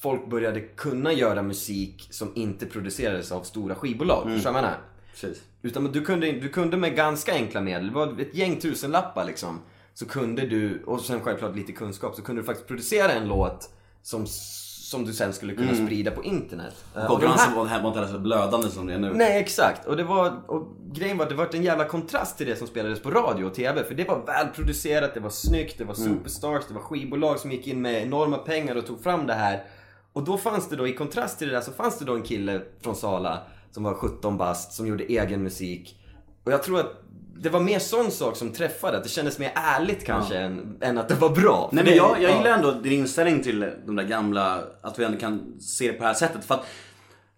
folk 0.00 0.30
började 0.30 0.60
kunna 0.60 1.12
göra 1.12 1.42
musik 1.42 2.08
som 2.10 2.32
inte 2.34 2.66
producerades 2.66 3.32
av 3.32 3.42
stora 3.42 3.74
skivbolag. 3.74 4.22
Förstår 4.22 4.50
du 4.50 4.54
vad 4.54 4.64
jag 4.64 4.70
menar? 4.70 4.78
Precis. 5.20 5.42
Utan 5.62 5.84
du 5.92 6.04
kunde, 6.04 6.32
du 6.32 6.48
kunde 6.48 6.76
med 6.76 6.96
ganska 6.96 7.32
enkla 7.34 7.60
medel, 7.60 7.86
det 7.86 7.94
var 7.94 8.20
ett 8.20 8.34
gäng 8.34 8.60
tusenlappar 8.60 9.24
liksom. 9.24 9.60
Så 9.94 10.06
kunde 10.06 10.42
du, 10.46 10.82
och 10.86 11.00
sen 11.00 11.20
självklart 11.20 11.56
lite 11.56 11.72
kunskap, 11.72 12.14
så 12.14 12.22
kunde 12.22 12.42
du 12.42 12.46
faktiskt 12.46 12.68
producera 12.68 13.12
en 13.12 13.28
låt 13.28 13.70
som, 14.02 14.26
som 14.26 15.04
du 15.04 15.12
sen 15.12 15.32
skulle 15.32 15.54
kunna 15.54 15.74
sprida 15.74 16.10
på 16.10 16.24
internet. 16.24 16.74
Eh, 16.96 17.06
Konkurrensen 17.06 17.48
här- 17.48 17.56
var 17.56 17.66
här 17.66 17.82
var 17.82 17.88
inte 18.00 18.12
så 18.12 18.18
blödande 18.18 18.68
som 18.68 18.86
det 18.86 18.94
är 18.94 18.98
nu. 18.98 19.12
Nej 19.14 19.40
exakt, 19.40 19.86
och 19.86 19.96
det 19.96 20.04
var, 20.04 20.50
och 20.50 20.76
grejen 20.92 21.16
var 21.18 21.24
att 21.24 21.30
det 21.30 21.36
var 21.36 21.48
en 21.54 21.62
jävla 21.62 21.84
kontrast 21.84 22.38
till 22.38 22.46
det 22.46 22.56
som 22.56 22.66
spelades 22.66 23.00
på 23.02 23.10
radio 23.10 23.44
och 23.44 23.54
TV. 23.54 23.84
För 23.84 23.94
det 23.94 24.04
var 24.08 24.26
välproducerat, 24.26 25.14
det 25.14 25.20
var 25.20 25.30
snyggt, 25.30 25.78
det 25.78 25.84
var 25.84 25.94
superstars, 25.94 26.64
det 26.68 26.74
var 26.74 26.80
skivbolag 26.80 27.38
som 27.38 27.52
gick 27.52 27.66
in 27.66 27.82
med 27.82 28.02
enorma 28.02 28.38
pengar 28.38 28.74
och 28.76 28.86
tog 28.86 29.02
fram 29.02 29.26
det 29.26 29.34
här. 29.34 29.64
Och 30.12 30.24
då 30.24 30.38
fanns 30.38 30.68
det 30.68 30.76
då, 30.76 30.88
i 30.88 30.92
kontrast 30.92 31.38
till 31.38 31.48
det 31.48 31.54
där, 31.54 31.60
så 31.60 31.72
fanns 31.72 31.98
det 31.98 32.04
då 32.04 32.14
en 32.14 32.22
kille 32.22 32.60
från 32.82 32.96
Sala 32.96 33.38
som 33.70 33.82
var 33.82 33.94
17 33.94 34.36
bast, 34.36 34.72
som 34.72 34.86
gjorde 34.86 35.04
egen 35.04 35.42
musik. 35.42 35.96
Och 36.44 36.52
jag 36.52 36.62
tror 36.62 36.80
att 36.80 37.02
det 37.42 37.48
var 37.48 37.60
mer 37.60 37.78
sån 37.78 38.10
sak 38.10 38.36
som 38.36 38.52
träffade, 38.52 38.96
att 38.96 39.02
det 39.02 39.08
kändes 39.08 39.38
mer 39.38 39.52
ärligt 39.54 40.04
kanske 40.04 40.38
än, 40.38 40.76
än 40.80 40.98
att 40.98 41.08
det 41.08 41.14
var 41.14 41.30
bra. 41.30 41.68
Nej 41.72 41.84
men 41.84 41.94
jag, 41.94 42.22
jag 42.22 42.30
ja. 42.30 42.36
gillar 42.36 42.50
ändå 42.50 42.70
din 42.70 42.92
inställning 42.92 43.42
till 43.42 43.72
de 43.86 43.96
där 43.96 44.04
gamla, 44.04 44.60
att 44.82 44.98
vi 44.98 45.04
ändå 45.04 45.18
kan 45.18 45.60
se 45.60 45.86
det 45.86 45.92
på 45.92 46.02
det 46.02 46.08
här 46.08 46.14
sättet. 46.14 46.44
För 46.44 46.54
att 46.54 46.66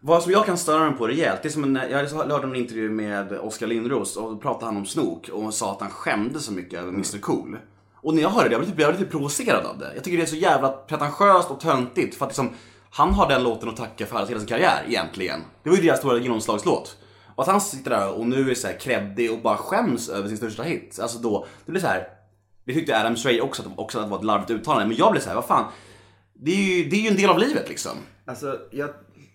vad 0.00 0.22
som 0.22 0.32
jag 0.32 0.46
kan 0.46 0.58
störa 0.58 0.90
mig 0.90 0.98
på 0.98 1.06
rejält, 1.06 1.42
det 1.42 1.48
är 1.48 1.50
som 1.50 1.64
en, 1.64 1.90
jag 1.90 2.08
hörde 2.08 2.46
en 2.46 2.56
intervju 2.56 2.90
med 2.90 3.32
Oskar 3.32 3.66
Lindros 3.66 4.16
och 4.16 4.30
då 4.30 4.36
pratade 4.36 4.66
han 4.66 4.76
om 4.76 4.86
Snook 4.86 5.28
och 5.28 5.54
sa 5.54 5.72
att 5.72 5.80
han 5.80 5.90
skämde 5.90 6.40
så 6.40 6.52
mycket 6.52 6.80
över 6.80 6.88
Mr 6.88 7.18
Cool. 7.20 7.56
Och 7.94 8.14
när 8.14 8.22
jag 8.22 8.30
hörde 8.30 8.48
det, 8.48 8.52
jag 8.52 8.60
blev, 8.60 8.70
typ, 8.70 8.80
jag 8.80 8.94
blev 8.94 9.04
typ 9.04 9.10
provocerad 9.10 9.66
av 9.66 9.78
det. 9.78 9.92
Jag 9.94 10.04
tycker 10.04 10.18
det 10.18 10.24
är 10.24 10.26
så 10.26 10.36
jävla 10.36 10.68
pretentiöst 10.68 11.50
och 11.50 11.60
töntigt 11.60 12.14
för 12.14 12.24
att 12.24 12.30
liksom, 12.30 12.50
han 12.90 13.12
har 13.12 13.28
den 13.28 13.42
låten 13.42 13.68
att 13.68 13.76
tacka 13.76 14.06
för 14.06 14.26
hela 14.26 14.38
sin 14.38 14.48
karriär 14.48 14.84
egentligen. 14.88 15.40
Det 15.62 15.70
var 15.70 15.76
ju 15.76 15.82
deras 15.82 15.98
stora 15.98 16.18
genomslagslåt. 16.18 16.96
Och 17.34 17.42
att 17.42 17.48
han 17.48 17.60
sitter 17.60 17.90
där 17.90 18.12
och 18.12 18.26
nu 18.26 18.50
är 18.50 18.54
så 18.54 18.66
här 18.66 18.78
kreddig 18.78 19.32
och 19.32 19.38
bara 19.38 19.56
skäms 19.56 20.08
över 20.08 20.28
sin 20.28 20.36
största 20.36 20.62
hit. 20.62 20.98
Alltså 21.02 21.18
då, 21.18 21.46
det 21.66 21.72
blir 21.72 21.80
så 21.80 21.86
här. 21.86 22.08
Det 22.64 22.72
tyckte 22.72 23.00
Adam 23.00 23.16
Stray 23.16 23.40
också, 23.40 23.62
att, 23.62 23.78
också 23.78 23.98
att 23.98 24.04
det 24.04 24.10
var 24.10 24.18
ett 24.18 24.24
larvigt 24.24 24.50
uttalande. 24.50 24.86
Men 24.86 24.96
jag 24.96 25.12
blev 25.12 25.20
så 25.20 25.28
här, 25.28 25.34
vad 25.34 25.44
fan. 25.44 25.64
Det 26.34 26.50
är, 26.50 26.56
ju, 26.56 26.88
det 26.88 26.96
är 26.96 27.00
ju 27.00 27.08
en 27.08 27.16
del 27.16 27.30
av 27.30 27.38
livet 27.38 27.68
liksom. 27.68 27.92
Alltså, 28.24 28.58
jag, 28.70 28.90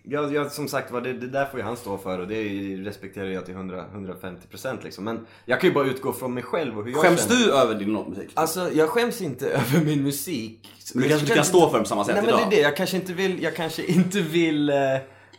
jag, 0.08 0.34
jag, 0.34 0.52
som 0.52 0.68
sagt 0.68 0.90
var, 0.90 1.00
det, 1.00 1.12
det 1.12 1.26
där 1.26 1.46
får 1.46 1.60
ju 1.60 1.66
han 1.66 1.76
stå 1.76 1.98
för 1.98 2.18
och 2.18 2.28
det 2.28 2.42
respekterar 2.76 3.26
jag 3.26 3.44
till 3.46 3.54
100, 3.54 3.84
150% 3.94 4.78
liksom. 4.84 5.04
Men 5.04 5.26
jag 5.44 5.60
kan 5.60 5.68
ju 5.70 5.74
bara 5.74 5.86
utgå 5.86 6.12
från 6.12 6.34
mig 6.34 6.42
själv 6.42 6.78
och 6.78 6.84
hur 6.84 6.90
jag 6.92 7.00
Skäms 7.00 7.28
känner. 7.28 7.40
du 7.40 7.52
över 7.52 7.74
din 7.74 7.92
låtmusik? 7.92 8.30
Alltså, 8.34 8.72
jag 8.72 8.88
skäms 8.88 9.22
inte 9.22 9.48
över 9.50 9.84
min 9.84 10.02
musik. 10.02 10.68
Men 10.94 11.02
du 11.02 11.08
kanske 11.08 11.24
inte 11.24 11.34
kan 11.36 11.44
stå 11.44 11.68
för 11.68 11.72
den 11.76 11.82
på 11.82 11.88
samma 11.88 12.04
sätt 12.04 12.14
Nej, 12.14 12.24
men 12.24 12.34
det 12.34 12.40
idag? 12.40 12.52
är 12.52 12.56
det. 12.56 12.62
Jag 12.62 12.76
kanske 12.76 12.96
inte 12.96 13.12
vill, 13.12 13.42
jag 13.42 13.56
kanske 13.56 13.84
inte 13.84 14.20
vill 14.20 14.68
eh, 14.68 14.76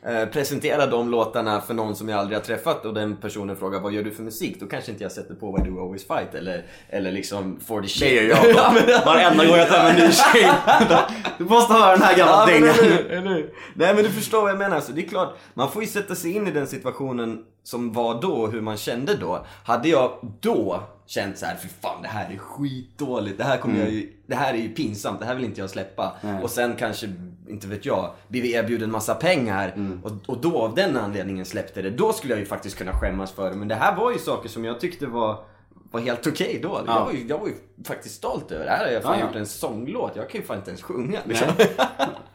eh, 0.06 0.26
presentera 0.26 0.86
de 0.86 1.12
låtarna 1.12 1.62
för 1.62 1.74
någon 1.74 1.96
som 1.96 2.10
jag 2.10 2.20
aldrig 2.20 2.38
har 2.38 2.44
träffat 2.44 2.86
och 2.86 2.94
den 2.94 3.16
personen 3.18 3.56
frågar 3.58 3.80
vad 3.80 3.92
gör 3.94 4.04
du 4.04 4.12
för 4.12 4.24
musik? 4.24 4.60
Då 4.60 4.66
kanske 4.68 4.92
inte 4.92 5.04
jag 5.04 5.12
sätter 5.12 5.34
på 5.36 5.52
Why 5.58 5.70
Do 5.70 5.78
I 5.78 5.82
Always 5.82 6.08
Fight 6.08 6.34
eller, 6.36 6.66
eller 6.90 7.12
liksom 7.12 7.60
For 7.68 7.82
the 7.82 7.88
Shit. 7.88 8.00
Det 8.02 8.14
gör 8.16 8.24
jag. 8.24 8.50
Ja, 8.56 8.74
men- 8.74 9.06
Varenda 9.06 9.46
gång 9.46 9.56
jag 9.58 9.68
tar 9.70 9.90
en 9.90 9.96
ny 9.96 10.12
tjej. 10.12 10.52
Du 11.38 11.44
måste 11.44 11.74
höra 11.74 11.92
den 11.92 12.02
här 12.02 12.18
gamla 12.18 12.34
Ja, 12.34 12.46
dängan. 12.46 13.44
Nej 13.74 13.94
men 13.96 14.04
du 14.04 14.10
förstår 14.10 14.42
vad 14.42 14.52
jag 14.52 14.58
menar. 14.58 14.76
Alltså, 14.76 14.92
det 14.92 15.02
är 15.06 15.10
klart, 15.10 15.38
man 15.54 15.72
får 15.72 15.82
ju 15.82 15.88
sätta 15.88 16.16
sig 16.16 16.32
in 16.36 16.48
i 16.48 16.52
den 16.52 16.68
situationen 16.68 17.44
som 17.64 17.94
var 17.94 18.22
då 18.22 18.32
och 18.32 18.52
hur 18.52 18.62
man 18.62 18.78
kände 18.78 19.16
då. 19.16 19.46
Hade 19.66 19.90
jag 19.90 20.12
då 20.42 20.84
känt 21.08 21.38
så 21.38 21.46
här, 21.46 21.56
för 21.56 21.68
fan 21.68 22.02
det 22.02 22.08
här 22.08 22.32
är 22.34 22.38
skitdåligt, 22.38 23.38
det 23.38 23.44
här, 23.44 23.58
kommer 23.58 23.80
jag 23.80 23.90
ju, 23.90 24.14
det 24.28 24.36
här 24.36 24.54
är 24.54 24.58
ju 24.58 24.70
pinsamt, 24.70 25.20
det 25.20 25.26
här 25.26 25.36
vill 25.36 25.46
inte 25.46 25.62
jag 25.62 25.70
släppa. 25.70 26.16
Och 26.44 26.50
sen 26.50 26.76
kanske, 26.76 27.10
inte 27.48 27.68
vet 27.68 27.86
jag, 27.86 28.12
blivit 28.28 28.56
erbjuden 28.56 28.92
massa 28.92 29.16
pengar 29.16 30.00
och, 30.04 30.12
och 30.26 30.42
då 30.42 30.62
av 30.62 30.76
den 30.76 30.98
anledningen 30.98 31.46
släppte 31.46 31.82
det. 31.82 31.90
Då 31.90 32.14
skulle 32.14 32.34
jag 32.34 32.40
ju 32.40 32.46
faktiskt 32.46 32.78
kunna 32.78 32.92
skämmas 32.92 33.32
för 33.32 33.50
det. 33.50 33.56
Men 33.56 33.68
det 33.68 33.76
här 33.76 33.96
var 33.96 34.12
ju 34.12 34.18
saker 34.20 34.50
som 34.50 34.66
jag 34.66 34.80
tyckte 34.80 35.06
var 35.06 35.44
var 35.92 36.00
helt 36.00 36.28
okej 36.28 36.60
då. 36.64 36.82
Jag, 36.88 37.06
var 37.06 37.12
ju, 37.12 37.28
jag 37.28 37.40
var 37.40 37.48
ju 37.48 37.54
faktiskt 37.86 38.16
stolt 38.16 38.52
över 38.52 38.66
det. 38.66 38.72
Här 38.72 38.86
har 38.86 38.92
jag 38.92 39.04
fan 39.04 39.14
Ja, 39.14 39.20
ja. 39.20 39.28
gjort 39.28 39.36
en 39.36 39.46
sånglåt. 39.46 40.12
Jag 40.16 40.30
kan 40.30 40.42
ju 40.42 40.48
fan 40.48 40.58
inte 40.58 40.70
ens 40.70 40.82
sjunga. 40.84 41.20
Liksom. 41.26 41.48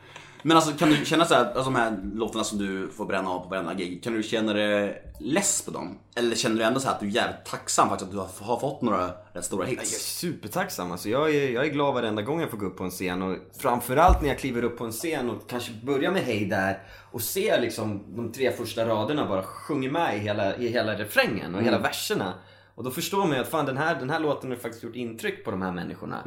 Men 0.42 0.56
alltså 0.56 0.72
kan 0.72 0.90
du 0.90 1.04
känna 1.04 1.24
så 1.24 1.34
här, 1.34 1.44
alltså 1.44 1.64
de 1.64 1.74
här 1.74 1.98
låtarna 2.14 2.44
som 2.44 2.58
du 2.58 2.88
får 2.88 3.06
bränna 3.06 3.30
av 3.30 3.40
på 3.40 3.48
varenda 3.48 3.74
gig, 3.74 4.04
kan 4.04 4.12
du 4.12 4.22
känna 4.22 4.52
dig 4.52 5.02
less 5.20 5.62
på 5.62 5.70
dem? 5.70 5.98
Eller 6.16 6.36
känner 6.36 6.56
du 6.56 6.62
ändå 6.62 6.80
så 6.80 6.86
här 6.86 6.94
att 6.94 7.00
du 7.00 7.06
är 7.06 7.10
jävligt 7.10 7.44
tacksam 7.44 7.88
faktiskt 7.88 8.08
att 8.08 8.12
du 8.38 8.44
har, 8.44 8.58
fått 8.58 8.82
några 8.82 9.10
rätt 9.32 9.44
stora 9.44 9.64
Jag 9.64 9.72
är 9.72 9.76
hits? 9.76 10.18
supertacksam. 10.18 10.92
Alltså 10.92 11.08
jag, 11.08 11.34
är, 11.34 11.50
jag 11.50 11.66
är 11.66 11.70
glad 11.70 11.94
varenda 11.94 12.22
gång 12.22 12.40
jag 12.40 12.50
får 12.50 12.58
gå 12.58 12.66
upp 12.66 12.76
på 12.76 12.84
en 12.84 12.90
scen. 12.90 13.22
Och 13.22 13.36
framförallt 13.58 14.22
när 14.22 14.28
jag 14.28 14.38
kliver 14.38 14.64
upp 14.64 14.78
på 14.78 14.84
en 14.84 14.92
scen 14.92 15.30
och 15.30 15.50
kanske 15.50 15.72
börjar 15.82 16.10
med 16.10 16.22
Hej 16.22 16.44
där 16.44 16.78
och 17.12 17.22
ser 17.22 17.60
liksom 17.60 18.04
de 18.16 18.32
tre 18.32 18.52
första 18.52 18.88
raderna 18.88 19.26
bara 19.28 19.42
sjunger 19.42 19.90
med 19.90 20.16
i 20.16 20.18
hela, 20.18 20.56
i 20.56 20.68
hela 20.68 20.94
refrängen 20.94 21.54
och 21.54 21.62
hela 21.62 21.78
verserna. 21.78 22.34
Och 22.74 22.84
då 22.84 22.90
förstår 22.90 23.18
man 23.18 23.30
ju 23.30 23.38
att 23.38 23.48
fan 23.48 23.66
den 23.66 23.76
här, 23.76 24.00
den 24.00 24.10
här 24.10 24.20
låten 24.20 24.50
har 24.50 24.56
faktiskt 24.56 24.84
gjort 24.84 24.96
intryck 24.96 25.44
på 25.44 25.50
de 25.50 25.62
här 25.62 25.72
människorna. 25.72 26.22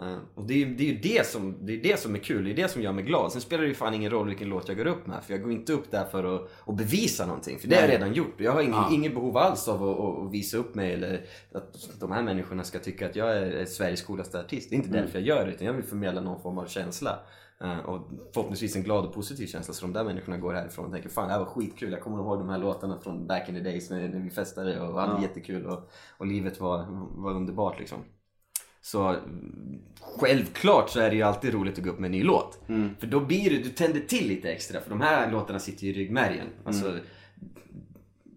Eh, 0.00 0.16
och 0.34 0.46
det 0.46 0.62
är, 0.62 0.66
det 0.66 0.82
är 0.82 0.92
ju 0.92 0.98
det 0.98 1.26
som, 1.26 1.66
det 1.66 1.72
är 1.72 1.82
det 1.82 2.00
som 2.00 2.14
är 2.14 2.18
kul, 2.18 2.44
det 2.44 2.50
är 2.50 2.54
det 2.54 2.68
som 2.68 2.82
gör 2.82 2.92
mig 2.92 3.04
glad. 3.04 3.32
Sen 3.32 3.40
spelar 3.40 3.62
det 3.62 3.68
ju 3.68 3.74
fan 3.74 3.94
ingen 3.94 4.10
roll 4.10 4.28
vilken 4.28 4.48
låt 4.48 4.68
jag 4.68 4.76
går 4.76 4.86
upp 4.86 5.06
med. 5.06 5.24
För 5.24 5.32
jag 5.32 5.42
går 5.42 5.52
inte 5.52 5.72
upp 5.72 5.90
där 5.90 6.04
för 6.04 6.36
att, 6.36 6.50
att 6.66 6.76
bevisa 6.76 7.26
någonting. 7.26 7.58
För 7.58 7.68
det 7.68 7.76
har 7.76 7.82
jag 7.82 7.90
redan 7.90 8.14
gjort. 8.14 8.34
Jag 8.36 8.52
har 8.52 8.62
ingen, 8.62 8.84
ingen 8.92 9.14
behov 9.14 9.36
alls 9.36 9.68
av 9.68 9.88
att, 9.88 10.26
att, 10.26 10.32
visa 10.32 10.56
upp 10.56 10.74
mig 10.74 10.92
eller 10.92 11.26
att 11.52 12.00
de 12.00 12.12
här 12.12 12.22
människorna 12.22 12.64
ska 12.64 12.78
tycka 12.78 13.06
att 13.06 13.16
jag 13.16 13.36
är 13.36 13.64
Sveriges 13.64 14.02
coolaste 14.02 14.40
artist. 14.40 14.70
Det 14.70 14.76
är 14.76 14.78
inte 14.78 14.90
därför 14.90 15.18
jag 15.18 15.26
gör 15.26 15.46
det, 15.46 15.52
utan 15.52 15.66
jag 15.66 15.74
vill 15.74 15.84
förmedla 15.84 16.20
någon 16.20 16.42
form 16.42 16.58
av 16.58 16.66
känsla. 16.66 17.18
Eh, 17.64 17.78
och 17.78 18.10
förhoppningsvis 18.34 18.76
en 18.76 18.82
glad 18.82 19.04
och 19.04 19.14
positiv 19.14 19.46
känsla 19.46 19.74
så 19.74 19.86
de 19.86 19.92
där 19.92 20.04
människorna 20.04 20.36
går 20.36 20.52
härifrån 20.52 20.84
och 20.84 20.92
tänker 20.92 21.08
fan 21.08 21.26
det 21.26 21.32
här 21.32 21.40
var 21.40 21.46
skitkul. 21.46 21.92
Jag 21.92 22.00
kommer 22.00 22.18
ihåg 22.18 22.38
de 22.38 22.48
här 22.48 22.58
låtarna 22.58 23.00
från 23.00 23.26
back 23.26 23.48
in 23.48 23.54
the 23.54 23.60
days 23.60 23.90
när, 23.90 24.08
när 24.08 24.20
vi 24.20 24.30
festade 24.30 24.80
och 24.80 25.00
hade 25.00 25.22
jättekul 25.22 25.66
och, 25.66 25.90
och 26.16 26.26
livet 26.26 26.60
var, 26.60 26.86
var 27.22 27.32
underbart 27.32 27.78
liksom. 27.78 27.98
Så 28.80 29.08
mm, 29.08 29.80
självklart 30.00 30.90
så 30.90 31.00
är 31.00 31.10
det 31.10 31.16
ju 31.16 31.22
alltid 31.22 31.54
roligt 31.54 31.78
att 31.78 31.84
gå 31.84 31.90
upp 31.90 31.98
med 31.98 32.08
en 32.08 32.12
ny 32.12 32.22
låt. 32.22 32.60
För 32.98 33.06
då 33.06 33.20
blir 33.20 33.50
det, 33.50 33.56
du 33.56 33.68
tänder 33.68 34.00
till 34.00 34.28
lite 34.28 34.52
extra 34.52 34.80
för 34.80 34.90
de 34.90 35.00
här 35.00 35.32
låtarna 35.32 35.58
sitter 35.58 35.84
ju 35.84 35.90
i 35.90 35.94
ryggmärgen. 35.94 36.46
Alltså, 36.64 36.98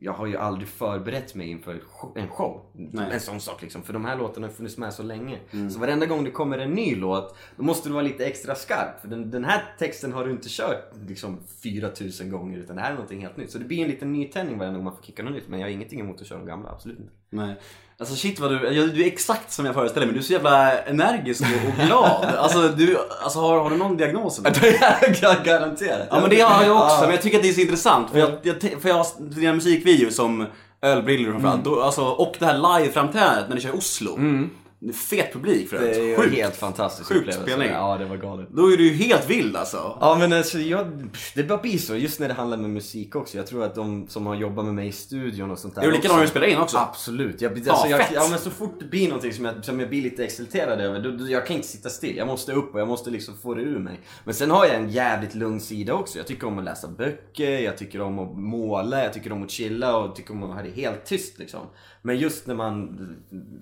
jag 0.03 0.13
har 0.13 0.25
ju 0.25 0.37
aldrig 0.37 0.67
förberett 0.67 1.35
mig 1.35 1.47
inför 1.49 1.81
en 2.15 2.27
show. 2.27 2.65
En 3.11 3.19
sån 3.19 3.39
sak 3.41 3.61
liksom. 3.61 3.83
För 3.83 3.93
de 3.93 4.05
här 4.05 4.17
låtarna 4.17 4.47
har 4.47 4.53
funnits 4.53 4.77
med 4.77 4.93
så 4.93 5.03
länge. 5.03 5.39
Så 5.71 5.79
varenda 5.79 6.05
gång 6.05 6.23
det 6.23 6.31
kommer 6.31 6.57
en 6.57 6.71
ny 6.71 6.95
låt, 6.95 7.35
då 7.57 7.63
måste 7.63 7.89
du 7.89 7.93
vara 7.93 8.03
lite 8.03 8.25
extra 8.25 8.55
skarp. 8.55 9.01
För 9.01 9.07
den, 9.07 9.31
den 9.31 9.43
här 9.45 9.75
texten 9.79 10.13
har 10.13 10.25
du 10.25 10.31
inte 10.31 10.49
kört 10.49 10.93
liksom 11.07 11.39
4000 11.63 12.29
gånger, 12.29 12.57
utan 12.57 12.75
det 12.75 12.81
här 12.81 12.89
är 12.89 12.93
någonting 12.95 13.21
helt 13.21 13.37
nytt. 13.37 13.51
Så 13.51 13.57
det 13.57 13.65
blir 13.65 13.81
en 13.81 13.87
liten 13.87 14.13
nytändning 14.13 14.57
varenda 14.57 14.77
gång 14.77 14.83
man 14.83 14.95
får 14.95 15.03
kicka 15.03 15.23
något 15.23 15.33
nytt. 15.33 15.47
Men 15.47 15.59
jag 15.59 15.67
har 15.67 15.71
ingenting 15.71 15.99
emot 15.99 16.21
att 16.21 16.27
köra 16.27 16.39
de 16.39 16.47
gamla, 16.47 16.69
absolut 16.69 16.99
inte. 16.99 17.11
Nej. 17.31 17.55
Alltså 17.99 18.15
shit 18.15 18.39
vad 18.39 18.51
du, 18.51 18.73
ja, 18.73 18.83
du 18.87 19.01
är 19.03 19.07
exakt 19.07 19.51
som 19.51 19.65
jag 19.65 19.75
föreställer 19.75 20.05
mig. 20.05 20.13
Du 20.13 20.19
är 20.19 20.23
så 20.23 20.33
jävla 20.33 20.77
energisk 20.81 21.41
och, 21.43 21.69
och 21.69 21.85
glad. 21.87 22.25
Alltså, 22.37 22.67
du, 22.67 22.97
alltså 23.23 23.39
har, 23.39 23.59
har 23.59 23.69
du 23.69 23.77
någon 23.77 23.97
diagnos? 23.97 24.39
eller? 24.39 25.43
Garanterat. 25.45 26.07
Ja 26.11 26.19
men 26.21 26.29
det 26.29 26.39
har 26.41 26.63
jag 26.63 26.75
också, 26.77 27.01
men 27.01 27.09
jag 27.11 27.21
tycker 27.21 27.37
att 27.37 27.43
det 27.43 27.49
är 27.49 27.53
så 27.53 27.61
intressant. 27.61 28.11
För 28.11 28.19
jag, 28.19 28.31
jag, 28.41 28.61
för 28.81 28.89
jag 28.89 28.95
har 28.95 29.05
dina 29.35 29.53
musikvideos 29.53 30.15
som 30.15 30.45
Ölbrillor 30.81 31.31
framförallt, 31.31 31.65
Mm. 31.65 31.75
då, 31.77 31.81
alltså, 31.81 32.01
och 32.05 32.35
det 32.39 32.45
här 32.45 32.79
liveframträdandet 32.79 33.47
när 33.47 33.55
ni 33.55 33.61
kör 33.61 33.69
i 33.69 33.77
Oslo. 33.77 34.11
Är 34.17 34.49
fet 34.93 35.33
publik 35.33 35.69
för 35.69 35.79
Det 35.79 36.13
är 36.13 36.17
Sjukt. 36.17 36.35
helt 36.35 36.55
fantastisk 36.55 37.07
Sjukt 37.09 37.19
upplevelse. 37.19 37.43
spelning. 37.51 37.69
Ja, 37.69 37.97
det 37.97 38.05
var 38.05 38.17
galet. 38.17 38.47
Då 38.51 38.73
är 38.73 38.77
du 38.77 38.83
ju 38.87 38.93
helt 38.93 39.29
vild 39.29 39.55
alltså. 39.55 39.97
Ja 40.01 40.15
men 40.19 40.33
alltså 40.33 40.59
jag, 40.59 41.09
det 41.35 41.43
bara 41.43 41.57
blir 41.57 41.77
så, 41.77 41.95
just 41.95 42.19
när 42.19 42.27
det 42.27 42.33
handlar 42.33 42.57
med 42.57 42.69
musik 42.69 43.15
också. 43.15 43.37
Jag 43.37 43.47
tror 43.47 43.63
att 43.63 43.75
de 43.75 44.07
som 44.07 44.25
har 44.25 44.35
jobbat 44.35 44.65
med 44.65 44.73
mig 44.73 44.87
i 44.87 44.91
studion 44.91 45.51
och 45.51 45.59
sånt 45.59 45.75
där 45.75 45.81
Är 45.81 45.85
du 45.85 45.91
likadan 45.91 46.17
när 46.17 46.23
du 46.23 46.29
spelar 46.29 46.47
in 46.47 46.57
också? 46.57 46.77
Absolut. 46.77 47.41
Jag, 47.41 47.69
alltså, 47.69 47.87
jag, 47.87 47.99
fett. 47.99 48.11
ja, 48.15 48.27
men 48.29 48.39
så 48.39 48.49
fort 48.49 48.75
det 48.79 48.85
blir 48.85 49.07
någonting 49.07 49.33
som 49.33 49.45
jag, 49.45 49.65
som 49.65 49.79
jag 49.79 49.89
blir 49.89 50.01
lite 50.01 50.23
exalterad 50.23 50.81
över, 50.81 50.99
då, 50.99 51.11
då, 51.11 51.27
jag 51.29 51.47
kan 51.47 51.55
inte 51.55 51.67
sitta 51.67 51.89
still. 51.89 52.17
Jag 52.17 52.27
måste 52.27 52.51
upp 52.53 52.73
och 52.73 52.79
jag 52.79 52.87
måste 52.87 53.09
liksom 53.09 53.37
få 53.37 53.53
det 53.53 53.61
ur 53.61 53.79
mig. 53.79 53.99
Men 54.23 54.33
sen 54.33 54.51
har 54.51 54.65
jag 54.65 54.75
en 54.75 54.89
jävligt 54.89 55.35
lugn 55.35 55.59
sida 55.59 55.93
också. 55.93 56.17
Jag 56.17 56.27
tycker 56.27 56.47
om 56.47 56.59
att 56.59 56.65
läsa 56.65 56.87
böcker, 56.87 57.59
jag 57.59 57.77
tycker 57.77 58.01
om 58.01 58.19
att 58.19 58.37
måla, 58.37 59.03
jag 59.03 59.13
tycker 59.13 59.31
om 59.31 59.43
att 59.43 59.51
chilla 59.51 59.97
och 59.97 60.15
tycker 60.15 60.33
om 60.33 60.43
att 60.43 60.55
ha 60.55 60.61
det 60.63 60.81
helt 60.81 61.05
tyst 61.05 61.39
liksom. 61.39 61.59
Men 62.03 62.17
just 62.17 62.47
när 62.47 62.55
man, 62.55 62.99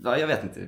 ja 0.04 0.18
jag 0.18 0.28
vet 0.28 0.44
inte, 0.44 0.60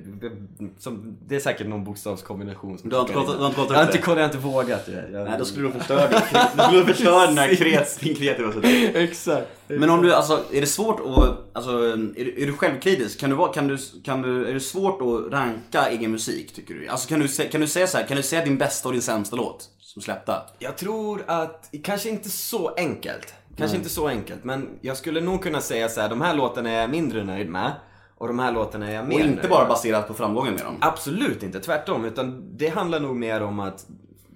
som, 0.78 1.16
det 1.26 1.36
är 1.36 1.40
säkert 1.40 1.66
någon 1.66 1.84
bokstavskombination 1.84 2.78
som 2.78 2.90
Du 2.90 2.96
har 2.96 3.02
inte 3.02 3.12
kollat- 3.14 3.36
du 3.36 3.42
har 3.42 3.46
inte 3.46 3.56
kollat 3.56 3.68
upp 3.68 3.70
Jag 3.70 3.76
har 3.76 3.82
inte 3.84 3.98
det? 3.98 4.06
jag 4.10 4.16
har 4.16 4.24
inte 4.24 4.38
vågat 4.38 4.86
det. 4.86 5.08
Jag, 5.12 5.24
Nej, 5.28 5.38
då 5.38 5.44
skulle 5.44 5.66
du 5.68 5.72
förstöra 5.72 6.08
din, 6.08 6.18
då 6.56 6.62
skulle 6.62 6.80
du 6.80 6.86
förstöra 6.94 7.26
den 7.26 7.38
här 7.38 7.48
kreat- 7.48 8.00
din 8.00 8.14
kreativa 8.16 8.52
sida. 8.52 8.68
Exakt. 9.00 9.46
Men 9.66 9.90
om 9.90 10.02
du, 10.02 10.14
alltså, 10.14 10.44
är 10.52 10.60
det 10.60 10.66
svårt 10.66 11.00
att, 11.00 11.56
alltså, 11.56 11.70
är 12.16 12.24
du, 12.24 12.42
är 12.42 12.46
du 12.46 12.52
självkritisk? 12.52 13.20
Kan 13.20 13.30
du 13.30 13.36
vara, 13.36 13.52
kan 13.52 13.68
du, 13.68 13.78
kan 14.04 14.22
du, 14.22 14.46
är 14.46 14.54
det 14.54 14.60
svårt 14.60 15.00
att 15.02 15.32
ranka 15.32 15.88
egen 15.90 16.10
musik 16.10 16.54
tycker 16.54 16.74
du? 16.74 16.88
Alltså 16.88 17.08
kan 17.08 17.20
du, 17.20 17.28
kan 17.28 17.60
du 17.60 17.66
säga 17.66 17.86
så 17.86 17.98
här, 17.98 18.06
kan 18.06 18.16
du 18.16 18.22
säga 18.22 18.44
din 18.44 18.58
bästa 18.58 18.88
och 18.88 18.92
din 18.92 19.02
sämsta 19.02 19.36
låt 19.36 19.68
som 19.80 20.02
släppta? 20.02 20.42
Jag 20.58 20.76
tror 20.76 21.22
att, 21.26 21.70
kanske 21.84 22.08
inte 22.08 22.30
så 22.30 22.68
enkelt. 22.76 23.34
Kanske 23.56 23.76
inte 23.76 23.88
så 23.88 24.08
enkelt, 24.08 24.44
men 24.44 24.68
jag 24.80 24.96
skulle 24.96 25.20
nog 25.20 25.42
kunna 25.42 25.60
säga 25.60 25.88
så 25.88 26.00
här: 26.00 26.08
de 26.08 26.20
här 26.20 26.34
låtarna 26.34 26.70
är 26.70 26.80
jag 26.80 26.90
mindre 26.90 27.24
nöjd 27.24 27.48
med. 27.48 27.72
Och 28.14 28.28
de 28.28 28.38
här 28.38 28.52
låtarna 28.52 28.88
är 28.88 28.94
jag 28.94 29.08
mer 29.08 29.14
Och 29.14 29.20
inte 29.20 29.36
nöjd 29.36 29.50
bara 29.50 29.60
med. 29.60 29.68
baserat 29.68 30.08
på 30.08 30.14
framgången 30.14 30.54
med 30.54 30.64
dem? 30.64 30.76
Absolut 30.80 31.42
inte, 31.42 31.60
tvärtom. 31.60 32.04
Utan 32.04 32.56
det 32.56 32.68
handlar 32.68 33.00
nog 33.00 33.16
mer 33.16 33.42
om 33.42 33.60
att, 33.60 33.86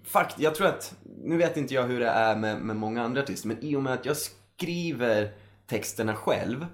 fakt, 0.04 0.40
jag 0.40 0.54
tror 0.54 0.66
att, 0.66 0.94
nu 1.24 1.36
vet 1.36 1.56
inte 1.56 1.74
jag 1.74 1.82
hur 1.82 2.00
det 2.00 2.08
är 2.08 2.36
med, 2.36 2.60
med 2.60 2.76
många 2.76 3.02
andra 3.02 3.22
artister, 3.22 3.48
men 3.48 3.64
i 3.64 3.76
och 3.76 3.82
med 3.82 3.92
att 3.92 4.06
jag 4.06 4.16
skriver 4.16 5.30
texterna 5.66 6.14
själv 6.14 6.66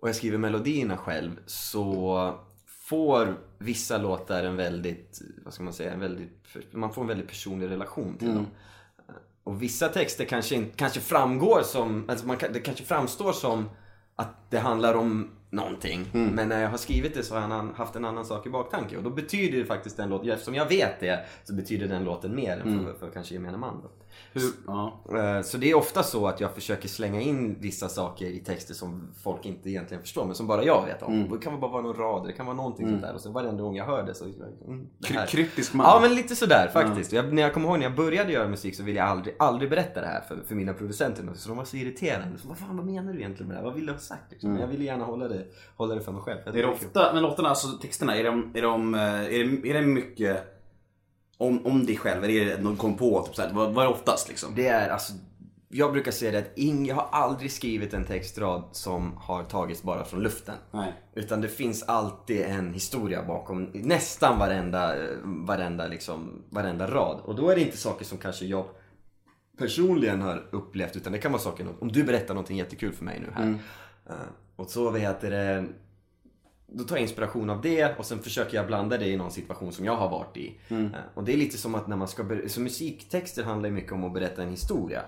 och 0.00 0.08
jag 0.08 0.16
skriver 0.16 0.38
melodierna 0.38 0.96
själv 0.96 1.30
så 1.46 2.34
får 2.66 3.36
vissa 3.58 3.98
låtar 3.98 4.44
en 4.44 4.56
väldigt, 4.56 5.20
vad 5.44 5.54
ska 5.54 5.62
man 5.62 5.72
säga, 5.72 5.92
en 5.92 6.00
väldigt, 6.00 6.46
man 6.72 6.92
får 6.92 7.02
en 7.02 7.08
väldigt 7.08 7.28
personlig 7.28 7.70
relation 7.70 8.16
till 8.18 8.28
dem. 8.34 8.46
Och 9.44 9.62
vissa 9.62 9.88
texter 9.88 10.24
kanske, 10.24 10.64
kanske 10.76 11.00
framgår 11.00 11.62
som, 11.62 12.04
alltså 12.08 12.26
man, 12.26 12.36
det 12.52 12.60
kanske 12.60 12.84
framstår 12.84 13.32
som 13.32 13.70
att 14.16 14.50
det 14.50 14.58
handlar 14.58 14.94
om 14.94 15.30
någonting. 15.50 16.06
Men 16.12 16.48
när 16.48 16.62
jag 16.62 16.70
har 16.70 16.78
skrivit 16.78 17.14
det 17.14 17.22
så 17.22 17.34
har 17.34 17.40
jag 17.40 17.62
haft 17.76 17.96
en 17.96 18.04
annan 18.04 18.24
sak 18.24 18.46
i 18.46 18.50
baktanke. 18.50 18.96
Och 18.96 19.02
då 19.02 19.10
betyder 19.10 19.58
det 19.58 19.64
faktiskt 19.64 19.96
den 19.96 20.08
låten, 20.08 20.30
eftersom 20.30 20.54
jag 20.54 20.68
vet 20.68 21.00
det, 21.00 21.24
så 21.44 21.54
betyder 21.54 21.88
den 21.88 22.04
låten 22.04 22.34
mer 22.34 22.58
än 22.58 22.84
för, 22.84 22.94
för 22.94 23.10
kanske 23.10 23.34
gemene 23.34 23.58
man. 23.58 23.80
Då. 23.82 23.90
Hur, 24.32 24.42
ja. 24.66 25.00
Eh, 25.12 25.42
Så 25.42 25.56
det 25.58 25.70
är 25.70 25.74
ofta 25.74 26.02
så 26.02 26.26
att 26.26 26.40
jag 26.40 26.54
försöker 26.54 26.88
slänga 26.88 27.20
in 27.20 27.56
vissa 27.60 27.88
saker 27.88 28.26
i 28.26 28.38
texter 28.40 28.74
som 28.74 29.08
folk 29.22 29.46
inte 29.46 29.70
egentligen 29.70 30.02
förstår, 30.02 30.24
men 30.24 30.34
som 30.34 30.46
bara 30.46 30.64
jag 30.64 30.86
vet 30.86 31.02
om. 31.02 31.28
Det 31.30 31.38
kan 31.38 31.60
bara 31.60 31.70
vara 31.70 31.82
någon 31.82 31.96
rad, 31.96 32.26
det 32.26 32.32
kan 32.32 32.46
vara 32.46 32.56
någonting 32.56 32.88
sånt 32.88 33.02
där. 33.02 33.14
Och 33.14 33.20
så 33.20 33.30
varenda 33.30 33.62
gång 33.62 33.76
jag 33.76 33.84
hör 33.84 34.02
det 34.02 34.14
så... 34.14 34.24
Mm, 34.24 34.86
det 34.98 35.26
kryptisk 35.28 35.74
man. 35.74 35.86
Ja, 35.86 35.98
men 36.02 36.14
lite 36.14 36.36
sådär 36.36 36.70
faktiskt. 36.72 37.12
Jag, 37.12 37.32
när 37.32 37.42
jag 37.42 37.54
kommer 37.54 37.68
ihåg 37.68 37.78
när 37.78 37.86
jag 37.86 37.94
började 37.96 38.32
göra 38.32 38.48
musik 38.48 38.76
så 38.76 38.82
ville 38.82 38.98
jag 38.98 39.08
aldrig, 39.08 39.34
aldrig 39.38 39.70
berätta 39.70 40.00
det 40.00 40.06
här 40.06 40.20
för, 40.20 40.42
för 40.48 40.54
mina 40.54 40.72
producenter. 40.74 41.24
Så 41.34 41.48
de 41.48 41.58
var 41.58 41.64
så 41.64 41.76
irriterande. 41.76 42.38
Så, 42.38 42.48
vad 42.48 42.58
fan, 42.58 42.76
vad 42.76 42.86
menar 42.86 43.12
du 43.12 43.18
egentligen 43.18 43.48
med 43.48 43.56
det 43.56 43.60
här? 43.60 43.64
Vad 43.66 43.74
vill 43.74 43.86
du 43.86 43.92
ha 43.92 43.98
sagt? 43.98 44.32
Liksom? 44.32 44.50
Men 44.52 44.60
jag 44.60 44.68
ville 44.68 44.84
gärna 44.84 45.04
hålla 45.04 45.28
det, 45.28 45.44
hålla 45.76 45.94
det 45.94 46.00
för 46.00 46.12
mig 46.12 46.22
själv. 46.22 46.38
Är 46.46 46.52
det 46.52 46.66
ofta, 46.66 47.12
men 47.14 47.22
låtarna, 47.22 47.48
alltså 47.48 47.68
texterna, 47.68 48.16
är 48.16 48.24
de, 48.24 48.50
är 48.54 48.62
de, 48.62 48.94
eh, 48.94 49.00
är 49.00 49.44
det, 49.62 49.70
är 49.70 49.74
det 49.74 49.82
mycket 49.82 50.56
om, 51.40 51.66
om 51.66 51.86
dig 51.86 51.96
själv? 51.96 52.24
Eller 52.24 52.34
är 52.34 52.44
det 52.44 52.62
någon 52.62 52.76
kom 52.76 52.96
på? 52.96 53.22
Typ 53.22 53.34
såhär, 53.34 53.52
vad, 53.52 53.72
vad 53.72 53.84
är 53.84 53.88
det 53.88 53.94
oftast 53.94 54.28
liksom? 54.28 54.54
Det 54.54 54.66
är 54.66 54.88
alltså, 54.88 55.12
jag 55.68 55.92
brukar 55.92 56.12
säga 56.12 56.32
det 56.32 56.38
att 56.38 56.58
ing, 56.58 56.86
jag 56.86 56.94
har 56.94 57.08
aldrig 57.12 57.52
skrivit 57.52 57.94
en 57.94 58.04
textrad 58.04 58.64
som 58.72 59.16
har 59.16 59.44
tagits 59.44 59.82
bara 59.82 60.04
från 60.04 60.22
luften. 60.22 60.54
Nej. 60.70 60.92
Utan 61.14 61.40
det 61.40 61.48
finns 61.48 61.82
alltid 61.82 62.40
en 62.40 62.74
historia 62.74 63.22
bakom 63.22 63.70
nästan 63.72 64.38
varenda, 64.38 64.94
varenda, 65.24 65.86
liksom, 65.86 66.42
varenda 66.50 66.86
rad. 66.86 67.20
Och 67.24 67.34
då 67.34 67.50
är 67.50 67.54
det 67.54 67.62
inte 67.62 67.76
saker 67.76 68.04
som 68.04 68.18
kanske 68.18 68.44
jag 68.44 68.64
personligen 69.58 70.22
har 70.22 70.48
upplevt 70.50 70.96
utan 70.96 71.12
det 71.12 71.18
kan 71.18 71.32
vara 71.32 71.42
saker, 71.42 71.66
om 71.80 71.92
du 71.92 72.04
berättar 72.04 72.34
någonting 72.34 72.56
jättekul 72.56 72.92
för 72.92 73.04
mig 73.04 73.20
nu 73.20 73.32
här. 73.34 73.58
Eh, 74.08 74.14
och 74.56 74.70
så 74.70 74.92
heter 74.92 75.30
det, 75.30 75.66
då 76.72 76.84
tar 76.84 76.96
jag 76.96 77.02
inspiration 77.02 77.50
av 77.50 77.60
det 77.60 77.98
och 77.98 78.06
sen 78.06 78.18
försöker 78.18 78.56
jag 78.56 78.66
blanda 78.66 78.98
det 78.98 79.06
i 79.06 79.16
någon 79.16 79.30
situation 79.30 79.72
som 79.72 79.84
jag 79.84 79.96
har 79.96 80.08
varit 80.10 80.36
i. 80.36 80.54
Eh, 80.68 81.00
Och 81.14 81.24
det 81.24 81.32
är 81.32 81.36
lite 81.36 81.58
som 81.58 81.74
att 81.74 81.88
när 81.88 81.96
man 81.96 82.08
ska, 82.08 82.24
så 82.46 82.60
musiktexter 82.60 83.42
handlar 83.44 83.68
ju 83.68 83.74
mycket 83.74 83.92
om 83.92 84.04
att 84.04 84.14
berätta 84.14 84.42
en 84.42 84.50
historia. 84.50 85.02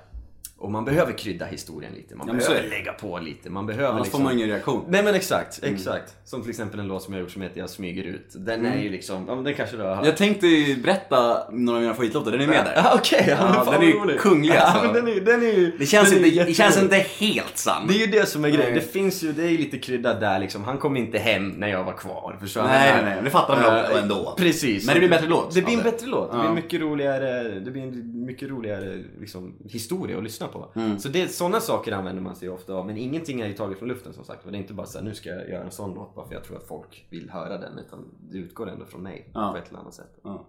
Och 0.62 0.70
man 0.70 0.84
behöver 0.84 1.12
krydda 1.12 1.44
historien 1.46 1.92
lite, 1.94 2.14
man 2.16 2.28
Ja, 2.28 2.34
behöver 2.34 2.68
lägga 2.68 2.92
på 2.92 3.18
lite, 3.18 3.50
man 3.50 3.66
behöver 3.66 3.88
Annars 3.94 4.08
får 4.08 4.18
man 4.18 4.32
ingen 4.32 4.48
reaktion. 4.48 4.84
Nej 4.88 5.02
men 5.02 5.14
exakt, 5.14 5.60
exakt. 5.62 6.14
Som 6.24 6.40
till 6.40 6.50
exempel 6.50 6.80
en 6.80 6.88
låt 6.88 7.02
som 7.02 7.12
jag 7.14 7.18
har 7.18 7.22
gjort 7.22 7.32
som 7.32 7.42
heter 7.42 7.60
Jag 7.60 7.70
smyger 7.70 8.02
ut. 8.04 8.26
Den 8.34 8.66
är 8.66 8.82
ju 8.82 8.88
liksom, 8.90 9.24
ja 9.28 9.34
men 9.34 9.44
den 9.44 9.54
kanske 9.54 9.76
du 9.76 9.82
har 9.82 9.94
hört. 9.94 10.06
Jag 10.06 10.16
tänkte 10.16 10.46
berätta 10.84 11.50
några 11.50 11.76
av 11.76 11.82
mina 11.82 11.94
favoritlåtar, 11.94 12.30
den 12.30 12.40
är 12.40 12.46
med 12.46 12.64
där. 12.64 12.72
Ja, 12.76 12.92
Okej, 12.98 13.24
ja, 13.28 13.36
men 13.44 13.54
Ja, 13.54 13.64
fan 13.64 13.72
den 13.72 13.82
är 13.82 13.86
ju 14.12 14.18
kunglig, 14.18 14.54
Ja, 14.54 14.60
alltså. 14.60 14.84
men 14.84 14.94
den 14.94 15.08
är, 15.16 15.20
den 15.20 15.42
är 15.42 15.52
ju... 15.52 15.76
Det 15.78 15.86
känns, 15.86 16.10
den 16.10 16.24
är 16.24 16.28
inte, 16.28 16.44
det 16.44 16.54
känns 16.54 16.82
inte 16.82 16.96
helt 16.96 17.58
sant. 17.58 17.88
Det 17.88 17.94
är 17.94 18.06
ju 18.06 18.12
det 18.12 18.26
som 18.28 18.44
är 18.44 18.48
grejen. 18.48 18.74
Det 18.74 18.92
finns 18.92 19.22
ju, 19.22 19.32
det 19.32 19.42
är 19.42 19.48
ju 19.50 19.58
lite 19.58 19.78
kryddat 19.78 20.20
där 20.20 20.38
liksom. 20.38 20.64
Han 20.64 20.78
kom 20.78 20.96
inte 20.96 21.18
hem 21.18 21.48
när 21.48 21.68
jag 21.68 21.84
var 21.84 21.92
kvar. 21.92 22.36
Förstår? 22.40 22.62
Nej, 22.62 22.92
nej, 22.94 23.04
nej. 23.14 23.20
Det 23.24 23.30
fattar 23.30 23.62
man 23.62 23.72
Eh, 23.96 24.02
ändå. 24.02 24.34
Precis. 24.38 24.86
Men 24.86 24.94
det 24.94 25.00
blir 25.00 25.08
en 25.08 25.14
bättre 25.16 25.28
låt 25.28 25.54
Det 25.54 25.62
blir 25.62 25.76
en 25.76 25.82
bättre 25.82 26.06
låt. 26.06 26.30
Det 26.30 26.36
Ja. 26.36 26.40
blir 26.40 26.48
en 26.48 26.54
mycket 26.54 26.80
roligare, 26.80 27.42
det 27.60 27.70
blir 27.70 27.82
en 27.82 28.24
mycket 28.26 28.48
roligare 28.50 28.98
liksom, 29.20 29.54
historia 29.68 30.16
att 30.18 30.24
lyssna 30.24 30.48
på. 30.52 30.72
Mm. 30.74 30.98
Så 30.98 31.08
det, 31.08 31.28
sådana 31.28 31.60
saker 31.60 31.92
använder 31.92 32.22
man 32.22 32.36
sig 32.36 32.48
ofta 32.48 32.74
av. 32.74 32.86
Men 32.86 32.96
ingenting 32.96 33.40
är 33.40 33.46
ju 33.48 33.54
taget 33.54 33.78
från 33.78 33.88
luften 33.88 34.12
som 34.12 34.24
sagt. 34.24 34.46
Och 34.46 34.52
det 34.52 34.58
är 34.58 34.60
inte 34.60 34.74
bara 34.74 34.86
så 34.86 34.98
här, 34.98 35.04
nu 35.04 35.14
ska 35.14 35.28
jag 35.28 35.48
göra 35.48 35.64
en 35.64 35.70
sån 35.70 35.94
låt 35.94 36.14
bara 36.14 36.26
för 36.26 36.34
jag 36.34 36.44
tror 36.44 36.56
att 36.56 36.66
folk 36.68 37.06
vill 37.10 37.30
höra 37.30 37.58
den. 37.58 37.78
Utan 37.78 38.04
det 38.30 38.38
utgår 38.38 38.70
ändå 38.70 38.84
från 38.84 39.02
mig 39.02 39.30
Ja. 39.34 39.52
på 39.52 39.58
ett 39.58 39.68
eller 39.68 39.78
annat 39.78 39.94
sätt. 39.94 40.18
Ja. 40.24 40.48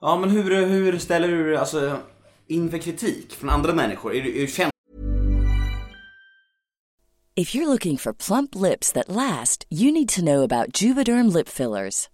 ja 0.00 0.18
men 0.20 0.30
hur, 0.30 0.66
hur 0.66 0.98
ställer 0.98 1.28
du 1.28 1.44
dig 1.48 1.56
alltså, 1.56 1.96
inför 2.46 2.78
kritik 2.78 3.32
från 3.32 3.50
andra 3.50 3.74
människor? 3.74 4.14
Är 4.14 4.22
du, 4.22 4.36
är 4.36 4.40
du 4.40 4.46
känd 4.46 4.72
If 7.34 7.54
you're 7.54 7.66
looking 7.66 7.98
for 7.98 8.12
plump 8.12 8.54
lips 8.54 8.92
that 8.92 9.08
last, 9.08 9.64
you 9.70 9.92
need 9.92 10.08
to 10.08 10.20
know 10.20 10.42
about 10.42 10.82
Juvederm 10.82 11.28
lip 11.28 11.48
fillers. 11.48 12.08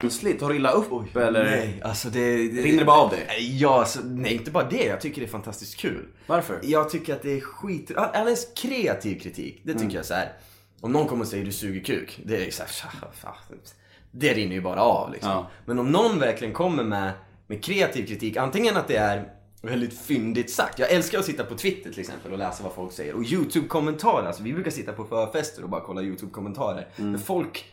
känslig? 0.00 0.40
Tar 0.40 0.48
du 0.48 0.56
illa 0.56 0.70
upp 0.70 1.16
eller? 1.16 1.44
Nej, 1.44 1.80
alltså 1.84 2.08
det... 2.08 2.20
det 2.48 2.62
Rinner 2.62 2.78
det 2.78 2.84
bara 2.84 3.00
av 3.00 3.10
dig? 3.10 3.26
Ja, 3.60 3.78
alltså, 3.80 4.00
nej 4.04 4.34
inte 4.34 4.50
bara 4.50 4.68
det. 4.68 4.84
Jag 4.84 5.00
tycker 5.00 5.20
det 5.20 5.26
är 5.26 5.30
fantastiskt 5.30 5.76
kul. 5.76 6.06
Varför? 6.26 6.60
Jag 6.62 6.90
tycker 6.90 7.14
att 7.14 7.22
det 7.22 7.32
är 7.36 7.40
skit... 7.40 7.90
all- 7.96 8.10
Alldeles 8.14 8.46
kreativ 8.56 9.20
kritik. 9.20 9.60
Det 9.64 9.72
tycker 9.72 9.84
Mm. 9.84 9.96
jag 9.96 10.04
så 10.06 10.14
här. 10.14 10.32
Om 10.80 10.92
någon 10.92 11.06
kommer 11.06 11.22
och 11.22 11.28
säger 11.28 11.44
du 11.44 11.52
suger 11.52 11.80
kuk. 11.84 12.20
Det 12.24 12.46
är 12.46 12.50
så 12.50 12.62
här. 12.62 12.70
Det 14.10 14.34
rinner 14.34 14.54
ju 14.54 14.60
bara 14.60 14.80
av 14.80 15.12
liksom. 15.12 15.30
Ja. 15.30 15.50
Men 15.66 15.78
om 15.78 15.92
någon 15.92 16.18
verkligen 16.18 16.54
kommer 16.54 16.84
med, 16.84 17.12
med 17.46 17.64
kreativ 17.64 18.06
kritik. 18.06 18.36
Antingen 18.36 18.76
att 18.76 18.88
det 18.88 18.96
är 18.96 19.28
Väldigt 19.62 19.98
fyndigt 19.98 20.50
sagt. 20.50 20.78
Jag 20.78 20.90
älskar 20.90 21.18
att 21.18 21.24
sitta 21.24 21.44
på 21.44 21.54
Twitter 21.54 21.90
till 21.90 22.00
exempel 22.00 22.32
och 22.32 22.38
läsa 22.38 22.62
vad 22.62 22.72
folk 22.72 22.92
säger. 22.92 23.14
Och 23.14 23.22
YouTube-kommentarer. 23.24 24.26
Alltså, 24.26 24.42
vi 24.42 24.52
brukar 24.52 24.70
sitta 24.70 24.92
på 24.92 25.04
förfester 25.04 25.62
och 25.62 25.68
bara 25.70 25.80
kolla 25.80 26.02
YouTube-kommentarer. 26.02 26.88
Mm. 26.96 27.10
Men 27.10 27.20
folk 27.20 27.64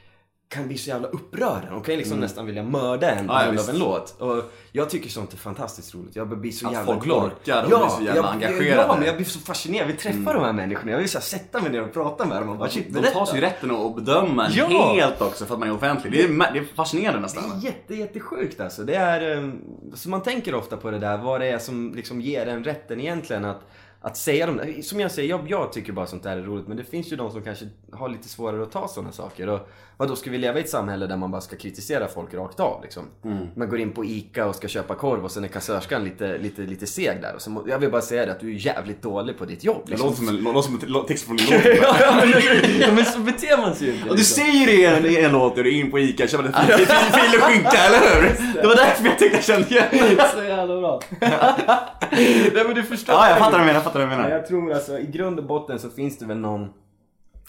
kan 0.49 0.67
bli 0.67 0.77
så 0.77 0.89
jävla 0.89 1.07
upprörda. 1.07 1.69
De 1.69 1.81
kan 1.83 1.93
ju 1.93 1.97
liksom 1.97 2.19
nästan 2.19 2.45
vilja 2.45 2.63
mörda 2.63 3.11
en 3.11 3.27
på 3.27 3.33
Ja, 3.33 3.53
ja, 3.53 3.61
av 3.63 3.69
en 3.69 3.79
låt. 3.79 4.21
Och 4.21 4.43
jag 4.71 4.89
tycker 4.89 5.09
sånt 5.09 5.33
är 5.33 5.37
fantastiskt 5.37 5.95
roligt. 5.95 6.15
Jag 6.15 6.39
blir 6.39 6.51
så 6.51 6.67
Att 6.67 6.73
jävla 6.73 6.93
folk 6.93 7.03
glad. 7.05 7.23
orkar 7.23 7.63
och 7.63 7.67
blir 7.69 7.77
så 7.89 8.01
jävla 8.03 8.15
jag, 8.21 8.25
engagerade. 8.33 8.65
Mm. 8.73 8.85
Ja, 8.87 8.95
men 8.97 9.05
jag 9.07 9.15
blir 9.15 9.25
så 9.25 9.39
fascinerad. 9.39 9.81
Jag 9.81 9.87
vill 9.87 9.97
träffa 9.97 10.33
de 10.33 10.43
här 10.43 10.53
människorna. 10.53 10.91
Jag 10.91 10.97
vill 10.99 11.09
så 11.09 11.19
sätta 11.21 11.61
mig 11.61 11.71
ner 11.71 11.81
och 11.83 11.93
prata 11.93 12.25
med 12.25 12.41
dem 12.41 12.49
och 12.49 12.57
bara 12.57 12.69
shit, 12.69 12.93
De 12.93 13.01
tar 13.03 13.25
sig 13.25 13.41
rätten 13.41 13.71
att 13.71 13.95
bedöma 13.95 14.45
en 14.45 14.51
Ja. 14.55 14.93
helt 14.93 15.21
också 15.21 15.45
för 15.45 15.53
att 15.53 15.59
man 15.59 15.69
är 15.69 15.73
offentlig. 15.73 16.13
Det 16.13 16.21
är, 16.23 16.53
det 16.53 16.59
är 16.59 16.75
fascinerande 16.75 17.17
Det 17.19 17.21
nästan. 17.21 17.51
är 17.59 17.65
jätte, 17.65 17.95
jättesjukt 17.95 18.59
alltså. 18.59 18.83
Det 18.83 18.95
är, 18.95 19.37
eh, 19.43 19.49
så 19.93 20.09
man 20.09 20.21
tänker 20.23 20.55
ofta 20.55 20.77
på 20.77 20.91
det 20.91 20.99
där, 20.99 21.17
vad 21.17 21.41
det 21.41 21.47
är 21.47 21.59
som 21.59 21.93
liksom 21.95 22.21
ger 22.21 22.45
en 22.47 22.63
rätten 22.63 22.99
egentligen 23.01 23.45
att, 23.45 23.61
att 24.01 24.17
säga 24.17 24.45
de 24.47 24.57
där. 24.57 24.81
Som 24.81 24.99
jag 24.99 25.11
säger, 25.11 25.29
jag, 25.29 25.51
jag 25.51 25.73
tycker 25.73 25.93
bara 25.93 26.07
sånt 26.07 26.23
där 26.23 26.37
är 26.37 26.41
roligt 26.41 26.67
men 26.67 26.77
det 26.77 26.83
finns 26.83 27.11
ju 27.11 27.15
de 27.15 27.31
som 27.31 27.41
kanske 27.41 27.65
har 27.93 28.09
lite 28.09 28.29
svårare 28.29 28.63
att 28.63 28.71
ta 28.71 28.87
sådana 28.87 29.11
saker. 29.11 29.49
Och 29.49 29.69
vad 29.99 30.07
då 30.07 30.15
ska 30.15 30.29
vi 30.31 30.37
leva 30.37 30.59
i 30.59 30.61
ett 30.61 30.69
samhälle 30.69 31.07
där 31.07 31.17
man 31.17 31.31
bara 31.31 31.41
ska 31.41 31.55
kritisera 31.55 32.07
folk 32.07 32.33
rakt 32.33 32.59
av 32.59 32.81
liksom? 32.83 33.03
Man 33.55 33.69
går 33.69 33.79
in 33.79 33.91
på 33.91 34.05
ICA 34.05 34.45
och 34.47 34.55
ska 34.55 34.67
köpa 34.67 34.95
korv 34.95 35.23
och 35.25 35.31
sen 35.31 35.43
är 35.43 35.47
kassörskan 35.47 36.03
lite, 36.03 36.37
lite, 36.37 36.61
lite 36.61 36.87
seg 36.87 37.21
där. 37.21 37.35
Och 37.35 37.41
så 37.41 37.49
må, 37.49 37.63
jag 37.67 37.79
vill 37.79 37.91
bara 37.91 38.01
säga 38.01 38.25
det 38.25 38.31
att 38.31 38.39
du 38.39 38.47
är 38.55 38.65
jävligt 38.65 39.01
dålig 39.01 39.37
på 39.37 39.45
ditt 39.45 39.63
jobb. 39.63 39.81
Det 39.85 39.91
Liksom. 39.91 40.07
låter 40.09 40.17
som 40.23 40.27
en, 40.29 40.37
låter 40.43 40.61
som 40.61 40.97
en 40.99 41.05
text 41.07 41.25
från 41.25 41.37
en 41.39 41.45
låt. 41.63 41.99
ja, 42.01 42.13
men, 42.21 42.79
ja, 42.81 42.91
men 42.93 43.05
så 43.05 43.19
beter 43.19 43.57
man 43.57 43.75
sig 43.75 43.87
ju 43.87 43.93
inte. 43.93 44.09
Och 44.09 44.15
du 44.15 44.17
liksom. 44.17 44.43
säger 44.43 44.65
det 44.65 44.73
i 44.73 44.85
en, 44.85 45.05
i 45.05 45.15
en 45.25 45.31
låt, 45.31 45.55
du 45.55 45.61
är 45.61 45.71
in 45.71 45.91
på 45.91 45.99
ICA 45.99 46.23
och 46.23 46.29
köper 46.29 46.43
en 46.43 46.53
fil 46.77 46.85
fil 46.87 47.39
och 47.39 47.43
skinka, 47.45 47.77
eller 47.77 47.99
hur? 48.21 48.53
Det 48.61 48.67
var 48.67 48.75
därför 48.75 49.05
jag 49.05 49.19
tänkte 49.19 49.37
jag 49.37 49.43
kände 49.43 49.67
igen. 49.69 50.17
Så 50.35 50.43
jävla 50.43 50.79
bra. 50.79 51.01
Nej 52.53 52.63
men 52.65 52.75
du 52.75 52.83
förstår. 52.83 53.15
Ja, 53.15 53.29
jag 53.29 53.37
fattar 53.37 53.51
vad 53.51 53.59
du 53.61 53.65
menar, 53.65 53.73
jag 53.73 53.83
fattar 53.83 53.99
vad 53.99 54.09
du 54.09 54.13
Ja, 54.13 54.17
menar. 54.21 54.29
jag 54.35 54.47
tror 54.47 54.73
alltså 54.73 54.99
i 54.99 55.05
grund 55.05 55.39
och 55.39 55.45
botten 55.45 55.79
så 55.79 55.89
finns 55.89 56.17
det 56.17 56.25
väl 56.25 56.37
någon, 56.37 56.69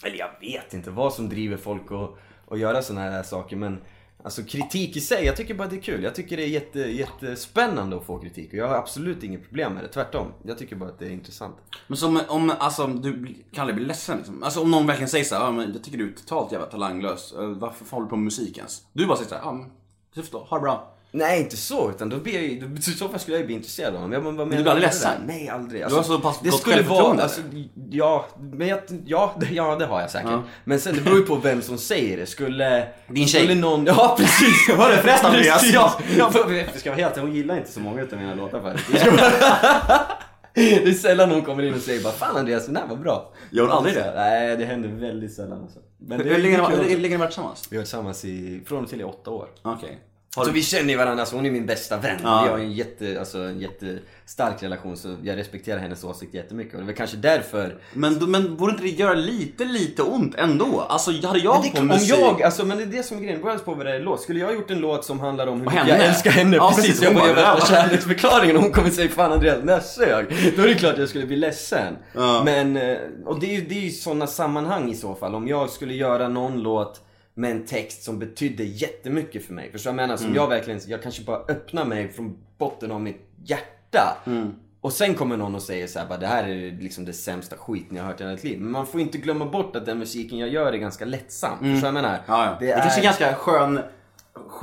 eller 0.03 0.17
jag 0.17 0.29
vet 0.41 0.73
inte 0.73 0.89
vad 0.91 1.13
som 1.13 1.29
driver 1.29 1.57
folk 1.57 1.81
att, 1.91 2.17
att 2.51 2.59
göra 2.59 2.81
sådana 2.81 3.09
här 3.09 3.23
saker 3.23 3.55
men 3.55 3.77
Alltså 4.23 4.43
kritik 4.43 4.95
i 4.97 5.01
sig, 5.01 5.25
jag 5.25 5.35
tycker 5.37 5.53
bara 5.53 5.67
det 5.67 5.75
är 5.75 5.81
kul. 5.81 6.03
Jag 6.03 6.15
tycker 6.15 6.37
det 6.37 6.43
är 6.43 6.47
jätte, 6.47 6.79
jättespännande 6.79 7.97
att 7.97 8.05
få 8.05 8.19
kritik 8.19 8.47
och 8.49 8.53
jag 8.53 8.67
har 8.67 8.75
absolut 8.75 9.23
inget 9.23 9.43
problem 9.43 9.73
med 9.73 9.83
det. 9.83 9.87
Tvärtom. 9.87 10.27
Jag 10.43 10.57
tycker 10.57 10.75
bara 10.75 10.89
att 10.89 10.99
det 10.99 11.05
är 11.05 11.09
intressant. 11.11 11.55
Men 11.87 11.97
som 11.97 12.21
om, 12.27 12.51
alltså 12.59 12.87
du 12.87 13.13
blir- 13.17 13.35
kan 13.51 13.61
aldrig 13.61 13.75
bli 13.75 13.85
ledsen 13.85 14.17
liksom. 14.17 14.43
Alltså 14.43 14.61
om 14.61 14.71
någon 14.71 14.87
verkligen 14.87 15.09
säger 15.09 15.25
såhär, 15.25 15.43
ja 15.45 15.51
men 15.51 15.73
jag 15.73 15.83
tycker 15.83 15.97
du 15.97 16.07
är 16.09 16.13
totalt 16.13 16.51
jävla 16.51 16.67
talanglös. 16.67 17.33
Eh, 17.33 17.45
varför 17.47 17.85
håller 17.91 18.05
du 18.05 18.09
på 18.09 18.15
med 18.15 18.23
musik 18.23 18.57
ens? 18.57 18.83
Du 18.93 19.05
bara 19.05 19.17
säger 19.17 19.29
såhär, 19.29 19.41
ja 19.41 19.51
men 19.53 19.71
då, 20.31 20.37
ha 20.39 20.57
det 20.57 20.61
bra. 20.61 20.93
Nej 21.11 21.39
inte 21.39 21.57
så, 21.57 21.89
utan 21.89 22.09
då 22.09 22.17
blir 22.17 22.59
jag 22.59 22.69
då- 22.69 22.75
i 22.77 22.81
så 22.81 23.09
fall 23.09 23.19
skulle 23.19 23.35
jag 23.37 23.41
ju 23.41 23.45
bli 23.45 23.55
intresserad 23.55 23.87
av 23.93 24.01
honom. 24.01 24.11
Jag, 24.13 24.23
men, 24.23 24.35
vad 24.35 24.47
du 24.47 24.49
menar 24.49 24.61
blir 24.63 24.71
aldrig 24.71 24.87
ledsen? 24.87 25.11
Nej 25.27 25.49
aldrig. 25.49 25.83
har 25.83 26.03
så 26.03 26.19
pass 26.19 26.39
det 26.43 26.49
gott 26.49 26.59
skulle 26.61 26.81
vara, 26.81 27.21
alltså, 27.23 27.41
ja, 27.89 28.25
men 28.51 28.67
jag, 28.67 28.79
ja, 29.05 29.35
det- 29.39 29.49
ja 29.53 29.75
det 29.75 29.85
har 29.85 30.01
jag 30.01 30.11
säkert. 30.11 30.31
Ja. 30.31 30.43
Men 30.63 30.79
sen 30.79 30.95
det 30.95 31.01
beror 31.01 31.17
ju 31.17 31.25
på 31.25 31.35
vem 31.35 31.61
som 31.61 31.77
säger 31.77 32.17
det. 32.17 32.25
Skulle, 32.25 32.87
Din 33.07 33.27
tjej. 33.27 33.41
skulle 33.41 33.55
någon, 33.61 33.85
ja 33.85 34.15
precis. 34.19 34.77
Var 34.77 34.89
det 34.89 34.97
förresten, 34.97 35.29
Andreas? 35.31 35.63
Ja. 35.73 35.93
ja. 36.17 36.31
för- 36.31 36.53
Jag 36.53 36.79
ska 36.79 36.89
vara 36.89 37.01
helt 37.01 37.17
hon 37.17 37.35
gillar 37.35 37.57
inte 37.57 37.71
så 37.71 37.79
många 37.79 38.01
utav 38.01 38.19
mina 38.19 38.35
låtar 38.35 38.61
faktiskt. 38.61 39.05
Det 40.53 40.83
är 40.83 40.93
sällan 40.93 41.29
någon 41.29 41.41
kommer 41.41 41.63
in 41.63 41.73
och 41.73 41.79
säger 41.81 42.03
bara 42.03 42.13
Fan 42.13 42.37
Andreas, 42.37 42.65
den 42.65 42.75
här 42.75 42.87
var 42.87 42.95
bra. 42.95 43.33
Gör 43.51 43.63
hon 43.63 43.71
aldrig 43.71 43.95
det? 43.95 44.13
Nej, 44.15 44.57
det 44.57 44.65
händer 44.65 44.89
väldigt 44.89 45.33
sällan 45.35 45.61
alltså. 45.61 45.79
Men 45.97 46.21
Hur 46.21 46.37
länge 46.37 46.57
har 46.57 46.65
också. 46.65 46.81
hur 46.81 46.97
länge 46.97 47.01
har 47.03 47.09
ni 47.09 47.17
varit 47.17 47.29
tillsammans? 47.29 47.67
Vi 47.71 47.77
har 47.77 47.81
varit 47.81 47.85
tillsammans 47.87 48.25
i, 48.25 48.61
från 48.67 48.83
och 48.83 48.89
till 48.89 49.01
i 49.01 49.03
åtta 49.03 49.31
år. 49.31 49.47
Okej. 49.61 49.99
Så 50.35 50.51
vi 50.51 50.63
känner 50.63 50.89
ju 50.89 50.97
varandra, 50.97 51.21
alltså 51.21 51.35
hon 51.35 51.45
är 51.45 51.51
min 51.51 51.65
bästa 51.65 51.97
vän. 51.97 52.19
Ja. 52.23 52.43
Vi 52.43 52.49
har 52.49 52.59
en, 52.59 52.73
jätte, 52.73 53.19
alltså, 53.19 53.37
en 53.37 53.59
jättestark 53.59 54.63
relation 54.63 54.97
så 54.97 55.15
jag 55.23 55.37
respekterar 55.37 55.79
hennes 55.79 56.03
åsikt 56.03 56.33
jättemycket. 56.33 56.73
Och 56.73 56.79
det 56.79 56.85
väl 56.85 56.95
kanske 56.95 57.17
därför 57.17 57.77
Men, 57.93 58.31
men 58.31 58.55
borde 58.55 58.71
inte 58.71 58.83
det 58.83 58.89
göra 58.89 59.13
lite, 59.13 59.65
lite 59.65 60.03
ont 60.03 60.35
ändå? 60.35 60.81
Alltså 60.89 61.11
hade 61.11 61.39
jag 61.39 61.63
det, 61.63 61.69
på 61.69 61.79
om 61.79 61.87
musik... 61.87 62.09
jag, 62.09 62.41
alltså, 62.41 62.65
men 62.65 62.77
det 62.77 62.83
är 62.83 62.87
det 62.87 63.03
som 63.03 63.17
är 63.17 63.21
grejen, 63.21 63.39
det 63.39 63.45
beror 63.45 63.57
på 63.57 63.73
vad 63.73 63.85
det 63.85 63.95
är 63.95 63.99
låt. 63.99 64.21
Skulle 64.21 64.39
jag 64.39 64.47
ha 64.47 64.53
gjort 64.53 64.71
en 64.71 64.79
låt 64.79 65.05
som 65.05 65.19
handlar 65.19 65.47
om 65.47 65.61
hur 65.61 65.69
henne? 65.69 65.89
jag 65.89 65.99
älskar 66.05 66.31
henne, 66.31 66.55
Ja, 66.55 66.69
precis, 66.75 66.85
precis. 66.85 67.03
jag 67.03 67.15
bara 67.15 67.27
gör 67.27 67.35
värsta 67.35 67.65
kärleksförklaringen 67.65 68.55
och 68.57 68.61
hon 68.63 68.71
kommer 68.71 68.89
säga 68.89 69.09
fan 69.09 69.31
Andreas, 69.31 69.57
den 69.57 69.67
där 69.67 69.79
sög. 69.79 70.53
Då 70.55 70.63
är 70.63 70.67
det 70.67 70.75
klart 70.75 70.93
att 70.93 70.99
jag 70.99 71.09
skulle 71.09 71.25
bli 71.25 71.35
ledsen. 71.35 71.97
Ja. 72.13 72.41
Men, 72.45 72.77
eh, 72.77 72.97
och 73.25 73.39
det 73.39 73.55
är 73.55 73.59
ju 73.59 73.61
det 73.61 73.75
är 73.75 73.81
ju 73.81 73.91
sådana 73.91 74.27
sammanhang 74.27 74.91
i 74.91 74.95
så 74.95 75.15
fall. 75.15 75.35
Om 75.35 75.47
jag 75.47 75.69
skulle 75.69 75.93
göra 75.93 76.27
någon 76.27 76.61
låt 76.61 77.01
med 77.39 77.51
en 77.51 77.65
text 77.65 78.03
som 78.03 78.19
betydde 78.19 78.63
jättemycket 78.63 79.45
för 79.45 79.53
mig. 79.53 79.71
Förstår 79.71 79.91
du 79.91 79.95
vad 79.95 80.03
jag 80.03 80.07
menar? 80.07 80.17
Som 80.17 80.25
Mm. 80.25 80.35
jag 80.35 80.47
verkligen, 80.47 80.79
jag 80.87 81.03
kanske 81.03 81.23
bara 81.23 81.37
öppnar 81.37 81.85
mig 81.85 82.11
från 82.11 82.37
botten 82.57 82.91
av 82.91 83.01
mitt 83.01 83.29
hjärta. 83.45 84.17
Mm. 84.25 84.53
Och 84.81 84.93
sen 84.93 85.15
kommer 85.15 85.37
någon 85.37 85.55
och 85.55 85.61
säger 85.61 85.87
så 85.87 85.99
här, 85.99 86.05
bara, 86.05 86.17
det 86.17 86.27
här 86.27 86.43
är 86.43 86.81
liksom 86.81 87.05
det 87.05 87.13
sämsta 87.13 87.57
skiten 87.57 87.97
jag 87.97 88.03
har 88.03 88.11
hört 88.11 88.19
i 88.19 88.23
hela 88.23 88.33
mitt 88.35 88.43
liv. 88.43 88.59
Men 88.59 88.71
man 88.71 88.87
får 88.87 89.01
inte 89.01 89.17
glömma 89.17 89.45
bort 89.45 89.75
att 89.75 89.85
den 89.85 89.99
musiken 89.99 90.37
jag 90.37 90.49
gör 90.49 90.73
är 90.73 90.77
ganska 90.77 91.05
lättsam. 91.05 91.57
Förstår 91.57 91.67
du 91.73 91.73
vad 91.79 91.87
jag 91.87 91.93
menar? 91.93 92.09
Mm. 92.09 92.21
Ja, 92.27 92.45
ja. 92.45 92.57
Det, 92.59 92.71
kanske 92.71 92.93
är 92.93 92.97
en 92.97 93.03
ganska 93.03 93.35
skön 93.35 93.79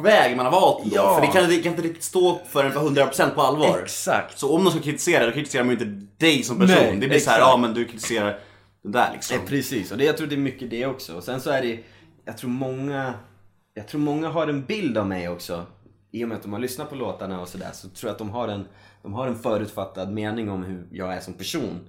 väg 0.03 0.37
man 0.37 0.47
har 0.47 0.53
valt 0.53 0.85
då. 0.85 0.91
Ja. 0.97 1.15
För 1.15 1.27
det 1.27 1.33
kan, 1.41 1.51
det 1.51 1.57
kan 1.63 1.73
inte 1.73 1.83
riktigt 1.83 2.05
stå 2.05 2.41
för 2.49 2.65
en 2.65 2.73
för 2.73 2.81
100% 2.81 3.31
på 3.35 3.41
allvar. 3.43 3.79
Exakt. 3.83 4.39
Så 4.39 4.55
om 4.55 4.65
någon 4.65 4.73
ska 4.73 4.81
kritisera, 4.83 5.27
då 5.27 5.33
kritiserar 5.33 5.65
man 5.65 5.75
ju 5.77 5.85
inte 5.85 6.07
dig 6.27 6.43
som 6.43 6.59
person. 6.59 6.77
Nej, 6.83 6.97
det 7.01 7.09
blir 7.09 7.19
så 7.19 7.31
här, 7.31 7.37
exakt. 7.39 7.51
ja 7.53 7.57
men 7.57 7.75
du 7.75 7.85
kritiserar 7.85 8.39
det 8.83 8.89
där 8.93 9.11
liksom. 9.13 9.37
Eh, 9.37 9.43
precis, 9.47 9.93
och 9.93 9.99
det, 9.99 10.05
jag 10.05 10.17
tror 10.17 10.27
det 10.27 10.35
är 10.35 10.39
mycket 10.39 10.71
det 10.71 10.87
också. 10.87 11.15
Och 11.17 11.25
sen 11.25 11.41
så 11.41 11.51
är 11.51 11.63
det, 11.63 11.79
jag 12.27 12.39
tror 12.39 12.51
många, 12.51 13.15
jag 13.75 13.89
tror 13.89 14.01
många 14.01 14.29
har 14.29 14.47
en 14.47 14.65
bild 14.65 14.99
av 14.99 15.07
mig 15.07 15.29
också. 15.29 15.67
I 16.11 16.25
och 16.25 16.29
med 16.29 16.37
att 16.37 16.43
de 16.43 16.53
har 16.53 16.61
lyssnat 16.61 16.89
på 16.89 16.95
låtarna 16.95 17.41
och 17.41 17.49
sådär 17.49 17.71
så 17.73 17.89
tror 17.89 18.09
jag 18.09 18.13
att 18.13 18.19
de 18.19 18.31
har 18.31 18.49
en, 18.49 18.65
de 19.03 19.15
har 19.15 19.27
en 19.27 19.39
förutfattad 19.39 20.13
mening 20.13 20.51
om 20.51 20.63
hur 20.63 20.89
jag 20.91 21.15
är 21.15 21.21
som 21.21 21.35
person. 21.35 21.81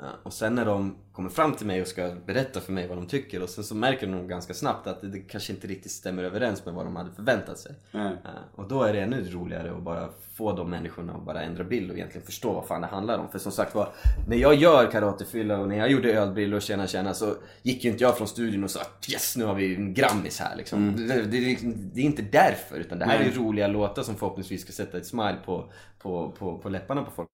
Eh, 0.00 0.06
Och 0.22 0.32
sen 0.32 0.54
när 0.54 0.64
de 0.64 0.96
kommer 1.12 1.30
fram 1.30 1.52
till 1.54 1.66
mig 1.66 1.80
och 1.82 1.86
ska 1.88 2.10
berätta 2.26 2.60
för 2.60 2.72
mig 2.72 2.88
vad 2.88 2.98
de 2.98 3.06
tycker 3.06 3.42
och 3.42 3.48
sen 3.48 3.64
så 3.64 3.74
märker 3.74 4.06
de 4.06 4.28
ganska 4.28 4.54
snabbt 4.54 4.86
att 4.86 5.00
det, 5.12 5.18
kanske 5.18 5.52
inte 5.52 5.66
riktigt 5.66 5.92
stämmer 5.92 6.22
överens 6.24 6.64
med 6.64 6.74
vad 6.74 6.86
de 6.86 6.96
hade 6.96 7.10
förväntat 7.12 7.58
sig. 7.58 7.74
Eh, 8.24 8.30
Och 8.54 8.68
då 8.68 8.82
är 8.82 8.92
det 8.92 9.00
ännu 9.00 9.30
roligare 9.30 9.70
att 9.76 9.82
bara 9.82 10.08
få 10.34 10.52
de 10.52 10.70
människorna 10.70 11.12
att 11.12 11.22
bara 11.24 11.42
ändra 11.42 11.64
bild 11.64 11.90
och 11.90 11.96
egentligen 11.96 12.26
förstå 12.26 12.52
vad 12.52 12.66
fan 12.66 12.80
det 12.80 12.86
handlar 12.86 13.18
om. 13.18 13.28
För 13.28 13.38
som 13.38 13.52
sagt 13.52 13.74
var, 13.74 13.88
när 14.28 14.36
jag 14.36 14.54
gör 14.54 14.90
karatefylla 14.90 15.58
och 15.58 15.68
när 15.68 15.76
jag 15.76 15.90
gjorde 15.90 16.12
ölbrillor 16.14 16.56
och 16.56 16.62
tjena 16.62 16.86
tjena 16.86 17.14
så 17.14 17.34
gick 17.62 17.84
ju 17.84 17.90
inte 17.90 18.02
jag 18.04 18.16
från 18.18 18.28
studion 18.28 18.64
och 18.64 18.70
sa 18.70 18.80
yes 19.12 19.36
nu 19.36 19.44
har 19.44 19.54
vi 19.54 19.74
en 19.74 19.94
grammis 19.94 20.40
här 20.40 20.56
liksom. 20.56 20.96
Det, 21.08 21.14
det, 21.14 21.22
det, 21.22 21.36
är 21.52 21.58
det 21.94 22.00
är 22.00 22.04
inte 22.04 22.22
därför 22.22 22.76
utan 22.78 22.98
det 22.98 23.04
här 23.04 23.20
är 23.20 23.24
ju 23.24 23.30
roliga 23.30 23.66
låtar 23.66 24.02
som 24.02 24.14
förhoppningsvis 24.14 24.62
ska 24.62 24.72
sätta 24.72 24.96
ett 24.98 25.06
smile 25.06 25.36
på, 25.44 25.70
på, 25.98 26.30
på, 26.38 26.58
på 26.58 26.68
läpparna 26.68 27.02
på 27.04 27.10
folk. 27.10 27.28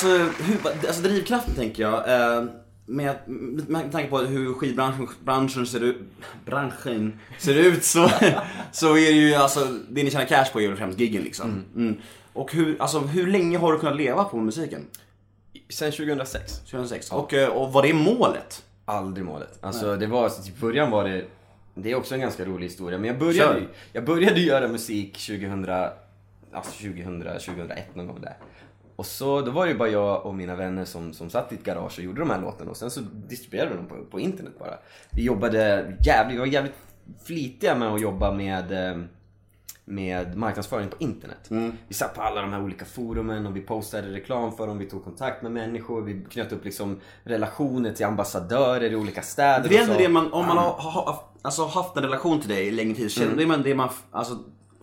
Alltså, 0.00 0.42
hur, 0.42 0.86
alltså 0.86 1.02
drivkraften 1.02 1.54
tänker 1.54 1.82
jag. 1.82 2.08
Eh, 2.38 2.44
med, 2.86 3.16
med 3.68 3.92
tanke 3.92 4.10
på 4.10 4.18
hur 4.18 4.54
skivbranschen 4.54 5.08
branschen 5.24 5.66
ser 5.66 5.80
ut, 5.80 5.96
branschen 6.46 7.18
ser 7.38 7.54
ut 7.54 7.84
så, 7.84 8.10
så 8.72 8.96
är 8.96 9.12
det 9.12 9.18
ju 9.18 9.34
alltså, 9.34 9.68
det 9.88 10.04
ni 10.04 10.10
tjänar 10.10 10.26
cash 10.26 10.52
på 10.52 10.60
är 10.60 10.62
ju 10.62 10.76
främst 10.76 11.00
giggen 11.00 11.22
liksom. 11.22 11.64
Mm. 11.76 11.96
Och 12.32 12.52
hur, 12.52 12.82
alltså, 12.82 12.98
hur 13.00 13.26
länge 13.26 13.58
har 13.58 13.72
du 13.72 13.78
kunnat 13.78 13.96
leva 13.96 14.24
på 14.24 14.36
musiken? 14.36 14.86
Sen 15.68 15.92
2006. 15.92 16.58
2006. 16.58 17.12
Och, 17.12 17.34
eh, 17.34 17.48
och 17.48 17.72
vad 17.72 17.86
är 17.86 17.94
målet? 17.94 18.62
Aldrig 18.84 19.26
målet. 19.26 19.58
Alltså 19.60 19.96
det 19.96 20.06
var, 20.06 20.24
alltså, 20.24 20.42
till 20.42 20.52
början 20.60 20.90
var 20.90 21.04
det, 21.04 21.24
det 21.74 21.90
är 21.90 21.94
också 21.94 22.14
en 22.14 22.20
ganska 22.20 22.44
rolig 22.44 22.66
historia. 22.66 22.98
Men 22.98 23.06
jag 23.08 23.16
Kör. 23.16 23.26
började, 23.26 23.60
ju- 23.60 23.68
jag 23.92 24.04
började 24.04 24.40
göra 24.40 24.68
musik 24.68 25.12
2000, 25.12 25.64
alltså 26.52 26.72
2000, 26.72 27.22
2001 27.22 27.94
någon 27.94 28.06
gång 28.06 28.20
där. 28.20 28.36
Och 29.00 29.06
så, 29.06 29.40
då 29.40 29.50
var 29.50 29.66
det 29.66 29.72
ju 29.72 29.78
bara 29.78 29.88
jag 29.88 30.26
och 30.26 30.34
mina 30.34 30.54
vänner 30.54 30.84
som, 30.84 31.12
som 31.12 31.30
satt 31.30 31.52
i 31.52 31.54
ett 31.54 31.64
garage 31.64 31.98
och 31.98 32.04
gjorde 32.04 32.20
de 32.20 32.30
här 32.30 32.40
låtarna 32.40 32.70
och 32.70 32.76
sen 32.76 32.90
så 32.90 33.00
distribuerade 33.28 33.70
vi 33.70 33.76
dem 33.76 33.86
på, 33.86 34.04
på 34.10 34.20
internet 34.20 34.52
bara. 34.58 34.78
Vi 35.10 35.22
jobbade 35.22 35.92
jävligt, 36.06 36.34
vi 36.34 36.38
var 36.38 36.46
jävligt 36.46 36.74
flitiga 37.24 37.74
med 37.74 37.88
att 37.88 38.00
jobba 38.00 38.32
med 38.32 38.90
eh, 38.90 39.02
med 39.84 40.36
marknadsföring 40.36 40.88
på 40.88 40.96
internet. 40.98 41.38
Vi 41.88 41.94
satt 41.94 42.14
på 42.14 42.22
alla 42.22 42.40
de 42.40 42.52
här 42.52 42.62
olika 42.62 42.84
forumen 42.84 43.46
och 43.46 43.56
vi 43.56 43.60
postade 43.60 44.12
reklam 44.12 44.56
för 44.56 44.66
dem, 44.66 44.78
vi 44.78 44.86
tog 44.86 45.04
kontakt 45.04 45.42
med 45.42 45.52
människor, 45.52 46.02
vi 46.02 46.24
knöt 46.30 46.52
upp 46.52 46.64
liksom 46.64 47.00
relationer 47.24 47.92
till 47.92 48.06
ambassadörer 48.06 48.92
i 48.92 48.96
olika 48.96 49.22
städer. 49.22 49.68
Det 49.68 49.76
är 49.76 49.82
ändå 49.82 49.94
det 49.98 50.08
man, 50.08 50.32
om 50.32 50.46
man 50.46 50.56
har, 50.56 50.72
har 50.72 51.24
alltså, 51.42 51.66
haft 51.66 51.96
en 51.96 52.02
relation 52.02 52.40
till 52.40 52.48
dig 52.50 52.66
i 52.66 52.70
längre 52.70 52.94
tid, 52.94 53.12
så 53.12 53.20
känner 53.20 53.36
det 53.36 53.46
man 53.46 53.62
det 53.62 53.74
man 53.74 53.88
alltså, 54.10 54.38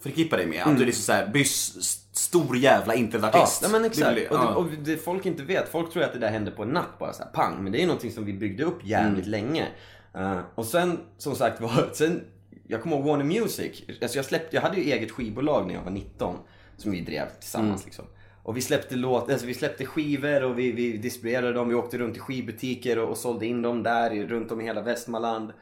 förknippar 0.07 0.37
dig 0.37 0.45
med. 0.45 0.63
Att 0.67 0.75
du 0.77 0.81
är 0.81 0.85
liksom 0.85 1.03
såhär, 1.03 1.27
byss, 1.27 1.77
st- 1.77 2.03
stor 2.11 2.57
jävla 2.57 2.93
Ja, 2.93 2.99
internetartist. 2.99 3.61
nej, 3.61 3.71
men 3.71 3.85
exakt. 3.85 4.15
Det 4.15 4.29
och, 4.29 4.37
det, 4.37 4.43
ja. 4.43 4.55
och 4.55 4.65
det 4.83 4.97
folk 4.97 5.25
inte 5.25 5.43
vet, 5.43 5.69
folk 5.69 5.93
tror 5.93 6.03
att 6.03 6.13
det 6.13 6.19
där 6.19 6.29
hände 6.31 6.51
på 6.51 6.63
en 6.63 6.69
natt 6.69 6.99
bara 6.99 7.13
så 7.13 7.23
här, 7.23 7.29
pang. 7.31 7.63
Men 7.63 7.71
det 7.71 7.81
är 7.83 7.87
någonting 7.87 8.11
som 8.11 8.25
vi 8.25 8.33
byggde 8.33 8.63
upp 8.63 8.79
jävligt 8.85 9.27
Mm. 9.27 9.31
länge. 9.45 9.67
Eh, 10.15 10.39
och 10.55 10.65
sen, 10.65 10.99
som 11.17 11.35
sagt 11.35 11.61
var, 11.61 11.89
sen, 11.93 12.23
jag 12.67 12.81
kommer 12.81 12.95
ihåg 12.95 13.05
Warner 13.05 13.25
Music. 13.41 13.83
Alltså 14.01 14.17
jag 14.17 14.25
släppte, 14.25 14.55
jag 14.55 14.61
hade 14.63 14.77
ju 14.77 14.91
eget 14.91 15.11
skivbolag 15.11 15.67
när 15.67 15.73
jag 15.73 15.81
var 15.83 15.91
19. 15.91 16.35
som 16.77 16.91
vi 16.91 17.01
drev 17.01 17.25
tillsammans 17.39 17.85
liksom. 17.85 18.05
Och 18.43 18.57
vi 18.57 18.61
släppte, 18.61 18.95
låt, 18.95 19.31
alltså 19.31 19.45
vi 19.47 19.53
släppte 19.53 19.85
skivor 19.85 20.43
och 20.43 20.59
vi, 20.59 20.71
vi 20.71 20.97
distribuerade 20.97 21.53
dem. 21.53 21.69
Vi 21.69 21.75
åkte 21.75 21.97
runt 21.97 22.17
i 22.17 22.19
skivbutiker 22.19 22.99
och, 22.99 23.09
och 23.09 23.17
sålde 23.17 23.45
in 23.45 23.61
dem 23.61 23.83
där 23.83 24.09
runt 24.27 24.51
om 24.51 24.61
i 24.61 24.63
hela 24.63 24.81
Västmanland. 24.81 25.53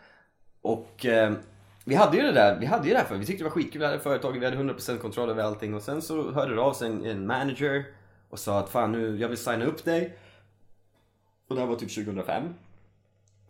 Och 0.61 1.05
eh, 1.05 1.33
vi 1.85 1.95
hade 1.95 2.17
ju 2.17 2.23
det 2.23 2.31
där, 2.31 2.59
vi 2.59 2.65
hade 2.65 2.87
ju 2.87 2.93
det 2.93 2.99
här 2.99 3.05
för 3.05 3.15
vi 3.15 3.25
tyckte 3.25 3.43
det 3.43 3.49
var 3.49 3.55
skitkul, 3.55 3.79
vi 3.79 3.85
hade 3.85 3.99
företag, 3.99 4.39
vi 4.39 4.45
hade 4.45 4.57
100% 4.57 4.97
kontroll 4.97 5.29
över 5.29 5.43
allting 5.43 5.73
och 5.73 5.81
sen 5.81 6.01
så 6.01 6.31
hörde 6.31 6.55
det 6.55 6.61
av 6.61 6.73
sig 6.73 6.87
en, 6.87 7.05
en 7.05 7.27
manager 7.27 7.85
och 8.29 8.39
sa 8.39 8.59
att 8.59 8.69
fan 8.69 8.91
nu, 8.91 9.17
jag 9.17 9.27
vill 9.27 9.37
signa 9.37 9.65
upp 9.65 9.85
dig. 9.85 10.17
Och 11.47 11.55
det 11.55 11.61
här 11.61 11.67
var 11.67 11.75
typ 11.75 11.95
2005. 11.95 12.53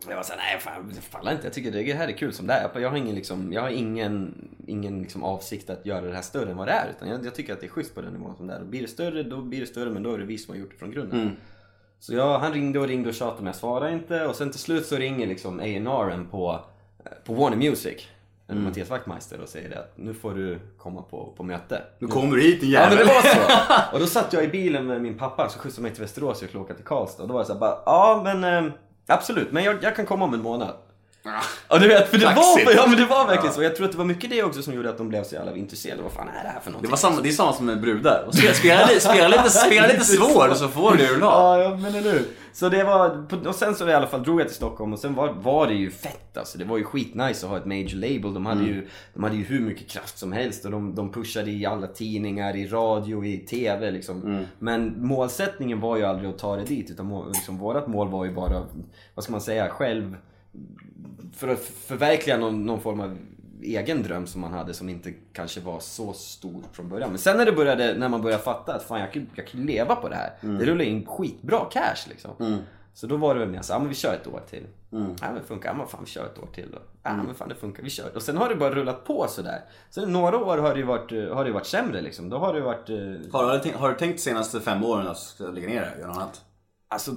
Jag 0.08 0.16
var 0.16 0.22
såhär, 0.22 0.38
nej 0.38 0.60
fan, 0.60 0.92
det 0.94 1.00
fallar 1.00 1.32
inte. 1.32 1.46
Jag 1.46 1.52
tycker 1.52 1.72
det 1.72 1.92
här 1.92 2.08
är 2.08 2.12
kul 2.12 2.32
som 2.32 2.46
det 2.46 2.52
är. 2.52 2.80
Jag 2.80 2.90
har 2.90 2.96
ingen, 2.96 3.14
liksom, 3.14 3.52
jag 3.52 3.62
har 3.62 3.70
ingen, 3.70 4.48
ingen 4.66 5.02
liksom 5.02 5.24
avsikt 5.24 5.70
att 5.70 5.86
göra 5.86 6.00
det 6.00 6.14
här 6.14 6.22
större 6.22 6.50
än 6.50 6.56
vad 6.56 6.68
det 6.68 6.72
är. 6.72 6.90
Utan 6.96 7.08
jag, 7.08 7.26
jag 7.26 7.34
tycker 7.34 7.52
att 7.52 7.60
det 7.60 7.66
är 7.66 7.70
schysst 7.70 7.94
på 7.94 8.00
den 8.00 8.12
nivån 8.12 8.36
som 8.36 8.46
det 8.46 8.54
är. 8.54 8.60
Och 8.60 8.66
blir 8.66 8.82
det 8.82 8.88
större, 8.88 9.22
då 9.22 9.40
blir 9.40 9.60
det 9.60 9.66
större. 9.66 9.90
Men 9.90 10.02
då 10.02 10.14
är 10.14 10.18
det 10.18 10.24
vi 10.24 10.38
som 10.38 10.54
har 10.54 10.60
gjort 10.60 10.70
det 10.70 10.76
från 10.76 10.90
grunden. 10.90 11.18
Så 11.98 12.14
jag, 12.14 12.38
han 12.38 12.52
ringde 12.52 12.78
och 12.78 12.88
ringde 12.88 13.08
och 13.08 13.14
tjatade 13.14 13.38
men 13.38 13.46
jag 13.46 13.56
svarade 13.56 13.92
inte. 13.92 14.26
Och 14.26 14.36
sen 14.36 14.50
till 14.50 14.60
slut 14.60 14.86
så 14.86 14.96
ringer 14.96 15.26
liksom 15.26 15.60
A&R'n 15.60 16.30
på, 16.30 16.64
på 17.24 17.34
Warner 17.34 17.56
Music. 17.56 18.08
Mm. 18.48 18.64
Mattias 18.64 18.90
Wachtmeister 18.90 19.40
och 19.40 19.48
säger 19.48 19.68
det 19.68 19.78
att 19.78 19.92
nu 19.96 20.14
får 20.14 20.34
du 20.34 20.58
komma 20.78 21.02
på, 21.02 21.32
på 21.36 21.42
möte. 21.42 21.82
Nu 21.98 22.06
kommer 22.06 22.36
du 22.36 22.42
hit 22.42 22.60
din 22.60 22.70
Ja 22.70 22.80
jävel. 22.80 22.98
men 22.98 23.06
det 23.06 23.12
var 23.14 23.22
så. 23.22 23.92
Och 23.94 24.00
då 24.00 24.06
satt 24.06 24.32
jag 24.32 24.44
i 24.44 24.48
bilen 24.48 24.86
med 24.86 25.02
min 25.02 25.18
pappa 25.18 25.48
så 25.48 25.58
skjutsade 25.58 25.82
mig 25.82 25.90
till 25.92 26.00
Västerås 26.02 26.36
och 26.36 26.42
jag 26.42 26.48
skulle 26.50 26.64
åka 26.64 26.74
till 26.74 26.84
Karlstad. 26.84 27.22
Och 27.22 27.28
då 27.28 27.34
var 27.34 27.40
jag 27.40 27.46
såhär 27.46 27.60
bara, 27.60 27.78
ja 27.86 28.20
men 28.24 28.66
eh, 28.66 28.72
absolut, 29.06 29.52
men 29.52 29.64
jag, 29.64 29.76
jag 29.82 29.96
kan 29.96 30.06
komma 30.06 30.24
om 30.24 30.34
en 30.34 30.42
månad. 30.42 30.74
Ja 31.68 31.78
du 31.78 31.88
vet, 31.88 32.08
för 32.08 32.18
det 32.18 32.24
var, 32.26 32.74
ja, 32.76 32.86
men 32.86 32.96
det 32.98 33.06
var 33.06 33.26
verkligen 33.26 33.54
så. 33.54 33.62
Jag 33.62 33.76
tror 33.76 33.86
att 33.86 33.92
det 33.92 33.98
var 33.98 34.04
mycket 34.04 34.30
det 34.30 34.42
också 34.42 34.62
som 34.62 34.74
gjorde 34.74 34.90
att 34.90 34.98
de 34.98 35.08
blev 35.08 35.24
så 35.24 35.34
jävla 35.34 35.56
intresserade. 35.56 36.02
Vad 36.02 36.12
fan 36.12 36.28
är 36.28 36.42
det 36.42 36.48
här 36.48 36.60
för 36.60 36.64
Det, 36.66 36.70
någonting? 36.70 36.90
var 36.90 36.96
samma, 36.96 37.20
det 37.20 37.28
är 37.28 37.32
samma 37.32 37.52
som 37.52 37.66
med 37.66 37.80
brudar. 37.80 38.28
Spela, 38.32 38.54
spela, 38.54 38.86
lite- 38.86 39.00
spela, 39.00 39.28
lite, 39.28 39.50
spela 39.50 39.86
lite 39.92 40.04
svår 40.04 40.54
så 40.54 40.68
får 40.68 40.90
du 40.92 40.96
det 40.98 41.06
du. 41.14 41.18
Ja, 41.20 41.62
ja 41.62 41.76
men 41.76 41.94
eller 41.94 42.12
hur. 42.12 42.22
Så 42.52 42.68
det 42.68 42.84
var, 42.84 43.26
och 43.46 43.54
sen 43.54 43.74
så 43.74 43.88
i 43.88 43.94
alla 43.94 44.06
fall 44.06 44.22
drog 44.22 44.40
jag 44.40 44.46
till 44.46 44.56
Stockholm 44.56 44.92
och 44.92 44.98
sen 44.98 45.14
var, 45.14 45.32
var 45.32 45.66
det 45.66 45.74
ju 45.74 45.90
fett 45.90 46.36
alltså. 46.36 46.58
Det 46.58 46.64
var 46.64 46.78
ju 46.78 46.84
skitnice 46.84 47.44
att 47.46 47.50
ha 47.50 47.56
ett 47.56 47.66
major 47.66 47.94
label. 47.96 48.34
De 48.34 48.46
hade, 48.46 48.64
ju, 48.64 48.88
de 49.14 49.22
hade 49.24 49.36
ju 49.36 49.44
hur 49.44 49.60
mycket 49.60 49.90
kraft 49.90 50.18
som 50.18 50.32
helst 50.32 50.64
och 50.64 50.70
de, 50.70 50.94
de 50.94 51.12
pushade 51.12 51.50
i 51.50 51.66
alla 51.66 51.86
tidningar, 51.86 52.56
i 52.56 52.66
radio, 52.66 53.24
i 53.24 53.38
TV 53.38 53.90
liksom. 53.90 54.44
Men 54.58 55.06
målsättningen 55.06 55.80
var 55.80 55.96
ju 55.96 56.04
aldrig 56.04 56.30
att 56.30 56.38
ta 56.38 56.56
det 56.56 56.64
dit 56.64 56.90
utan 56.90 57.24
liksom, 57.34 57.58
vårat 57.58 57.86
mål 57.88 58.08
var 58.08 58.24
ju 58.24 58.34
bara, 58.34 58.62
vad 59.14 59.22
ska 59.24 59.32
man 59.32 59.40
säga, 59.40 59.68
själv 59.68 60.16
för 61.36 61.48
att 61.48 61.60
förverkliga 61.60 62.36
någon, 62.36 62.66
någon 62.66 62.80
form 62.80 63.00
av 63.00 63.18
egen 63.62 64.02
dröm 64.02 64.26
som 64.26 64.40
man 64.40 64.52
hade 64.52 64.74
som 64.74 64.88
inte 64.88 65.12
kanske 65.32 65.60
var 65.60 65.80
så 65.80 66.12
stor 66.12 66.62
från 66.72 66.88
början. 66.88 67.10
Men 67.10 67.18
sen 67.18 67.36
när 67.36 67.44
det 67.46 67.52
började, 67.52 67.94
när 67.98 68.08
man 68.08 68.22
började 68.22 68.42
fatta 68.42 68.74
att 68.74 68.82
fan 68.82 69.00
jag 69.00 69.12
kan, 69.12 69.26
jag 69.34 69.46
kan 69.46 69.60
leva 69.60 69.96
på 69.96 70.08
det 70.08 70.16
här. 70.16 70.32
Det 70.40 70.66
rullar 70.66 70.84
in 70.84 71.06
skitbra 71.06 71.64
cash 71.70 72.08
liksom. 72.08 72.58
Så 72.94 73.06
då 73.06 73.16
var 73.16 73.34
det 73.34 73.40
väl 73.40 73.48
mer 73.48 73.62
så, 73.62 73.72
ja 73.72 73.78
men 73.78 73.88
vi 73.88 73.94
kör 73.94 74.14
ett 74.14 74.26
år 74.26 74.40
till. 74.50 74.66
Ja 75.20 75.26
men 75.26 75.34
det 75.34 75.42
funkar, 75.42 75.68
ja 75.68 75.74
men 75.76 75.86
fan 75.86 76.00
vi 76.04 76.10
kör 76.10 76.26
ett 76.26 76.38
år 76.38 76.48
till 76.54 76.70
då. 76.72 76.78
Ja 77.02 77.16
men 77.16 77.34
fan 77.34 77.48
det 77.48 77.54
funkar, 77.54 77.82
vi 77.82 77.90
kör. 77.90 78.16
Och 78.16 78.22
sen 78.22 78.36
har 78.36 78.48
det 78.48 78.56
bara 78.56 78.74
rullat 78.74 79.04
på 79.04 79.26
sådär. 79.28 79.60
Sen 79.90 80.12
några 80.12 80.36
år 80.38 80.58
har 80.58 80.72
det 80.74 80.80
ju 80.80 80.86
varit, 80.86 81.12
eh, 81.12 81.34
har 81.34 81.44
det 81.44 81.50
varit 81.50 81.66
sämre 81.66 82.00
liksom. 82.00 82.28
Då 82.28 82.38
har 82.38 82.54
det 82.54 82.60
varit 82.60 82.90
eh, 82.90 82.96
Har 83.32 83.52
du, 83.52 83.58
tänkt, 83.58 83.78
har 83.78 83.88
du 83.88 83.94
tänkt 83.94 84.20
senaste 84.20 84.60
fem 84.60 84.84
åren 84.84 85.06
att 85.06 85.40
lägga 85.54 85.68
ner 85.68 85.80
det 85.80 85.92
och 85.94 85.98
göra 85.98 86.08
något 86.08 86.16
annat? 86.16 86.42
Alltså 86.88 87.10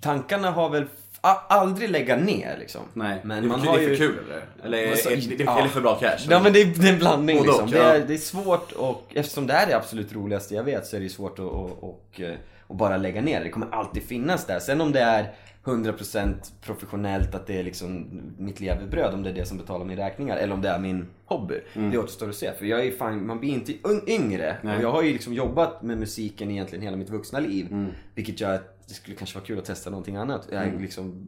tankarna 0.00 0.50
har 0.50 0.70
väl 0.70 0.86
aldrig 1.20 1.90
lägga 1.90 2.16
ner 2.16 2.56
liksom. 2.58 2.80
Nej, 2.94 3.20
Men 3.24 3.42
det, 3.42 3.48
man 3.48 3.60
det 3.60 3.66
har 3.68 3.78
är 3.78 3.82
för 3.82 3.90
ju... 3.90 3.96
kul 3.96 4.18
eller? 4.24 4.44
Eller 4.64 4.90
Alltså, 4.90 5.10
är, 5.10 5.32
är, 5.32 5.36
det, 5.38 5.44
ja. 5.44 5.58
är 5.58 5.62
det 5.62 5.68
för 5.68 5.80
bra 5.80 5.94
cash? 5.94 6.18
Ja 6.28 6.40
men 6.42 6.52
det 6.52 6.60
är, 6.62 6.66
det 6.66 6.88
är 6.88 6.92
en 6.92 6.98
blandning 6.98 7.36
Både 7.36 7.48
liksom. 7.48 7.64
och, 7.64 7.70
det, 7.70 7.78
ja. 7.78 7.84
är, 7.84 8.04
det 8.06 8.14
är 8.14 8.18
svårt 8.18 8.72
och 8.72 9.06
eftersom 9.14 9.46
det 9.46 9.52
är 9.52 9.66
det 9.66 9.76
absolut 9.76 10.12
roligaste 10.12 10.54
jag 10.54 10.64
vet 10.64 10.86
så 10.86 10.96
är 10.96 11.00
det 11.00 11.08
svårt 11.08 11.38
att 11.38 11.44
och, 11.44 11.84
och, 11.84 12.20
eh, 12.20 12.34
och 12.66 12.76
bara 12.76 12.96
lägga 12.96 13.22
ner 13.22 13.38
det. 13.38 13.44
Det 13.44 13.50
kommer 13.50 13.68
alltid 13.70 14.02
finnas 14.02 14.46
där. 14.46 14.58
Sen 14.60 14.80
om 14.80 14.92
det 14.92 15.00
är 15.00 15.32
100% 15.64 16.34
professionellt, 16.62 17.34
att 17.34 17.46
det 17.46 17.58
är 17.58 17.62
liksom 17.62 18.06
mitt 18.38 18.60
levebröd, 18.60 19.14
om 19.14 19.22
det 19.22 19.30
är 19.30 19.34
det 19.34 19.46
som 19.46 19.58
betalar 19.58 19.84
mina 19.84 20.04
räkningar 20.06 20.36
eller 20.36 20.54
om 20.54 20.62
det 20.62 20.68
är 20.68 20.78
min 20.78 21.06
hobby. 21.26 21.60
Mm. 21.74 21.90
Det 21.90 21.98
återstår 21.98 22.28
att 22.28 22.34
se. 22.34 22.52
För 22.52 22.66
jag 22.66 22.86
är 22.86 22.90
fan, 22.90 23.26
man 23.26 23.40
blir 23.40 23.50
inte 23.50 23.72
yngre 24.06 24.56
och 24.62 24.82
jag 24.82 24.92
har 24.92 25.02
ju 25.02 25.12
liksom 25.12 25.34
jobbat 25.34 25.82
med 25.82 25.98
musiken 25.98 26.50
egentligen 26.50 26.84
hela 26.84 26.96
mitt 26.96 27.10
vuxna 27.10 27.40
liv. 27.40 27.66
Mm. 27.70 27.90
Vilket 28.14 28.40
gör 28.40 28.54
att 28.54 28.79
det 28.90 28.94
skulle 28.94 29.16
kanske 29.16 29.38
vara 29.38 29.46
kul 29.46 29.58
att 29.58 29.64
testa 29.64 29.90
någonting 29.90 30.16
annat. 30.16 30.48
Jag 30.50 30.80
liksom, 30.80 31.26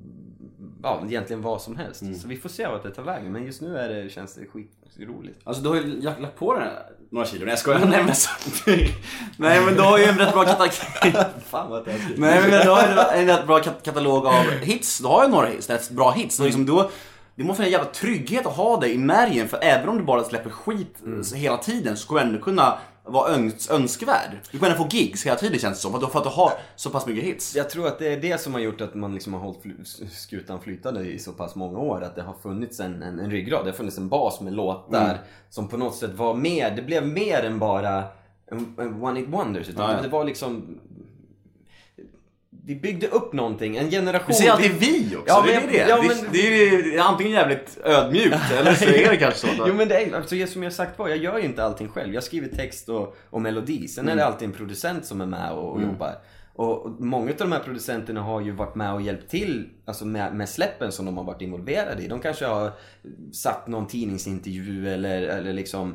ja, 0.82 1.02
egentligen 1.08 1.42
vad 1.42 1.62
som 1.62 1.76
helst. 1.76 2.02
Mm. 2.02 2.14
Så 2.14 2.28
vi 2.28 2.36
får 2.36 2.48
se 2.48 2.66
vart 2.66 2.82
det 2.82 2.90
tar 2.90 3.02
vägen. 3.02 3.32
Men 3.32 3.44
just 3.46 3.60
nu 3.60 3.76
är 3.78 3.88
det, 3.88 4.10
känns 4.10 4.34
det 4.34 4.46
skitroligt. 4.46 5.40
Alltså 5.44 5.62
du 5.62 5.68
har 5.68 5.76
ju 5.76 6.00
lagt, 6.02 6.36
på 6.38 6.54
den 6.54 6.62
här, 6.62 6.82
några 7.10 7.26
kilo. 7.26 7.44
Nej 7.44 7.52
jag 7.52 7.58
skojar. 7.58 7.86
Nej 7.86 8.04
men, 8.04 8.14
så, 8.14 8.30
nej 9.36 9.60
men 9.64 9.74
du 9.74 9.80
har 9.80 9.98
ju 9.98 10.04
en 10.04 10.18
rätt 10.18 10.32
bra 10.32 10.44
katalog. 10.44 10.72
Fan 11.46 11.70
vad. 11.70 11.86
Nej 12.16 12.40
men 12.40 12.50
du 12.50 12.70
har 12.70 13.12
en 13.14 13.26
rätt 13.26 13.46
bra 13.46 13.58
kat- 13.58 13.82
katalog 13.82 14.26
av 14.26 14.44
hits. 14.44 14.98
Du 14.98 15.06
har 15.06 15.24
ju 15.24 15.30
några 15.30 15.46
hits, 15.46 15.70
rätt 15.70 15.90
bra 15.90 16.10
hits. 16.10 16.38
Och 16.40 16.44
liksom 16.46 16.66
då, 16.66 16.90
det 17.36 17.44
måste 17.44 17.60
vara 17.60 17.66
en 17.66 17.72
jävla 17.72 17.90
trygghet 17.90 18.46
att 18.46 18.56
ha 18.56 18.80
dig 18.80 18.92
i 18.94 18.98
märgen. 18.98 19.48
För 19.48 19.58
även 19.62 19.88
om 19.88 19.98
du 19.98 20.04
bara 20.04 20.24
släpper 20.24 20.50
skit 20.50 20.96
eh, 21.32 21.38
hela 21.38 21.56
tiden 21.56 21.96
så 21.96 22.08
kommer 22.08 22.20
du 22.20 22.26
ändå 22.28 22.40
kunna 22.40 22.78
vara 23.04 23.30
öns 23.34 23.70
önskvärd. 23.70 24.30
Du 24.50 24.58
kommer 24.58 24.72
ändå 24.72 24.84
få 24.84 24.88
gigs 24.96 25.26
hela 25.26 25.36
tiden 25.36 25.58
känns 25.58 25.76
det 25.78 25.82
som. 25.82 25.92
För 26.10 26.18
att 26.18 26.24
du- 26.24 26.30
har 26.30 26.52
så 26.76 26.90
pass 26.90 27.06
mycket 27.06 27.24
hits. 27.24 27.56
Jag 27.56 27.70
tror 27.70 27.86
att 27.86 27.98
det 27.98 28.12
är 28.12 28.20
det 28.20 28.40
som 28.40 28.52
har 28.54 28.60
gjort 28.60 28.80
att 28.80 28.94
man 28.94 29.14
liksom 29.14 29.32
har 29.34 29.40
hållit 29.40 29.62
skutan 30.12 30.60
flytande 30.60 31.00
i 31.04 31.18
så 31.18 31.32
pass 31.32 31.54
många 31.54 31.78
år. 31.78 32.02
Att 32.02 32.16
det 32.16 32.22
har 32.22 32.34
funnits 32.42 32.80
en, 32.80 33.02
en, 33.02 33.18
en 33.18 33.30
ryggrad. 33.30 33.64
Det 33.64 33.70
har 33.70 33.76
funnits 33.76 33.98
en 33.98 34.08
bas 34.08 34.40
med 34.40 34.52
låtar 34.52 35.18
som 35.50 35.68
på 35.68 35.76
något 35.76 35.94
sätt 35.96 36.10
var 36.14 36.34
mer. 36.34 36.70
Det 36.76 36.82
blev 36.82 37.06
mer 37.06 37.42
än 37.42 37.58
bara 37.58 38.04
en, 38.50 38.74
en 38.78 39.02
one 39.02 39.20
hit 39.20 39.28
wonders. 39.28 39.68
Utan 39.68 39.90
Ja, 39.90 39.96
ja. 39.96 40.02
det 40.02 40.08
var 40.08 40.24
liksom... 40.24 40.78
Vi 42.64 42.76
byggde 42.76 43.06
upp 43.08 43.32
någonting, 43.32 43.76
en 43.76 43.90
generation. 43.90 44.26
Du 44.28 44.34
säger 44.34 44.52
alltid 44.52 44.72
vi 44.72 45.16
också, 45.16 45.24
Ja, 45.26 45.44
det 45.46 45.54
är 45.54 45.66
det. 45.66 45.76
ja, 45.88 45.96
det, 46.02 46.08
men- 46.08 46.32
det, 46.32 46.38
är, 46.68 46.82
det 46.82 46.96
är 46.96 47.00
antingen 47.02 47.32
jävligt 47.32 47.78
ödmjukt 47.84 48.36
eller 48.60 48.74
så 48.74 48.84
är 48.84 49.10
det 49.10 49.16
kanske 49.16 49.40
så. 49.40 49.64
Jo 49.68 49.74
men 49.74 49.88
det 49.88 49.94
är 50.02 50.16
alltså, 50.16 50.46
som 50.46 50.62
jag 50.62 50.72
sagt 50.72 50.98
var, 50.98 51.08
jag 51.08 51.18
gör 51.18 51.38
ju 51.38 51.44
inte 51.44 51.64
allting 51.64 51.88
själv. 51.88 52.14
Jag 52.14 52.22
skriver 52.24 52.48
text 52.48 52.88
och, 52.88 53.16
och 53.30 53.42
melodi. 53.42 53.88
Sen 53.88 54.04
Mm. 54.04 54.12
är 54.12 54.22
det 54.22 54.26
alltid 54.26 54.48
en 54.48 54.54
producent 54.54 55.06
som 55.06 55.20
är 55.20 55.26
med 55.26 55.52
och, 55.52 55.72
och 55.72 55.82
jobbar. 55.82 56.14
Och, 56.54 56.86
och 56.86 57.00
många 57.00 57.30
av 57.30 57.36
de 57.38 57.52
här 57.52 57.58
producenterna 57.60 58.20
har 58.22 58.40
ju 58.40 58.50
varit 58.50 58.74
med 58.74 58.92
och 58.94 59.02
hjälpt 59.02 59.30
till 59.30 59.68
alltså 59.84 60.04
med, 60.04 60.34
med 60.34 60.48
släppen 60.48 60.92
som 60.92 61.04
de 61.06 61.16
har 61.16 61.24
varit 61.24 61.42
involverade 61.42 62.02
i. 62.02 62.08
De 62.08 62.20
kanske 62.20 62.46
har 62.46 62.72
satt 63.32 63.66
någon 63.68 63.86
tidningsintervju 63.86 64.88
eller, 64.88 65.22
eller 65.22 65.52
liksom 65.52 65.94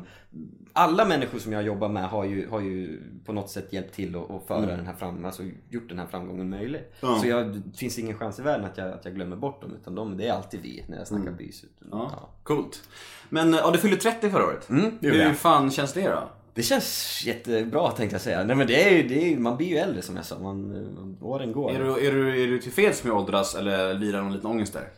alla 0.78 1.04
människor 1.04 1.38
som 1.38 1.52
jag 1.52 1.62
jobbar 1.62 1.88
med 1.88 2.08
har 2.08 2.24
ju, 2.24 2.48
har 2.48 2.60
ju 2.60 3.00
på 3.24 3.32
något 3.32 3.50
sätt 3.50 3.72
hjälpt 3.72 3.94
till 3.94 4.16
att 4.16 4.30
att 4.30 4.46
föra 4.46 4.66
den 4.76 4.86
här 4.86 4.94
fram, 4.94 5.24
alltså 5.24 5.42
gjort 5.70 5.88
den 5.88 5.98
här 5.98 6.06
framgången 6.06 6.50
möjlig. 6.50 6.80
Så 7.20 7.26
jag, 7.28 7.46
det 7.54 7.78
finns 7.78 7.98
ingen 7.98 8.18
chans 8.18 8.38
i 8.38 8.42
världen 8.42 8.66
att 8.66 8.78
jag, 8.78 8.88
att 8.92 9.04
jag 9.04 9.14
glömmer 9.14 9.36
bort 9.36 9.62
dem. 9.62 9.74
Utan 9.80 9.94
de, 9.94 10.16
det 10.16 10.26
är 10.28 10.32
alltid 10.32 10.60
vi 10.62 10.84
när 10.88 10.98
jag 10.98 11.06
snackar 11.06 11.30
bys. 11.30 11.64
Ja, 11.90 12.28
coolt. 12.42 12.82
Men 13.28 13.52
ja, 13.52 13.70
du 13.70 13.78
fyllde 13.78 13.96
30 13.96 14.30
förra 14.30 14.44
året. 14.46 14.68
gjorde 15.00 15.16
Hur 15.16 15.24
jag. 15.24 15.36
fan 15.36 15.70
känns 15.70 15.92
det 15.92 16.08
då? 16.08 16.28
Det 16.54 16.62
känns 16.62 17.22
jättebra 17.26 17.90
tänkte 17.90 18.14
jag 18.14 18.20
säga. 18.22 18.44
Nej 18.44 18.56
men 18.56 18.66
det 18.66 18.88
är 18.88 18.96
ju, 18.96 19.08
det 19.08 19.32
är, 19.32 19.38
man 19.38 19.56
blir 19.56 19.66
ju 19.66 19.76
äldre 19.76 20.02
som 20.02 20.16
jag 20.16 20.24
sa. 20.24 20.38
Man, 20.38 20.68
man- 20.94 21.16
åren 21.20 21.52
går. 21.52 21.70
Är 21.70 21.78
du, 21.84 22.06
är 22.06 22.12
du, 22.12 22.42
är 22.42 22.46
du 22.46 22.58
tillfreds 22.58 23.04
med 23.04 23.12
att 23.12 23.18
åldras 23.22 23.54
eller 23.54 23.94
lirar 23.94 24.22
någon 24.22 24.32
liten 24.32 24.50
ångest 24.50 24.72
där? 24.72 24.88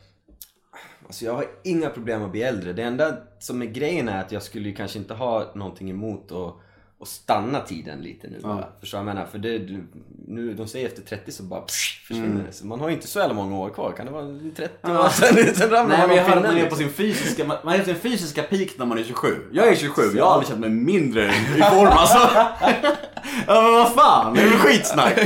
Alltså 1.10 1.24
jag 1.24 1.34
har 1.34 1.44
inga 1.64 1.90
problem 1.90 2.22
att 2.22 2.30
bli 2.30 2.42
äldre. 2.42 2.72
Det 2.72 2.82
enda 2.82 3.16
som 3.38 3.62
är 3.62 3.66
grejen 3.66 4.08
är 4.08 4.20
att 4.20 4.32
jag 4.32 4.42
skulle 4.42 4.68
ju 4.68 4.74
kanske 4.74 4.98
inte 4.98 5.14
ha 5.14 5.52
någonting 5.54 5.90
emot 5.90 6.32
att, 6.32 6.54
att 7.00 7.08
stanna 7.08 7.60
tiden 7.60 8.00
lite 8.00 8.28
nu 8.28 8.40
bara. 8.42 8.66
Förstår 8.80 8.98
du 8.98 9.04
vad 9.04 9.10
jag 9.10 9.14
menar? 9.14 9.30
För 9.30 9.38
det, 9.38 9.78
nu, 10.26 10.54
de 10.54 10.68
säger 10.68 10.86
efter 10.86 11.02
30 11.02 11.32
så 11.32 11.42
bara 11.42 11.60
pff, 11.60 12.06
försvinner 12.08 12.44
det. 12.46 12.52
Så 12.52 12.66
man 12.66 12.80
har 12.80 12.88
ju 12.88 12.94
inte 12.94 13.06
så 13.06 13.18
jävla 13.18 13.34
många 13.34 13.58
år 13.58 13.70
kvar. 13.70 13.92
Kan 13.92 14.06
det 14.06 14.12
vara 14.12 14.26
30 14.56 14.90
år 14.90 15.08
sen, 15.08 15.54
sen 15.54 15.70
ramlar 15.70 15.98
Nej 15.98 16.08
man 16.08 16.16
jag 16.16 16.26
pinnen, 16.26 16.56
är 16.56 16.66
på 16.70 16.76
sin 16.76 16.90
fysiska, 16.90 17.44
man 17.44 17.56
man 17.64 17.78
på 17.78 17.84
sin 17.84 17.96
fysiska 17.96 18.42
peak 18.42 18.68
när 18.78 18.86
man 18.86 18.98
är 18.98 19.04
27. 19.04 19.28
Jag 19.52 19.68
är 19.68 19.74
27, 19.74 20.02
jag 20.16 20.24
har 20.24 20.32
aldrig 20.32 20.48
känt 20.48 20.60
mig 20.60 20.70
mindre 20.70 21.24
i 21.26 21.62
form 21.62 21.88
alltså. 21.90 22.18
Ja 23.46 23.62
men 23.62 23.72
vad 23.72 23.92
fan, 23.92 24.34
det 24.34 24.40
är 24.42 24.48
väl 24.48 24.58
skitsnack. 24.58 25.18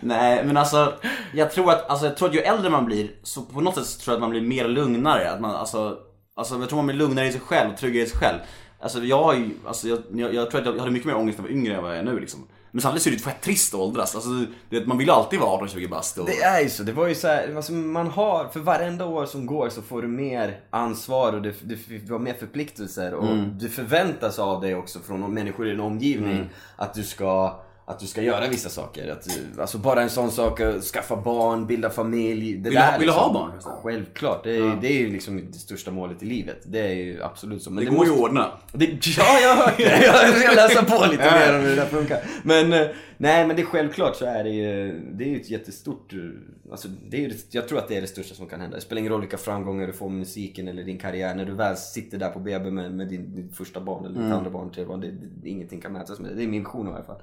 Nej 0.00 0.44
men 0.44 0.56
alltså, 0.56 0.92
jag 1.34 1.50
tror 1.52 1.70
att, 1.70 1.90
alltså, 1.90 2.06
jag 2.06 2.16
tror 2.16 2.28
att 2.28 2.34
ju 2.34 2.40
äldre 2.40 2.70
man 2.70 2.84
blir, 2.84 3.10
så 3.22 3.42
på 3.42 3.60
något 3.60 3.74
sätt 3.74 4.00
tror 4.00 4.12
jag 4.12 4.16
att 4.16 4.20
man 4.20 4.30
blir 4.30 4.40
mer 4.40 4.68
lugnare. 4.68 5.30
Att 5.30 5.40
man, 5.40 5.56
alltså, 5.56 5.96
alltså 6.36 6.58
jag 6.58 6.68
tror 6.68 6.76
man 6.76 6.86
blir 6.86 6.96
lugnare 6.96 7.26
i 7.26 7.32
sig 7.32 7.40
själv, 7.40 7.76
tryggare 7.76 8.04
i 8.04 8.06
sig 8.06 8.18
själv. 8.18 8.38
Alltså 8.80 8.98
jag 8.98 9.22
har 9.22 9.34
ju, 9.34 9.50
alltså 9.66 9.88
jag, 9.88 9.98
jag, 10.14 10.34
jag 10.34 10.50
tror 10.50 10.60
att 10.60 10.66
jag 10.66 10.78
hade 10.78 10.90
mycket 10.90 11.06
mer 11.06 11.16
ångest 11.16 11.38
när 11.38 11.44
jag 11.44 11.52
var 11.52 11.58
yngre 11.58 11.74
än 11.76 11.82
vad 11.82 11.90
jag 11.90 11.98
är 11.98 12.02
nu 12.02 12.20
liksom. 12.20 12.48
Men 12.70 12.80
samtidigt 12.80 13.02
så 13.02 13.08
är 13.08 13.10
det 13.10 13.16
ju 13.16 13.22
fett 13.22 13.40
trist 13.42 13.74
att 13.74 13.80
åldras. 13.80 14.14
Alltså, 14.14 14.30
du 14.30 14.78
vet, 14.78 14.86
man 14.86 14.98
vill 14.98 15.06
ju 15.06 15.12
alltid 15.12 15.40
vara 15.40 15.66
18-20 15.66 15.88
bast. 15.88 16.18
Och... 16.18 16.26
Det 16.26 16.42
är 16.42 16.60
ju 16.60 16.68
så. 16.68 16.82
Det 16.82 16.92
var 16.92 17.06
ju 17.06 17.14
så 17.14 17.26
här, 17.28 17.56
alltså 17.56 17.72
man 17.72 18.06
har, 18.06 18.48
för 18.48 18.60
varenda 18.60 19.06
år 19.06 19.26
som 19.26 19.46
går 19.46 19.68
så 19.68 19.82
får 19.82 20.02
du 20.02 20.08
mer 20.08 20.60
ansvar 20.70 21.32
och 21.32 21.42
du, 21.42 21.54
du, 21.62 21.78
du 21.98 22.12
har 22.12 22.20
mer 22.20 22.34
förpliktelser 22.34 23.14
och 23.14 23.28
Mm. 23.28 23.58
det 23.58 23.68
förväntas 23.68 24.38
av 24.38 24.60
dig 24.60 24.74
också 24.74 24.98
från 24.98 25.34
människor 25.34 25.66
i 25.66 25.70
din 25.70 25.80
omgivning 25.80 26.48
att 26.76 26.94
du 26.94 27.02
ska 27.02 27.60
att 27.88 27.98
du 28.00 28.06
ska 28.06 28.22
göra 28.22 28.48
vissa 28.48 28.68
saker. 28.68 29.08
Att, 29.12 29.26
alltså 29.60 29.78
bara 29.78 30.02
en 30.02 30.10
sån 30.10 30.30
sak, 30.30 30.60
skaffa 30.92 31.16
barn, 31.16 31.66
bilda 31.66 31.90
familj. 31.90 32.52
Det 32.56 32.68
Vill 32.68 32.78
där, 32.78 32.92
du- 32.92 32.98
vill 32.98 33.06
du 33.08 33.12
ha 33.14 33.32
barn, 33.32 33.50
förresten? 33.50 33.72
Självklart. 33.82 34.44
Det 34.44 34.56
är, 34.56 34.78
det 34.80 34.88
är 34.88 34.98
ju 34.98 35.10
liksom 35.12 35.50
det 35.52 35.58
största 35.58 35.90
målet 35.90 36.22
i 36.22 36.26
livet. 36.26 36.56
Det 36.64 36.80
är 36.80 36.94
ju 36.94 37.22
absolut 37.22 37.62
så. 37.62 37.70
Men 37.70 37.84
Det 37.84 37.90
går 37.90 38.06
ju 38.06 38.12
att 38.12 38.18
måste- 38.18 38.30
ordna. 38.30 38.46
det, 38.72 39.06
ja, 39.18 39.38
jag 39.42 39.54
hört 39.56 39.76
det. 39.76 40.04
Jag 40.04 40.36
ska 40.36 40.52
läsa 40.54 40.84
på 40.84 41.06
lite 41.10 41.24
mer 41.24 41.54
om 41.54 41.60
hur 41.60 41.68
det 41.68 41.74
där 41.76 41.86
funkar. 41.86 42.18
Men 42.42 42.72
eh, 42.72 42.86
nej, 43.16 43.46
men 43.46 43.56
det 43.56 43.62
är 43.62 43.66
självklart 43.66 44.16
så 44.16 44.24
är 44.24 44.44
det 44.44 44.50
ju, 44.50 45.00
det 45.12 45.24
är 45.24 45.28
ju 45.28 45.36
ett 45.40 45.50
jättestort, 45.50 46.12
eh, 46.12 46.18
alltså 46.70 46.88
det 46.88 47.16
är 47.16 47.20
ju, 47.20 47.34
jag 47.50 47.68
tror 47.68 47.78
att 47.78 47.88
det 47.88 47.96
är 47.96 48.00
det 48.00 48.06
största 48.06 48.34
som 48.34 48.46
kan 48.46 48.60
hända. 48.60 48.76
Det 48.76 48.82
spelar 48.82 49.00
ingen 49.00 49.12
roll 49.12 49.20
vilka 49.20 49.36
framgångar 49.36 49.86
du 49.86 49.92
får 49.92 50.08
med 50.08 50.18
musiken 50.18 50.68
eller 50.68 50.84
din 50.84 50.98
karriär. 50.98 51.34
När 51.34 51.44
du 51.44 51.52
väl 51.54 51.76
sitter 51.76 52.18
där 52.18 52.30
på 52.30 52.38
BB 52.38 52.70
med, 52.70 52.92
med 52.92 53.08
din, 53.08 53.34
din 53.34 53.48
första 53.52 53.80
barn 53.80 54.04
eller 54.04 54.22
ditt 54.22 54.32
andra 54.32 54.50
barn, 54.50 54.70
tredje 54.70 54.88
barn, 54.88 55.00
det, 55.00 55.10
det, 55.42 55.48
ingenting 55.48 55.80
kan 55.80 55.92
mätas 55.92 56.18
med 56.18 56.30
det. 56.30 56.36
Det 56.36 56.42
är 56.42 56.48
min 56.48 56.60
vision 56.60 56.88
i 56.88 56.90
alla 56.90 57.04
fall. 57.04 57.22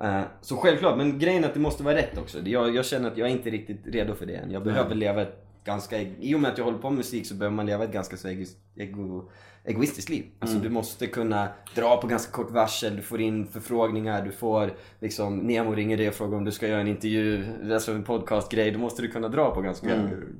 Eh, 0.00 0.22
så 0.40 0.56
självklart, 0.56 0.96
men 0.96 1.18
grejen 1.18 1.44
är 1.44 1.48
att 1.48 1.54
det 1.54 1.60
måste 1.60 1.82
vara 1.82 1.94
rätt 1.94 2.18
också. 2.18 2.38
Jag, 2.38 2.74
jag 2.74 2.84
känner 2.84 3.10
att 3.10 3.18
jag 3.18 3.28
är 3.28 3.32
inte 3.32 3.50
riktigt 3.50 3.80
redo 3.84 4.14
för 4.14 4.26
det 4.26 4.34
än. 4.34 4.50
Jag 4.50 4.64
behöver 4.64 4.94
leva 4.94 5.22
ett 5.22 5.44
ganska, 5.64 6.00
i 6.00 6.34
och 6.34 6.40
med 6.40 6.52
att 6.52 6.58
jag 6.58 6.64
håller 6.64 6.78
på 6.78 6.90
med 6.90 6.96
musik 6.96 7.26
så 7.26 7.34
behöver 7.34 7.56
man 7.56 7.66
leva 7.66 7.84
ett 7.84 7.92
ganska 7.92 8.16
så 8.16 8.28
ego, 8.28 8.44
ego, 8.76 9.30
egoistiskt 9.66 10.08
liv. 10.08 10.24
Alltså 10.40 10.58
du 10.58 10.68
måste 10.70 11.06
kunna 11.06 11.48
dra 11.74 11.96
på 11.96 12.06
ganska 12.06 12.32
kort 12.32 12.50
varsel, 12.50 12.96
du 12.96 13.02
får 13.02 13.20
in 13.20 13.46
förfrågningar, 13.46 14.22
du 14.22 14.32
får 14.32 14.72
liksom, 15.00 15.38
Nemo 15.38 15.74
ringer 15.74 15.96
dig 15.96 16.08
och 16.08 16.14
frågar 16.14 16.36
om 16.38 16.44
du 16.44 16.52
ska 16.52 16.68
göra 16.68 16.80
en 16.80 16.88
intervju, 16.88 17.44
alltså 17.72 17.92
en 17.92 18.02
podcastgrej, 18.04 18.70
då 18.70 18.78
måste 18.78 19.02
du 19.02 19.08
kunna 19.08 19.28
dra 19.28 19.50
på 19.54 19.60
ganska 19.60 19.88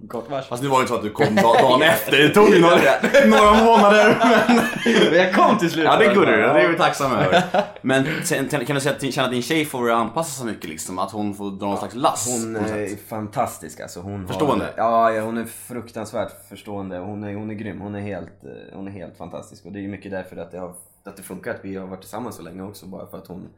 kort 0.09 0.31
varsel. 0.31 0.49
Fast 0.49 0.63
nu 0.63 0.69
var 0.69 0.77
det 0.79 0.81
inte 0.83 0.89
så 0.93 0.97
att 0.97 1.03
du 1.03 1.11
kom 1.11 1.35
da- 1.35 1.43
dagen 1.63 1.83
efter. 1.95 2.19
Det 2.19 2.29
tog 2.29 2.49
ju 2.49 2.61
några, 2.61 2.77
några 3.27 3.65
månader. 3.65 4.17
Men... 4.49 4.57
Men 5.11 5.19
jag 5.19 5.35
kom 5.35 5.59
till 5.59 5.71
slut! 5.71 5.85
Ja 5.85 5.97
det 5.99 6.05
fall. 6.05 6.15
du, 6.15 6.27
det 6.27 6.43
är 6.43 6.69
vi 6.69 6.77
tacksamma 6.79 7.25
över. 7.25 7.43
Men 7.83 8.05
sen, 8.25 8.49
kan 8.49 8.75
du 8.75 8.81
säga 8.81 8.95
att- 8.95 9.13
känna 9.15 9.27
att 9.27 9.33
din 9.33 9.43
tjej 9.43 9.65
får 9.65 9.91
anpassa 9.91 10.31
sig 10.43 10.47
mycket 10.53 10.71
liksom? 10.71 10.99
Att 10.99 11.11
hon 11.13 11.35
får 11.35 11.51
dra 11.51 11.67
någon 11.67 11.79
slags 11.79 11.95
lass? 11.95 12.27
Hon 12.43 12.57
är 12.57 13.09
fantastisk 13.09 13.81
alltså. 13.81 14.01
Hon 14.01 14.29
Förstående? 14.29 14.65
Har, 14.65 14.73
ja, 14.77 15.13
ja, 15.13 15.23
hon 15.23 15.39
är 15.39 15.45
fruktansvärt 15.45 16.49
förstående. 16.49 16.99
Hon 16.99 17.25
är, 17.25 17.35
hon 17.35 17.51
är 17.51 17.55
grym. 17.55 17.81
Hon 17.81 17.95
är, 17.95 18.01
helt, 18.01 18.45
eh, 18.45 18.77
hon 18.77 18.87
är 18.89 18.93
helt 18.93 19.14
fantastisk. 19.15 19.67
Och 19.67 19.73
det 19.73 19.79
är 19.79 19.83
ju 19.83 19.89
mycket 19.89 20.11
därför 20.11 20.37
att 20.37 20.51
det 20.51 20.59
har 20.59 20.75
att 21.05 21.17
det 21.17 21.23
funkar 21.23 21.55
att 21.55 21.65
vi 21.65 21.77
har 21.77 21.87
varit 21.87 22.01
tillsammans 22.01 22.37
så 22.37 22.43
länge 22.43 22.63
också. 22.63 22.87
Bara 22.87 23.07
för 23.07 23.19
att 23.19 23.27
hon, 23.27 23.49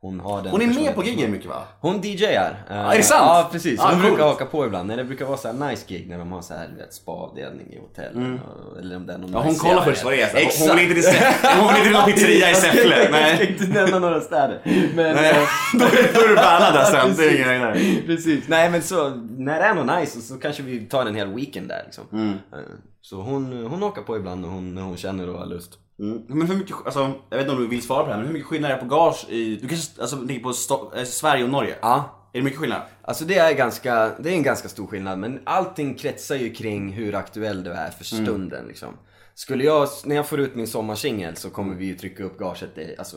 hon 0.00 0.20
har 0.20 0.42
den 0.42 0.52
Hon 0.52 0.62
är 0.62 0.66
med 0.66 0.94
på 0.94 1.04
giggen 1.04 1.30
mycket 1.30 1.48
va? 1.48 1.62
Hon 1.80 2.00
DJar. 2.00 2.64
Eh, 2.70 2.76
är 2.76 2.96
det 2.96 3.02
sant? 3.02 3.20
Ja 3.22 3.48
precis. 3.52 3.80
Ah, 3.80 3.84
Hon 3.84 3.92
coolt. 3.92 4.04
brukar 4.06 4.24
haka 4.24 4.46
på 4.46 4.66
ibland. 4.66 4.88
När 4.88 4.96
det 4.96 5.04
brukar 5.04 5.24
vara 5.24 5.36
så 5.36 5.48
här 5.52 5.68
nice 5.70 5.84
gig 5.88 6.08
när 6.08 6.18
de 6.18 6.32
har 6.32 6.42
så 6.42 6.54
här 6.54 6.68
vet, 6.78 6.94
spa-avdelning 6.94 7.66
i 7.72 7.78
hotell. 7.78 8.38
och- 8.72 8.78
Eller 8.80 8.96
om 8.96 9.06
det 9.06 9.12
är 9.12 9.18
någon 9.18 9.28
Mm. 9.30 9.40
Ja, 9.40 9.46
hon 9.46 9.54
kollar 9.54 9.84
först 9.84 10.04
vad 10.04 10.12
det 10.12 10.20
är. 10.22 10.36
Exakt. 10.36 10.68
Hon 10.68 10.76
vill 10.78 10.96
inte 10.96 11.10
till. 11.10 11.20
Hon 11.60 11.68
vill 11.68 11.76
inte 11.76 11.82
till 11.82 11.92
någon 11.92 12.04
pizzeria 12.04 12.36
i 12.48 12.50
Jag 12.52 12.56
Säffle. 12.56 12.96
Jag 12.96 13.02
ska 13.08 13.12
Nej. 13.12 13.48
inte 13.60 13.64
nämna 13.80 13.98
några 13.98 14.20
städer. 14.20 14.60
Men, 14.94 15.16
Nej. 15.16 15.30
eh, 15.30 15.36
Då 15.78 15.84
är 15.84 16.28
du 16.28 16.34
bannad 16.34 16.74
där 16.74 16.84
sen. 16.84 17.14
Det 17.16 17.24
är 17.28 17.34
ingen 17.34 17.60
där. 17.62 18.06
Precis. 18.06 18.44
Nej 18.48 18.70
men 18.70 18.82
så, 18.82 19.08
när 19.38 19.58
det 19.60 19.64
är 19.66 19.74
något 19.74 19.98
nice 20.00 20.12
så, 20.20 20.34
så 20.34 20.40
kanske 20.40 20.62
vi 20.62 20.80
tar 20.80 21.06
en 21.06 21.14
hel 21.14 21.28
weekend 21.34 21.68
där 21.68 21.82
liksom. 21.84 22.04
Mm. 22.12 22.28
Eh, 22.28 22.58
Så 23.00 23.16
hon, 23.22 23.66
hon 23.66 23.82
åker 23.82 24.02
på 24.02 24.16
ibland 24.16 24.40
när 24.40 24.48
hon, 24.48 24.74
när 24.74 24.82
hon 24.82 24.96
känner 24.96 25.28
och 25.28 25.38
har 25.38 25.46
lust. 25.46 25.70
Mm. 25.98 26.22
Men 26.28 26.46
hur 26.46 26.56
mycket, 26.56 26.76
alltså, 26.84 27.12
jag 27.30 27.36
vet 27.36 27.44
inte 27.46 27.56
om 27.56 27.62
du 27.62 27.68
vill 27.68 27.82
svara 27.82 28.02
på 28.02 28.06
det 28.08 28.12
här, 28.12 28.18
men 28.18 28.26
hur 28.26 28.32
mycket 28.34 28.48
skillnad 28.48 28.70
är 28.70 28.74
det 28.74 28.80
på 28.82 28.88
gage 28.94 29.26
i, 29.28 29.56
du 29.56 29.68
kanske 29.68 30.00
alltså, 30.02 30.16
tänker 30.16 30.42
på 30.42 30.50
Sto- 30.52 30.98
eh, 30.98 31.04
Sverige 31.04 31.44
och 31.44 31.50
Norge? 31.50 31.74
Ja. 31.82 32.12
Är 32.32 32.38
det 32.38 32.44
mycket 32.44 32.58
skillnad? 32.60 32.82
Alltså 33.02 33.24
det 33.24 33.38
är, 33.38 33.54
ganska, 33.54 34.10
det 34.18 34.30
är 34.30 34.34
en 34.34 34.42
ganska 34.42 34.68
stor 34.68 34.86
skillnad 34.86 35.18
men 35.18 35.40
allting 35.44 35.94
kretsar 35.94 36.36
ju 36.36 36.54
kring 36.54 36.92
hur 36.92 37.14
aktuell 37.14 37.64
du 37.64 37.70
är 37.72 37.90
för 37.90 38.04
stunden 38.04 38.66
liksom. 38.68 38.88
Skulle 39.34 39.64
jag, 39.64 39.88
när 40.04 40.16
jag 40.16 40.26
får 40.28 40.40
ut 40.40 40.54
min 40.54 40.66
sommarsingel 40.66 41.36
så 41.36 41.50
kommer 41.50 41.74
vi 41.74 41.84
ju 41.86 41.94
trycka 41.94 42.24
upp 42.24 42.38
gaget, 42.38 42.78
i- 42.78 42.94
alltså 42.98 43.16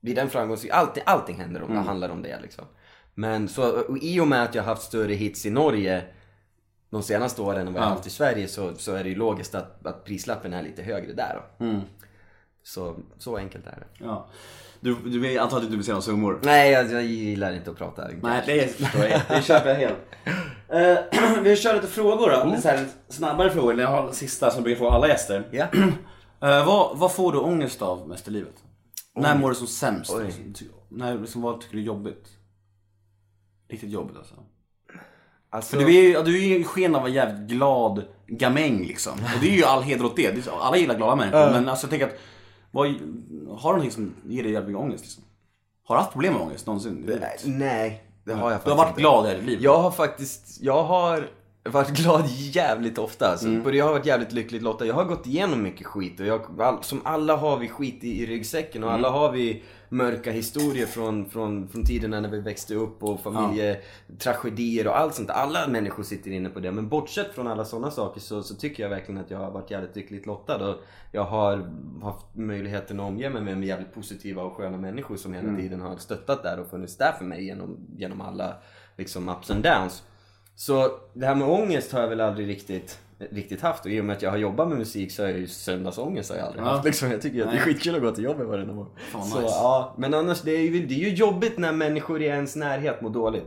vid 0.00 0.16
den 0.16 0.30
framgångs... 0.30 0.66
Allting, 0.70 1.02
allting 1.06 1.36
händer 1.40 1.62
om, 1.62 1.76
handlar 1.76 2.08
om 2.08 2.22
det 2.22 2.38
liksom. 2.42 2.64
Men 3.14 3.48
så, 3.48 3.80
och 3.80 3.98
i 3.98 4.20
och 4.20 4.28
med 4.28 4.42
att 4.42 4.54
jag 4.54 4.62
har 4.62 4.68
haft 4.70 4.82
större 4.82 5.14
hits 5.14 5.46
i 5.46 5.50
Norge 5.50 6.02
de 6.94 7.02
senaste 7.02 7.42
åren 7.42 7.66
än 7.66 7.72
vad 7.74 7.82
jag 7.82 7.86
har 7.88 7.94
haft 7.94 8.06
i 8.06 8.10
Sverige 8.10 8.48
så, 8.48 8.74
så 8.74 8.94
är 8.94 9.02
det 9.04 9.08
ju 9.08 9.14
logiskt 9.14 9.54
att, 9.54 9.86
att 9.86 10.04
prislappen 10.04 10.52
är 10.52 10.62
lite 10.62 10.82
högre 10.82 11.12
där 11.12 11.42
då. 11.58 11.80
Så, 12.62 12.96
så 13.18 13.36
enkelt 13.36 13.66
är 13.66 13.70
det. 13.80 14.04
Ja. 14.04 14.28
Du, 14.80 14.94
du 14.94 15.38
antar 15.38 15.56
att 15.56 15.62
du 15.62 15.66
inte 15.66 15.76
vill 15.76 15.84
säga 15.84 15.94
några 15.94 16.02
summor? 16.02 16.40
Nej, 16.42 16.72
jag, 16.72 16.92
jag 16.92 17.04
gillar 17.04 17.52
inte 17.52 17.70
att 17.70 17.76
prata. 17.76 18.08
Nej, 18.22 18.42
det 18.46 18.80
jag. 18.80 19.20
Det 19.28 19.42
köper 19.42 19.68
jag 19.68 19.76
helt. 19.76 19.98
Uh, 20.72 21.38
vi 21.42 21.56
kör 21.56 21.74
lite 21.74 21.86
frågor 21.86 22.30
då. 22.30 22.44
Lite 22.50 22.62
så 22.62 22.68
här, 22.68 22.86
snabbare 23.08 23.50
frågor. 23.50 23.72
Eller 23.72 23.82
Jag 23.82 23.90
har 23.90 24.12
sista 24.12 24.50
som 24.50 24.56
jag 24.56 24.64
brukar 24.64 24.78
få 24.78 24.90
alla 24.90 25.08
gäster. 25.08 25.48
Ja. 25.50 25.66
Eh, 26.40 26.66
vad, 26.66 26.98
vad 26.98 27.12
får 27.12 27.32
du 27.32 27.38
ångest 27.38 27.82
av 27.82 28.08
mest 28.08 28.28
i 28.28 28.30
livet? 28.30 28.54
När 29.14 29.38
mår 29.38 29.48
du 29.48 29.54
som 29.54 29.66
sämst? 29.66 30.12
Oj. 30.14 30.52
Ty- 30.54 30.64
När, 30.88 31.18
liksom, 31.18 31.42
vad 31.42 31.60
tycker 31.60 31.74
du 31.76 31.82
är 31.82 31.86
jobbigt? 31.86 32.28
Riktigt 33.68 33.90
jobbigt 33.90 34.16
alltså. 34.16 34.34
Alltså, 35.54 35.76
För 35.76 35.84
du 35.84 35.96
är 35.96 36.02
ju 36.02 36.22
du 36.22 36.42
är 36.42 36.58
ju 36.58 36.64
sken 36.64 36.94
av 36.94 37.06
en 37.06 37.12
jävligt 37.12 37.48
glad 37.48 38.02
gamäng 38.26 38.84
liksom. 38.86 39.12
Och 39.12 39.40
det 39.40 39.48
är 39.50 39.56
ju 39.56 39.64
all 39.64 39.82
heder 39.82 40.04
åt 40.04 40.16
det. 40.16 40.48
Alla 40.60 40.76
gillar 40.76 40.94
glada 40.96 41.16
människor. 41.16 41.50
Men 41.50 41.68
alltså 41.68 41.84
jag 41.86 41.90
tänker 41.90 42.06
att, 42.06 42.18
vad, 42.70 42.86
har 42.86 42.94
du 43.72 43.76
någonting 43.76 43.90
som 43.90 44.14
ger 44.24 44.42
dig 44.42 44.52
jävligt 44.52 44.68
mycket 44.68 44.82
ångest 44.84 45.04
liksom? 45.04 45.22
Har 45.86 45.94
du 45.94 46.00
haft 46.00 46.12
problem 46.12 46.32
med 46.32 46.42
ångest 46.42 46.66
någonsin? 46.66 47.04
Det, 47.06 47.18
nej, 47.20 47.38
nej, 47.44 48.04
det 48.24 48.32
har 48.34 48.50
jag 48.50 48.60
faktiskt 48.60 48.64
du 48.64 48.70
har 48.70 48.76
varit 48.76 48.88
inte. 48.88 49.00
glad 49.00 49.30
i 49.32 49.34
ditt 49.34 49.44
liv? 49.44 49.58
Jag 49.62 49.78
har 49.82 49.90
faktiskt, 49.90 50.58
jag 50.62 50.82
har 50.84 51.28
varit 51.64 51.88
glad 51.96 52.26
jävligt 52.28 52.98
ofta. 52.98 53.28
Alltså. 53.30 53.46
Mm. 53.46 53.74
Jag 53.74 53.84
har 53.84 53.92
varit 53.92 54.06
jävligt 54.06 54.32
lyckligt 54.32 54.62
lottad. 54.62 54.84
Jag 54.86 54.94
har 54.94 55.04
gått 55.04 55.26
igenom 55.26 55.62
mycket 55.62 55.86
skit. 55.86 56.20
Och 56.20 56.26
jag, 56.26 56.44
som 56.84 57.00
alla 57.04 57.36
har 57.36 57.56
vi 57.56 57.68
skit 57.68 58.04
i, 58.04 58.22
i 58.22 58.26
ryggsäcken. 58.26 58.84
Och 58.84 58.90
Mm. 58.90 59.04
alla 59.04 59.10
har 59.18 59.32
vi 59.32 59.62
mörka 59.94 60.30
historier 60.30 60.86
från, 60.86 61.30
från, 61.30 61.68
från 61.68 61.84
tiderna 61.84 62.20
när 62.20 62.28
vi 62.28 62.40
växte 62.40 62.74
upp. 62.74 63.02
Och 63.02 63.20
familjetragedier 63.20 64.86
och 64.86 64.98
allt 64.98 65.14
sånt. 65.14 65.30
Alla 65.30 65.68
människor 65.68 66.02
sitter 66.02 66.30
inne 66.30 66.48
på 66.48 66.60
det. 66.60 66.72
Men 66.72 66.88
bortsett 66.88 67.34
från 67.34 67.46
alla 67.46 67.64
sådana 67.64 67.90
saker 67.90 68.20
så, 68.20 68.42
så 68.42 68.54
tycker 68.54 68.82
jag 68.82 68.90
verkligen 68.90 69.20
att 69.20 69.30
jag 69.30 69.38
har 69.38 69.50
varit 69.50 69.70
jävligt 69.70 69.96
lyckligt 69.96 70.26
lottad. 70.26 70.68
Och 70.68 70.76
jag 71.12 71.24
har 71.24 71.70
haft 72.02 72.26
möjligheten 72.32 73.00
att 73.00 73.06
omge 73.06 73.30
mig 73.30 73.42
med, 73.42 73.64
jävligt 73.64 73.94
positiva 73.94 74.42
och 74.42 74.56
sköna 74.56 74.76
människor 74.76 75.16
som 75.16 75.34
hela 75.34 75.56
tiden 75.56 75.80
har 75.80 75.96
stöttat 75.96 76.42
där 76.42 76.60
och 76.60 76.66
funnits 76.66 76.96
där 76.96 77.12
för 77.12 77.24
mig 77.24 77.44
genom, 77.44 77.86
genom 77.96 78.20
alla 78.20 78.56
liksom, 78.96 79.28
ups 79.28 79.50
and 79.50 79.62
downs. 79.62 80.02
Så 80.54 80.98
det 81.14 81.26
här 81.26 81.34
med 81.34 81.48
ångest 81.48 81.92
har 81.92 82.00
jag 82.00 82.08
väl 82.08 82.20
aldrig 82.20 82.48
riktigt, 82.48 82.98
riktigt 83.18 83.60
haft 83.60 83.84
och 83.84 83.90
i 83.90 84.00
och 84.00 84.04
med 84.04 84.16
att 84.16 84.22
jag 84.22 84.30
har 84.30 84.36
jobbat 84.38 84.68
med 84.68 84.78
musik 84.78 85.12
så 85.12 85.22
har 85.22 85.28
jag 85.30 85.38
ju 85.38 85.46
söndagsångest 85.46 86.30
har 86.30 86.36
jag 86.36 86.46
aldrig 86.46 86.64
Ja. 86.64 86.68
haft 86.68 86.84
liksom. 86.84 87.10
Jag 87.10 87.22
tycker 87.22 87.44
att 87.44 87.50
det 87.50 87.56
är 87.56 87.60
skitkul 87.60 87.94
att 87.94 88.02
gå 88.02 88.10
till 88.10 88.24
jobbet 88.24 88.46
varenda 88.46 88.74
morgon. 88.74 88.92
Fan, 89.12 89.24
så, 89.24 89.40
nice. 89.40 89.52
ja, 89.54 89.94
men 89.98 90.14
annars 90.14 90.42
det 90.42 90.50
är, 90.52 90.60
ju, 90.60 90.86
det 90.86 90.94
är 90.94 90.98
ju 90.98 91.14
jobbigt 91.14 91.58
när 91.58 91.72
människor 91.72 92.22
i 92.22 92.24
ens 92.26 92.56
närhet 92.56 93.00
mår 93.00 93.10
dåligt. 93.10 93.44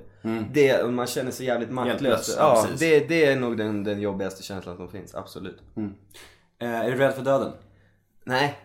Det, 0.54 0.82
och 0.84 0.94
man 0.94 1.08
känner 1.08 1.32
sig 1.32 1.46
jävligt 1.46 1.70
maktlös. 1.72 2.36
Ja, 2.38 2.66
Ja, 2.70 2.76
det, 2.80 3.00
det 3.10 3.26
är 3.26 3.36
nog 3.40 3.58
den, 3.58 3.84
den 3.84 4.02
jobbigaste 4.02 4.44
känslan 4.44 4.78
som 4.78 4.90
finns, 4.90 5.16
absolut. 5.16 5.62
Eh, 6.60 6.70
är 6.72 6.92
du 6.92 6.98
rädd 6.98 7.14
för 7.14 7.22
döden? 7.24 7.52
Nej. 8.24 8.58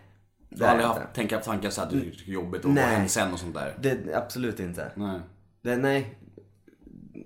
Du 0.49 0.55
Det 0.59 0.65
har 0.65 0.71
aldrig 0.71 0.87
haft 0.87 1.01
tänka 1.13 1.39
tankar 1.39 1.69
såhär, 1.69 1.89
du 1.91 1.99
det 1.99 2.05
är 2.27 2.33
jobbigt 2.33 2.65
och 2.65 2.69
vad 2.75 2.79
händer 2.83 3.09
sen 3.09 3.33
och 3.33 3.39
sånt 3.39 3.53
där? 3.55 3.75
Det, 3.79 4.15
absolut 4.15 4.59
inte. 4.59 4.91
Nej. 4.95 5.19
Det, 5.61 5.77
nej. 5.77 6.15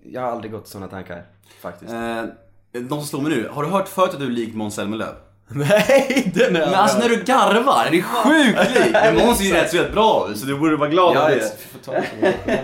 Jag 0.04 0.22
har 0.22 0.28
aldrig 0.28 0.52
gått 0.52 0.68
sådana 0.68 0.88
tankar, 0.88 1.24
faktiskt. 1.62 1.92
Eh, 1.94 2.24
de 2.72 2.90
som 2.90 3.06
slår 3.06 3.22
mig 3.22 3.32
nu, 3.32 3.50
har 3.52 3.64
du 3.64 3.70
hört 3.70 3.88
förut 3.88 4.14
att 4.14 4.20
du 4.20 4.26
är 4.26 4.30
lik 4.32 4.54
Måns 4.54 4.76
Zelmerlöw? 4.76 5.14
nej, 5.48 6.32
den 6.36 6.56
är 6.56 6.66
Men 6.66 6.74
alltså 6.76 6.98
när 7.00 7.10
du 7.10 7.24
garvar, 7.24 7.88
det 7.92 7.98
är 7.98 8.02
sjukt 8.02 8.76
likt! 8.76 8.92
Men 8.94 9.16
Måns 9.16 9.40
är 9.40 9.44
ju 9.46 9.54
rätt 9.54 9.72
så 9.72 9.78
rätt 9.78 9.92
bra 9.94 10.30
så 10.36 10.46
du 10.46 10.58
borde 10.60 10.76
vara 10.76 10.90
glad 10.90 11.16
Ja, 11.16 11.30
det. 11.30 11.58
ta 11.86 11.92
det. 11.92 12.64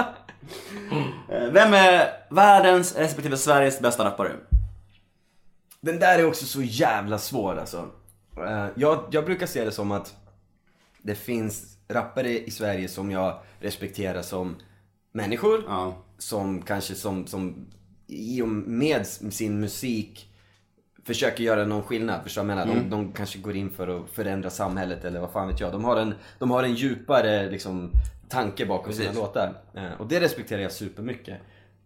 Eh, 1.28 1.48
Vem 1.52 1.74
är 1.74 2.08
världens 2.30 2.96
respektive 2.96 3.36
Sveriges 3.36 3.80
bästa 3.80 4.04
rappare? 4.04 4.32
Den 5.80 5.98
där 5.98 6.18
är 6.18 6.26
också 6.26 6.46
så 6.46 6.62
jävla 6.62 7.18
svår 7.18 7.56
alltså. 7.58 7.88
Eh, 8.38 8.66
Jag, 8.74 9.04
jag 9.10 9.24
brukar 9.24 9.46
se 9.46 9.64
det 9.64 9.70
som 9.72 9.92
att 9.92 10.14
det 11.02 11.14
finns 11.14 11.62
rappare 11.88 12.28
i 12.38 12.50
Sverige 12.50 12.88
som 12.88 13.10
jag 13.10 13.38
respekterar 13.60 14.22
som 14.22 14.56
människor. 15.12 15.64
Ja. 15.68 15.96
Som 16.18 16.62
kanske 16.62 16.94
som, 16.94 17.26
som 17.26 17.66
i 18.06 18.42
och 18.42 18.48
med 18.48 19.06
sin 19.06 19.60
musik 19.60 20.28
försöker 21.04 21.44
göra 21.44 21.64
någon 21.64 21.82
skillnad. 21.82 22.22
Förstår 22.22 22.42
du 22.42 22.48
vad 22.48 22.58
jag 22.58 22.66
menar? 22.68 22.80
De, 22.82 22.90
de 22.90 23.12
kanske 23.12 23.38
går 23.38 23.56
in 23.56 23.70
för 23.70 23.88
att 24.00 24.10
förändra 24.10 24.50
samhället 24.50 25.04
eller 25.04 25.20
vad 25.20 25.30
fan 25.32 25.48
vet 25.48 25.60
jag. 25.60 25.72
De 25.72 25.84
har 25.84 25.96
en, 25.96 26.14
de 26.38 26.50
har 26.50 26.62
en 26.62 26.74
djupare 26.74 27.50
liksom, 27.50 27.90
tanke 28.28 28.66
bakom 28.66 28.92
sina 28.92 29.04
Precis. 29.08 29.20
låtar. 29.22 29.54
Eh, 29.74 29.92
Och 30.00 30.08
det 30.08 30.20
respekterar 30.20 30.62
jag 30.62 30.72
supermycket. 30.72 31.38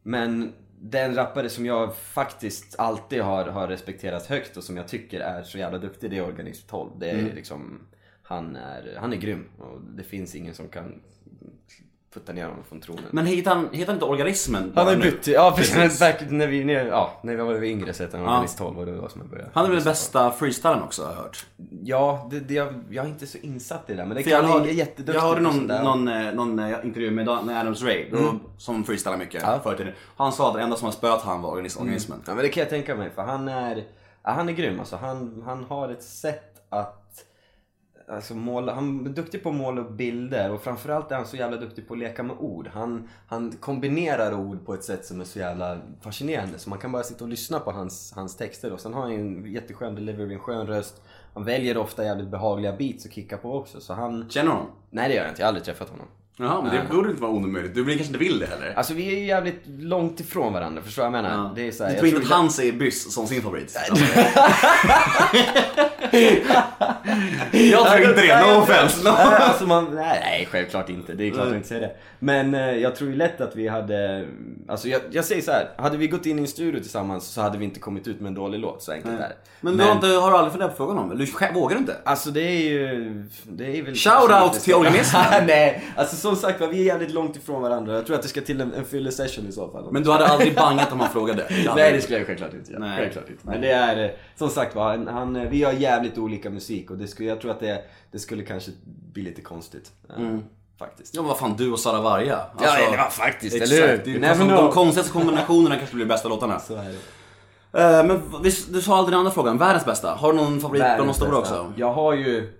Men 0.03 0.53
den 0.81 1.15
rappare 1.15 1.49
som 1.49 1.67
jag 1.67 1.97
faktiskt 1.97 2.79
alltid 2.79 3.23
har, 3.23 3.45
har 3.45 3.69
respekterat 3.69 4.27
högt 4.27 4.57
och 4.57 4.65
som 4.65 4.77
jag 4.77 4.89
tycker 4.89 5.21
är 5.21 5.43
så 5.43 5.59
jävla 5.59 5.79
duktig, 5.79 6.11
det 6.11 6.19
är 6.19 6.25
Organism 6.25 6.67
12. 6.69 6.91
Det 6.99 7.11
är 7.11 7.35
liksom, 7.35 7.81
han 8.23 8.57
är, 8.57 8.97
han 9.01 9.13
är 9.13 9.17
grym. 9.17 9.45
Och 9.59 9.81
det 9.97 10.03
finns 10.03 10.35
ingen 10.35 10.55
som 10.55 10.69
kan 10.69 11.03
putta 12.21 12.33
ner 12.33 12.43
honom 12.45 12.65
från 12.69 12.81
tronen. 12.81 13.05
Men 13.11 13.27
heter 13.27 13.51
han, 13.51 13.69
heter 13.73 13.87
han 13.87 13.95
inte 13.97 14.05
organismen? 14.05 14.73
han 14.75 14.87
har 14.87 14.93
ju 14.95 14.99
bytt, 15.01 15.27
ja 15.27 15.53
precis. 15.57 16.01
Back, 16.01 16.17
när, 16.31 16.47
vi, 16.47 16.65
när, 16.65 16.73
ja, 16.87 17.13
när 17.23 17.37
vi 17.37 17.43
var 17.43 17.65
yngre 17.65 17.93
så 17.93 18.03
hette 18.03 18.17
han 18.17 18.27
Ja. 18.27 18.33
Organist 18.33 18.59
12 18.59 18.79
och 18.79 18.87
det 18.87 18.93
var 18.93 19.09
som 19.09 19.21
jag 19.21 19.31
började. 19.31 19.51
Han 19.55 19.67
är 19.67 19.71
väl 19.71 19.85
bästa 19.85 20.31
freestylen 20.31 20.83
också 20.83 21.03
har 21.05 21.11
jag 21.13 21.17
hört. 21.19 21.47
Ja, 21.85 22.29
det, 22.31 22.41
det, 22.41 22.55
jag, 22.55 22.75
jag 22.91 23.05
är 23.05 23.09
inte 23.09 23.27
så 23.27 23.39
insatt 23.39 23.91
i 23.91 23.93
det 23.93 23.97
där, 23.99 24.07
men 24.07 24.17
det 24.17 24.23
För 24.23 24.31
kan 24.31 24.39
jag, 24.41 24.49
jag 24.49 24.59
hörde, 24.59 24.71
är 24.71 24.73
jätteduktig 24.75 25.15
jag 25.15 25.21
hörde 25.21 25.41
någon, 25.41 25.67
någon, 25.67 26.09
eh, 26.09 26.33
någon 26.35 26.59
eh, 26.59 26.77
intervju 26.85 27.11
med 27.11 27.27
Dan- 27.27 27.49
Adams 27.51 27.83
Ray, 27.83 28.11
då, 28.11 28.35
som 28.59 28.85
freestylar 28.85 29.17
mycket 29.17 29.43
Ja. 29.43 29.61
förr 29.63 29.75
i 29.75 29.77
tiden. 29.77 29.93
Han 30.17 30.33
sa 30.33 30.49
att 30.49 30.55
det 30.55 30.61
enda 30.63 30.77
som 30.77 30.85
har 30.85 30.93
spöat 30.93 31.23
han 31.23 31.43
var 31.43 31.51
organis- 31.57 31.81
organismen. 31.81 32.23
Ja 32.27 32.35
men 32.35 32.43
det 32.43 32.49
kan 32.49 32.61
jag 32.61 32.71
tänka 32.71 32.95
mig 32.97 33.11
för 33.15 33.23
han 33.23 33.49
är, 33.49 33.77
ja, 34.23 34.31
han 34.31 34.49
är 34.49 34.53
grym 34.53 34.81
alltså. 34.81 34.97
Han, 34.97 35.43
han 35.47 35.65
har 35.65 35.89
ett 35.89 36.03
sätt 36.03 36.53
att 36.69 37.06
Alltså 38.09 38.35
måla, 38.35 38.75
han 38.75 39.07
är 39.07 39.11
duktig 39.11 39.43
på 39.43 39.49
att 39.49 39.55
måla 39.55 39.81
upp 39.81 39.91
bilder 39.91 40.53
och 40.53 40.63
framförallt 40.63 41.11
är 41.11 41.17
han 41.17 41.27
så 41.27 41.37
jävla 41.37 41.57
duktig 41.57 41.89
på 41.89 41.95
att 41.95 41.99
leka 42.01 42.23
med 42.23 42.37
ord. 42.39 42.69
Han, 42.73 43.09
han 43.27 43.53
kombinerar 43.53 44.35
ord 44.35 44.67
på 44.67 44.75
ett 44.75 44.85
sätt 44.85 45.05
som 45.05 45.21
är 45.21 45.25
så 45.25 45.39
jävla 45.39 45.79
fascinerande. 46.01 46.59
Så 46.59 46.71
man 46.71 46.79
kan 46.79 46.93
bara 46.93 47.03
sitta 47.03 47.25
och 47.25 47.31
lyssna 47.31 47.61
på 47.61 47.71
hans, 47.71 48.13
hans 48.17 48.37
texter. 48.37 48.73
Och 48.73 48.81
sen 48.81 48.95
har 48.95 49.03
han 49.03 49.13
ju 49.13 49.21
en 49.21 49.53
jätteskön 49.53 49.95
delivery, 49.95 50.35
en 50.35 50.41
skön 50.41 50.67
röst. 50.67 51.03
Han 51.35 51.45
väljer 51.45 51.77
ofta 51.77 52.05
jävligt 52.05 52.29
behagliga 52.29 52.77
beats 52.77 53.07
att 53.07 53.13
kicka 53.13 53.37
på 53.37 53.55
också. 53.55 53.81
Så 53.81 53.95
han... 53.95 54.31
Känner 54.31 54.51
du 54.51 54.53
honom? 54.53 54.71
Nej 54.91 55.09
det 55.09 55.15
gör 55.15 55.23
jag 55.23 55.31
inte, 55.31 55.43
jag 55.43 55.47
har 55.47 55.49
aldrig 55.49 55.65
träffat 55.65 55.89
honom. 55.89 56.07
Jaha, 56.39 56.63
men 56.63 56.75
det 56.75 56.95
borde 56.95 57.11
inte 57.11 57.23
vara 57.23 57.33
omöjligt. 57.33 57.75
Du 57.75 57.85
kanske 57.85 58.05
inte 58.05 58.19
vill 58.19 58.39
det 58.39 58.47
heller? 58.47 58.75
Alltså 58.77 58.95
vi 58.95 59.07
är 59.07 59.19
ju 59.19 59.25
jävligt 59.25 59.63
långt 59.79 60.21
ifrån 60.21 60.53
varandra, 60.53 60.83
förstår 60.83 61.03
du 61.03 61.11
vad 61.11 61.19
jag 61.19 61.23
menar? 61.25 61.45
Ja. 61.45 61.53
Det 61.55 61.69
är 61.69 61.73
så 61.73 61.85
här, 61.85 61.91
du 61.91 61.97
tror 61.97 62.09
inte 62.09 62.21
att 62.21 62.29
han 62.29 62.51
säger 62.51 62.73
byss 62.73 63.15
som 63.15 63.27
sin 63.27 63.43
favorit? 63.43 63.79
jag 67.53 67.87
tror 67.87 68.09
inte 68.09 68.23
det, 68.23 68.41
no 68.41 68.63
offense. 68.63 68.97
No. 69.07 69.09
Alltså 69.09 69.67
man, 69.67 69.95
nej, 69.95 70.49
självklart 70.51 70.89
inte. 70.89 71.15
Det 71.15 71.25
är 71.25 71.31
klart 71.31 71.47
jag 71.47 71.57
inte 71.57 71.69
säger 71.69 71.81
det. 71.81 71.97
Men 72.19 72.55
eh, 72.55 72.61
jag 72.61 72.97
tror 72.97 73.11
ju 73.11 73.17
lätt 73.17 73.41
att 73.41 73.57
vi 73.57 73.69
hade... 73.69 74.27
Alltså 74.69 74.89
jag, 74.89 75.01
jag 75.11 75.25
säger 75.25 75.43
så 75.43 75.51
här. 75.51 75.69
Hade 75.79 75.97
vi 75.97 76.09
gått 76.09 76.27
in 76.27 76.39
i 76.39 76.43
en 76.43 76.49
studio 76.49 76.81
tillsammans 76.81 77.27
så 77.27 77.41
hade 77.41 77.59
vi 77.59 77.65
inte 77.65 77.81
kommit 77.81 78.09
ut 78.09 78.21
med 78.21 78.29
en 78.29 78.35
dålig 78.35 78.59
låt. 78.59 78.83
Så 78.83 78.93
enkelt 78.93 79.15
är 79.15 79.19
det. 79.19 79.37
Men, 79.61 79.77
du 79.77 79.85
har, 79.85 80.31
du 80.31 80.37
aldrig 80.37 80.53
funderat 80.53 80.71
på 80.71 80.77
frågan 80.77 80.99
om? 80.99 81.19
Du 81.19 81.27
vågar 81.55 81.75
du 81.75 81.81
inte? 81.81 81.97
Alltså 82.05 82.31
det 82.31 82.43
är 82.43 82.71
ju... 82.71 83.25
Det 83.45 83.79
är 83.79 83.83
väl 83.83 83.95
Shout 83.95 84.15
kanske 84.15 84.43
out 84.43 84.53
lite 84.53 84.65
till 84.65 84.75
organismen. 84.81 85.47
Nej, 85.47 85.85
alltså 85.97 86.17
som 86.27 86.37
sagt 86.37 86.61
vi 86.61 86.81
är 86.81 86.85
jävligt 86.85 87.11
långt 87.11 87.37
ifrån 87.37 87.63
varandra. 87.63 87.95
Jag 87.95 88.07
tror 88.07 88.17
att 88.17 88.23
det 88.23 88.29
ska 88.29 88.41
till 88.41 88.61
en, 88.61 88.75
en 88.75 88.85
fylle 88.85 89.13
session 89.13 89.47
i 89.49 89.53
så 89.53 89.71
fall. 89.71 89.93
Men 89.93 90.03
du 90.03 90.11
hade 90.11 90.27
aldrig 90.27 90.55
bangat 90.55 90.93
om 90.93 91.01
han 91.01 91.11
frågade? 91.11 91.47
Nej 91.77 91.93
det 91.93 92.01
skulle 92.01 92.19
jag 92.19 92.27
självklart 92.27 92.55
inte 92.55 92.73
göra. 92.73 92.81
Nej. 92.81 92.99
Självklart 92.99 93.31
inte. 93.31 93.47
Men 93.47 93.61
det 93.61 93.71
är, 93.71 94.17
som 94.37 94.49
sagt 94.51 94.75
han, 94.75 95.09
han, 95.09 95.49
vi 95.51 95.63
har 95.63 95.73
jävligt 95.73 96.19
olika 96.19 96.51
musik 96.51 96.91
och 96.91 96.99
det 96.99 97.07
skulle, 97.09 97.29
jag 97.29 97.41
tror 97.41 97.51
att 97.51 97.61
det, 97.61 97.85
det 98.13 98.19
skulle 98.19 98.43
kanske 98.43 98.71
bli 99.13 99.23
lite 99.23 99.43
konstigt. 99.43 99.93
eh, 100.19 100.39
Faktiskt. 100.79 101.15
Ja 101.15 101.23
men 101.23 101.29
vad 101.29 101.39
fan, 101.39 101.55
du 101.59 101.73
och 101.73 101.79
Sara 101.79 102.01
Varga. 102.01 102.37
Alltså, 102.37 102.79
ja, 102.81 102.91
det 102.91 102.97
var 102.97 103.11
faktiskt, 103.11 103.57
exakt. 103.57 103.73
eller 103.73 104.05
hur? 104.05 104.21
Det 104.21 104.29
alltså, 104.29 104.47
de 104.47 104.71
konstigaste 104.71 105.13
kombinationerna 105.13 105.77
kanske 105.77 105.95
blir 105.95 106.05
de 106.05 106.09
bästa 106.09 106.29
låtarna. 106.29 106.61
Så 106.61 106.75
är 106.75 106.85
det. 106.85 106.99
Eh, 107.99 108.05
men 108.05 108.43
visst, 108.43 108.73
du 108.73 108.83
sa 108.83 108.97
aldrig 108.99 109.13
den 109.13 109.19
andra 109.19 109.33
frågan, 109.33 109.59
världens 109.59 109.85
bästa. 109.85 110.15
Har 110.15 110.33
du 110.33 110.39
någon 110.39 110.61
favorit 110.61 110.83
bland 110.83 111.09
de 111.09 111.15
stora 111.15 111.39
också? 111.39 111.73
Jag 111.77 111.93
har 111.93 112.15
ju... 112.15 112.53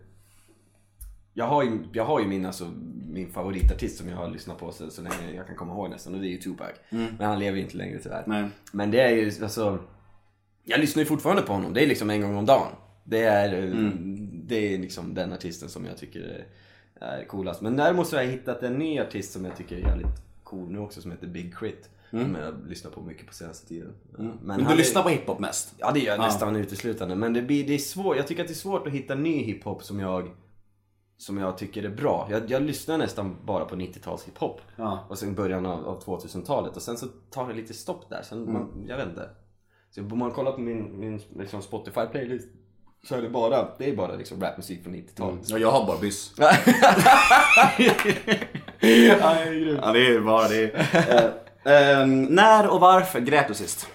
Jag 1.35 1.47
har 1.47 1.63
ju, 1.63 1.85
jag 1.93 2.05
har 2.05 2.21
ju 2.21 2.27
min, 2.27 2.47
alltså, 2.47 2.65
min 3.17 3.33
favoritartist 3.33 3.99
som 3.99 4.09
jag 4.09 4.17
har 4.17 4.29
lyssnat 4.29 4.59
på 4.59 4.73
så, 4.73 4.91
så 4.91 5.03
länge 5.03 5.33
jag 5.37 5.47
kan 5.47 5.57
komma 5.57 5.73
ihåg 5.73 5.91
nästan 5.91 6.15
och 6.15 6.21
det 6.21 6.27
är 6.27 6.31
ju 6.31 6.39
Tupac. 6.39 6.69
Men 6.91 7.21
han 7.21 7.39
lever 7.39 7.57
ju 7.57 7.63
inte 7.65 7.77
längre 7.77 7.99
tyvärr. 8.03 8.25
Nej. 8.27 8.49
Men 8.73 8.91
det 8.91 9.01
är 9.01 9.11
ju 9.11 9.33
alltså... 9.43 9.79
Jag 10.65 10.81
lyssnar 10.81 11.01
ju 11.03 11.07
fortfarande 11.07 11.43
på 11.43 11.53
honom. 11.53 11.75
Det 11.75 11.83
är 11.83 11.87
liksom 11.87 12.11
en 12.11 12.21
gång 12.21 12.37
om 12.37 12.47
dagen. 12.47 12.73
Det 13.05 13.23
är, 13.23 13.63
eh, 13.63 13.91
det 14.33 14.75
är 14.75 14.79
liksom 14.79 15.15
den 15.15 15.33
artisten 15.33 15.69
som 15.69 15.85
jag 15.87 15.97
tycker 15.97 16.47
är, 17.01 17.25
coolast. 17.25 17.61
Men 17.61 17.77
däremot 17.77 18.07
så 18.09 18.17
har 18.17 18.23
jag 18.23 18.31
hittat 18.31 18.63
en 18.63 18.73
ny 18.79 19.01
artist 19.01 19.33
som 19.33 19.45
jag 19.45 19.57
tycker 19.57 19.77
är 19.77 19.81
jävligt 19.81 20.23
cool 20.45 20.71
nu 20.73 20.79
också 20.79 21.01
som 21.03 21.11
heter 21.11 21.27
Big 21.27 21.59
Crit. 21.59 21.91
Som 22.11 22.35
jag 22.35 22.45
har 22.45 22.69
lyssnat 22.69 22.95
på 22.95 23.01
mycket 23.01 23.27
på 23.27 23.35
senaste 23.35 23.69
tiden. 23.69 23.93
Men 24.43 24.59
du 24.59 24.65
han 24.65 24.73
är- 24.73 24.77
lyssnar 24.77 25.03
på 25.03 25.09
hiphop 25.09 25.39
mest? 25.39 25.75
Ja 25.79 25.93
det 25.93 26.01
gör 26.01 26.13
jag 26.13 26.21
nästan 26.21 26.57
uteslutande. 26.57 27.15
Men 27.17 27.33
det, 27.33 27.43
blir, 27.43 27.67
det 27.67 27.75
är 27.75 27.79
svårt, 27.79 28.17
jag 28.17 28.27
tycker 28.27 28.43
att 28.43 28.49
det 28.49 28.53
är 28.55 28.57
svårt 28.57 28.87
att 28.87 28.93
hitta 28.93 29.15
ny 29.15 29.43
hiphop 29.43 29.83
som 29.85 30.01
jag 30.01 30.31
som 31.19 31.39
jag 31.39 31.59
tycker 31.59 31.83
är 31.83 31.89
bra. 31.89 32.29
Jag, 32.31 32.51
jag 32.51 32.63
lyssnar 32.63 32.99
nästan 32.99 33.37
bara 33.45 33.65
på 33.65 33.77
90-tals 33.77 34.25
hiphop. 34.25 34.61
Ja. 34.77 35.07
Och 35.09 35.19
sen 35.19 35.35
början 35.35 35.67
av, 35.67 35.89
av 35.89 36.05
2000-talet. 36.05 36.77
Och 36.77 36.83
sen 36.83 36.97
så 36.97 37.07
tar 37.31 37.49
det 37.49 37.55
lite 37.55 37.75
stopp 37.75 38.11
där. 38.11 38.23
Sen 38.23 38.53
man, 38.53 38.85
jag 38.89 38.97
vet 38.97 39.09
inte. 39.09 39.29
Så 39.91 40.01
om 40.01 40.19
man 40.19 40.31
kollar 40.31 40.53
på 40.53 40.61
min, 40.61 41.01
min 41.01 41.21
liksom 41.39 41.61
Spotify-playlist 41.61 42.49
så 43.09 43.15
är 43.15 43.23
det 43.23 43.29
bara, 43.29 43.69
det 43.79 43.91
är 43.91 43.97
bara 43.97 44.15
liksom 44.15 44.41
rapmusik 44.41 44.83
från 44.83 44.95
90-talet. 44.95 45.41
Ja, 45.49 45.59
jag 45.59 45.71
har 45.71 45.87
bara 45.87 45.99
byss. 45.99 46.33
ja, 46.39 46.47
är 48.81 49.93
det 49.93 50.07
är 50.07 50.21
bara 50.21 50.49
det. 50.49 50.71
Eh, 51.65 52.01
eh, 52.01 52.07
när 52.07 52.69
och 52.69 52.81
varför 52.81 53.21
grät 53.21 53.49
du 53.49 53.55
sist? 53.55 53.89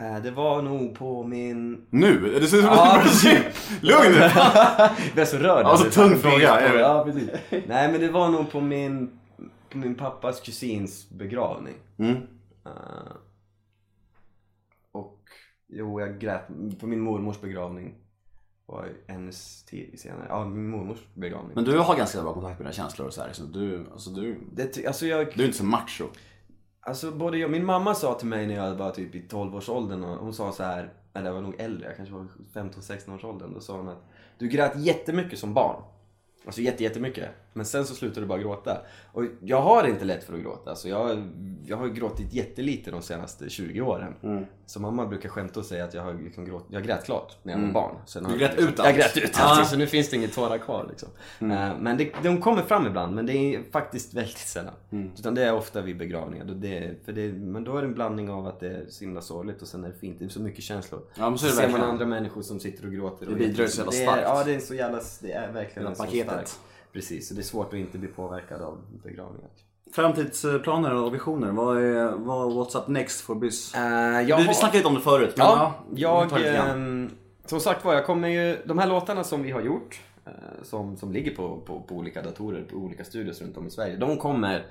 Eh, 0.00 0.22
Det 0.22 0.30
var 0.30 0.62
nog 0.62 0.94
på 0.94 1.22
min... 1.24 1.86
Nu? 1.90 2.38
Det 2.40 2.46
ser 2.46 2.56
ut 2.56 2.64
som 2.64 2.72
Ja, 2.74 3.00
att 3.00 3.24
Lugn! 3.82 4.14
Jag 4.14 4.90
blev 5.14 5.24
så 5.24 5.36
rörd. 5.36 5.66
Ja, 5.66 5.76
så 5.76 5.82
Det 5.84 5.88
är 5.90 5.92
tung 5.92 6.18
fråga. 6.18 6.78
Ja, 6.80 7.04
precis. 7.04 7.30
Nej, 7.50 7.92
men 7.92 8.00
det 8.00 8.10
var 8.10 8.28
nog 8.28 8.50
på 8.50 8.60
min, 8.60 9.10
på 9.70 9.78
min 9.78 9.94
pappas 9.94 10.40
kusins 10.40 11.10
begravning. 11.10 11.74
Mm. 11.98 12.16
Eh, 12.66 13.12
och 14.92 15.18
jo, 15.68 16.00
jag 16.00 16.18
grät 16.18 16.46
på 16.80 16.86
min 16.86 17.00
mormors 17.00 17.40
begravning. 17.40 17.94
Var 18.66 18.88
hennes 19.06 19.64
tid 19.64 20.00
senare. 20.00 20.26
Ja, 20.28 20.44
min 20.48 20.68
mormors 20.70 20.98
begravning. 21.14 21.52
Men 21.54 21.64
du 21.64 21.78
har 21.78 21.96
ganska 21.96 22.22
bra 22.22 22.34
kontakt 22.34 22.58
med 22.58 22.66
dina 22.66 22.72
känslor 22.72 23.06
och 23.06 23.14
så 23.14 23.22
här, 23.22 23.32
så 23.32 23.42
du, 23.42 23.86
alltså 23.92 24.10
du, 24.10 24.40
det, 24.52 24.86
alltså 24.86 25.06
jag, 25.06 25.26
du 25.34 25.42
är 25.42 25.46
inte 25.46 25.58
så 25.58 25.64
macho. 25.64 26.04
Alltså 26.80 27.10
både 27.10 27.38
jag, 27.38 27.50
min 27.50 27.64
mamma 27.64 27.94
sa 27.94 28.14
till 28.14 28.28
mig 28.28 28.46
när 28.46 28.54
jag 28.54 28.74
var 28.74 28.90
typ 28.90 29.14
i 29.14 29.26
12-årsåldern 29.28 30.04
och 30.04 30.16
hon 30.16 30.34
sa 30.34 30.52
så 30.52 30.62
här, 30.62 30.92
eller 31.14 31.26
jag 31.26 31.34
var 31.34 31.40
nog 31.40 31.54
äldre, 31.58 31.86
jag 31.86 31.96
kanske 31.96 32.14
var 32.14 32.26
15-16 32.54 33.14
års 33.14 33.24
åldern. 33.24 33.54
Då 33.54 33.60
sa 33.60 33.76
hon 33.76 33.88
att 33.88 34.04
du 34.38 34.48
grät 34.48 34.76
jättemycket 34.76 35.38
som 35.38 35.54
barn. 35.54 35.82
Alltså 36.46 36.60
jätte, 36.60 36.82
jättemycket. 36.82 37.28
Men 37.52 37.66
sen 37.66 37.84
så 37.86 37.94
slutade 37.94 38.20
du 38.20 38.26
bara 38.26 38.38
gråta. 38.38 38.78
Och 39.12 39.24
jag 39.40 39.60
har 39.62 39.86
inte 39.88 40.04
lätt 40.04 40.24
för 40.24 40.34
att 40.34 40.40
gråta. 40.40 40.70
Alltså 40.70 40.88
jag, 40.88 41.28
jag 41.66 41.76
har 41.76 41.88
gråtit 41.88 42.32
jättelite 42.32 42.90
de 42.90 43.02
senaste 43.02 43.50
20 43.50 43.80
åren. 43.80 44.14
Mm. 44.22 44.44
Så 44.66 44.80
mamma 44.80 45.06
brukar 45.06 45.28
skämta 45.28 45.60
och 45.60 45.66
säga 45.66 45.84
att 45.84 45.94
jag 45.94 46.02
har 46.02 46.14
liksom 46.14 46.44
gråt, 46.44 46.66
jag 46.70 46.82
grät 46.84 47.04
klart 47.04 47.36
när 47.42 47.52
jag 47.52 47.60
var 47.60 47.72
barn. 47.72 47.94
Sen 48.06 48.24
har 48.24 48.30
Mm. 48.32 48.38
Du 48.38 48.44
jag- 48.44 48.56
grät 48.56 48.68
ut 48.70 48.78
Jag 48.78 48.86
allt. 48.86 48.96
grät 48.96 49.16
ut 49.16 49.30
allt. 49.40 49.68
Så 49.68 49.76
nu 49.76 49.86
finns 49.86 50.10
det 50.10 50.16
inget 50.16 50.34
tårar 50.34 50.58
kvar 50.58 50.86
liksom. 50.90 51.08
Mm. 51.38 51.70
Eh, 51.70 51.78
Men 51.80 51.96
det, 51.96 52.12
de 52.22 52.40
kommer 52.40 52.62
fram 52.62 52.86
ibland. 52.86 53.14
Men 53.14 53.26
det 53.26 53.32
är 53.36 53.62
faktiskt 53.72 54.14
väldigt 54.14 54.38
sällan. 54.38 54.74
Mm. 54.92 55.10
Utan 55.18 55.34
det 55.34 55.44
är 55.44 55.54
ofta 55.54 55.80
vid 55.82 55.98
begravningar. 55.98 56.44
Då 56.44 56.54
det, 56.54 57.04
för 57.04 57.12
det, 57.12 57.32
men 57.32 57.64
då 57.64 57.76
är 57.76 57.82
det 57.82 57.88
en 57.88 57.94
blandning 57.94 58.30
av 58.30 58.46
att 58.46 58.60
det 58.60 58.68
är 58.68 58.84
så 58.88 59.04
himla 59.04 59.20
sorgligt 59.20 59.62
och 59.62 59.68
sen 59.68 59.84
är 59.84 59.88
det 59.88 59.94
fint. 59.98 60.18
Det 60.18 60.24
är 60.24 60.28
så 60.28 60.40
mycket 60.40 60.64
känslor. 60.64 61.02
Ja, 61.18 61.30
men 61.30 61.38
så 61.38 61.46
är 61.46 61.50
det 61.50 61.56
ser 61.56 61.68
man 61.68 61.80
andra 61.80 62.06
människor 62.06 62.42
som 62.42 62.60
sitter 62.60 62.86
och 62.86 62.92
gråter. 62.92 63.26
Det 63.26 63.34
bidrar 63.34 63.66
så 63.66 63.78
jävla 63.78 63.92
starkt. 63.92 64.22
Ja, 64.24 64.42
det 64.44 64.54
är 64.54 64.60
så 64.60 64.74
jävla, 64.74 65.00
det 65.22 65.32
är 65.32 65.52
verkligen 65.52 65.82
Hela 65.82 65.94
så 65.94 66.02
starkt. 66.34 66.60
Precis, 66.92 67.28
så 67.28 67.34
det 67.34 67.40
är 67.40 67.42
svårt 67.42 67.66
att 67.68 67.74
inte 67.78 67.98
bli 67.98 68.08
påverkad 68.08 68.62
av 68.62 68.78
begravningar. 69.04 69.50
Framtidsplaner 69.92 70.94
och 70.94 71.14
visioner, 71.14 71.50
vad 71.52 71.76
är, 71.82 72.10
vad, 72.16 72.52
what's 72.52 72.78
up 72.78 72.88
next 72.88 73.20
for 73.20 73.34
Byss? 73.34 73.72
Jag 73.74 74.18
vi, 74.20 74.24
vi 74.26 74.32
har- 74.32 74.52
snackade 74.52 74.76
lite 74.78 74.88
om 74.88 74.94
det 74.94 75.00
förut, 75.00 75.34
men 75.36 75.46
Ja, 75.46 75.74
vi 75.90 76.02
jag... 76.02 76.30
grann. 76.30 76.70
ehm, 76.70 77.10
som 77.44 77.60
sagt 77.60 77.84
var, 77.84 77.94
jag 77.94 78.06
kommer 78.06 78.28
ju... 78.28 78.56
De 78.64 78.78
här 78.78 78.86
låtarna 78.86 79.24
som 79.24 79.42
vi 79.42 79.50
har 79.50 79.60
gjort, 79.60 80.00
eh, 80.26 80.32
som, 80.62 80.96
som 80.96 81.12
ligger 81.12 81.34
på, 81.36 81.60
på, 81.66 81.80
på 81.80 81.94
olika 81.94 82.22
datorer, 82.22 82.64
på 82.70 82.76
olika 82.76 83.04
studios 83.04 83.40
runt 83.42 83.56
om 83.56 83.66
i 83.66 83.70
Sverige. 83.70 83.96
De 83.96 84.16
kommer 84.18 84.66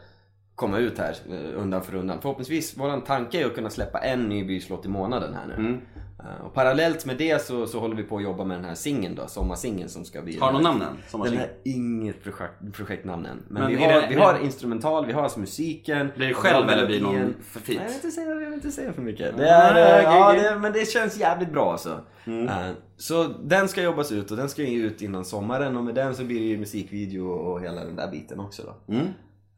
komma 0.59 0.77
ut 0.77 0.97
här 0.97 1.15
eh, 1.29 1.61
undan 1.61 1.81
för 1.83 1.95
undan. 1.95 2.21
Förhoppningsvis, 2.21 2.77
våran 2.77 3.01
tanke 3.01 3.41
är 3.41 3.45
att 3.45 3.55
kunna 3.55 3.69
släppa 3.69 3.99
en 3.99 4.29
ny 4.29 4.43
byslåt 4.43 4.85
i 4.85 4.89
månaden 4.89 5.33
här 5.33 5.47
nu. 5.47 5.53
Mm. 5.53 5.81
Eh, 6.19 6.45
och 6.45 6.53
parallellt 6.53 7.05
med 7.05 7.17
det 7.17 7.41
så, 7.41 7.67
så 7.67 7.79
håller 7.79 7.95
vi 7.95 8.03
på 8.03 8.17
att 8.17 8.23
jobba 8.23 8.43
med 8.43 8.57
den 8.57 8.65
här 8.65 8.75
singeln 8.75 9.15
då, 9.15 9.27
sommarsingeln 9.27 9.89
som 9.89 10.05
ska 10.05 10.21
bli... 10.21 10.39
Har 10.39 10.47
du 10.47 10.53
någon 10.53 10.63
namn 10.63 10.81
än? 10.81 11.21
Den 11.21 11.33
är 11.33 11.49
inget 11.63 12.23
projekt, 12.23 12.53
projektnamn 12.73 13.25
än. 13.25 13.43
Men, 13.47 13.63
Men 13.63 13.71
vi, 13.71 13.83
har, 13.83 14.01
det- 14.01 14.07
vi 14.09 14.15
har 14.15 14.39
instrumental, 14.43 15.05
vi 15.05 15.13
har 15.13 15.23
alltså 15.23 15.39
musiken. 15.39 16.11
Blir 16.15 16.27
det 16.27 16.33
har 16.33 16.41
själv 16.41 16.69
eller 16.69 16.85
blir 16.87 16.97
det 16.97 17.03
någon 17.03 17.35
för 17.43 17.59
fint? 17.59 17.79
Nej, 17.79 17.87
jag 17.87 17.87
vill 17.87 17.95
inte 17.95 18.11
säga, 18.11 18.29
jag 18.29 18.35
vill 18.35 18.53
inte 18.53 18.71
säga 18.71 18.93
för 18.93 19.01
mycket. 19.01 19.37
Det 19.37 19.43
Nej, 19.43 19.81
är, 19.83 20.01
okej, 20.01 20.41
ja, 20.43 20.51
det, 20.53 20.59
men 20.59 20.73
det 20.73 20.89
känns 20.89 21.17
jävligt 21.19 21.51
bra 21.51 21.71
alltså. 21.71 22.01
Mm. 22.25 22.75
Så 22.97 23.23
den 23.23 23.67
ska 23.67 23.81
jobbas 23.81 24.11
ut 24.11 24.31
och 24.31 24.37
den 24.37 24.49
ska 24.49 24.63
ju 24.63 24.85
ut 24.85 25.01
innan 25.01 25.25
sommaren 25.25 25.77
och 25.77 25.83
med 25.83 25.95
den 25.95 26.15
så 26.15 26.23
blir 26.23 26.39
det 26.39 26.45
ju 26.45 26.57
musikvideo 26.57 27.27
och 27.29 27.61
hela 27.61 27.85
den 27.85 27.95
där 27.95 28.11
biten 28.11 28.39
också 28.39 28.63
då. 28.65 28.93
Mm. 28.93 29.07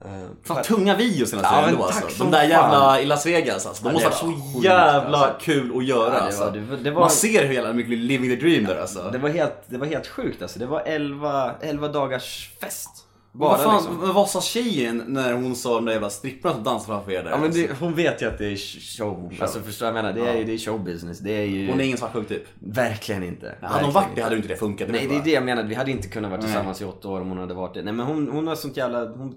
Eh, 0.05 0.09
Fan 0.43 0.63
tunga 0.63 0.95
videos 0.95 1.33
Ja, 1.33 1.39
men 1.61 1.69
ändå 1.73 1.83
tack 1.87 2.03
alltså. 2.03 2.23
De 2.23 2.31
där 2.31 2.43
jävla 2.43 2.79
fan. 2.79 2.99
i 2.99 3.05
Las 3.05 3.25
Vegas 3.25 3.65
alltså. 3.65 3.83
De 3.83 3.89
Ja, 3.89 3.93
måste 3.93 4.07
ha 4.09 4.15
så 4.15 4.25
sjukt, 4.25 4.65
jävla 4.65 5.17
alltså. 5.17 5.33
kul 5.41 5.77
att 5.77 5.85
göra 5.85 6.03
Ja, 6.05 6.09
det 6.13 6.19
var- 6.19 6.25
alltså. 6.25 6.49
det 6.51 6.59
var- 6.59 6.77
det 6.77 6.91
var- 6.91 7.01
Man 7.01 7.09
ser 7.09 7.45
hur 7.45 7.53
jävla 7.53 7.73
mycket 7.73 7.97
living 7.97 8.29
the 8.29 8.35
dream 8.35 8.65
där 8.65 8.81
alltså. 8.81 9.09
Det 9.11 9.17
var 9.17 9.29
helt, 9.29 9.53
det 9.67 9.77
var 9.77 9.85
helt 9.85 10.07
sjukt 10.07 10.41
alltså. 10.41 10.59
Det 10.59 10.65
var 10.65 10.81
11, 10.85 11.51
11 11.61 11.87
dagars 11.87 12.49
fest. 12.61 12.89
Bara 13.33 13.49
vad 13.49 13.59
fan, 13.59 13.75
liksom. 13.75 14.13
vad 14.13 14.29
sa 14.29 14.41
tjejen 14.41 15.03
när 15.07 15.33
hon 15.33 15.55
sa 15.55 15.75
de 15.75 15.85
där 15.85 15.91
jävla 15.93 16.09
stripparna 16.09 16.55
som 16.55 16.63
dansade 16.63 16.85
framför 16.97 17.11
er 17.11 17.23
där? 17.23 17.31
Ja 17.31 17.37
men 17.37 17.51
det, 17.51 17.79
hon 17.79 17.95
vet 17.95 18.21
ju 18.21 18.25
att 18.27 18.37
det 18.37 18.45
är 18.45 18.55
show. 18.97 19.33
Alltså 19.39 19.59
förstår 19.59 19.85
jag 19.85 19.93
menar? 19.93 20.13
Det 20.13 20.27
är, 20.29 20.45
det 20.45 20.53
är 20.53 20.57
showbusiness. 20.57 21.19
Det 21.19 21.31
är 21.31 21.45
ju... 21.45 21.69
Hon 21.71 21.79
är 21.79 21.83
ingen 21.83 21.97
svartsjuk 21.97 22.27
typ. 22.27 22.43
Verkligen 22.59 23.23
inte. 23.23 23.55
Hade 23.61 23.83
hon 23.85 23.93
varit 23.93 24.07
det 24.15 24.21
hade 24.21 24.35
ju 24.35 24.41
inte 24.41 24.53
det 24.53 24.57
funkat. 24.57 24.89
Nej 24.89 25.07
det 25.07 25.15
är 25.15 25.23
det 25.23 25.31
jag 25.31 25.43
menar, 25.45 25.63
vi 25.63 25.75
hade 25.75 25.91
inte 25.91 26.07
kunnat 26.07 26.31
vara 26.31 26.41
tillsammans 26.41 26.81
i 26.81 26.85
åtta 26.85 27.09
år 27.09 27.21
om 27.21 27.29
hon 27.29 27.37
hade 27.37 27.53
varit 27.53 27.73
det. 27.73 27.83
Nej 27.83 27.93
men 27.93 28.05
hon, 28.05 28.29
hon 28.31 28.47
har 28.47 28.55
sånt 28.55 28.77
jävla, 28.77 29.05
hon, 29.09 29.35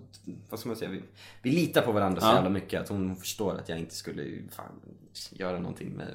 vad 0.50 0.60
ska 0.60 0.68
man 0.68 0.76
säga, 0.76 0.90
vi, 0.90 1.02
vi 1.42 1.50
litar 1.50 1.82
på 1.82 1.92
varandra 1.92 2.20
så 2.20 2.26
Ja. 2.26 2.34
jävla 2.34 2.50
mycket 2.50 2.80
att 2.80 2.88
hon 2.88 3.16
förstår 3.16 3.54
att 3.54 3.68
jag 3.68 3.78
inte 3.78 3.94
skulle 3.94 4.22
fan, 4.56 4.66
göra 5.30 5.58
någonting 5.58 5.88
med, 5.90 6.06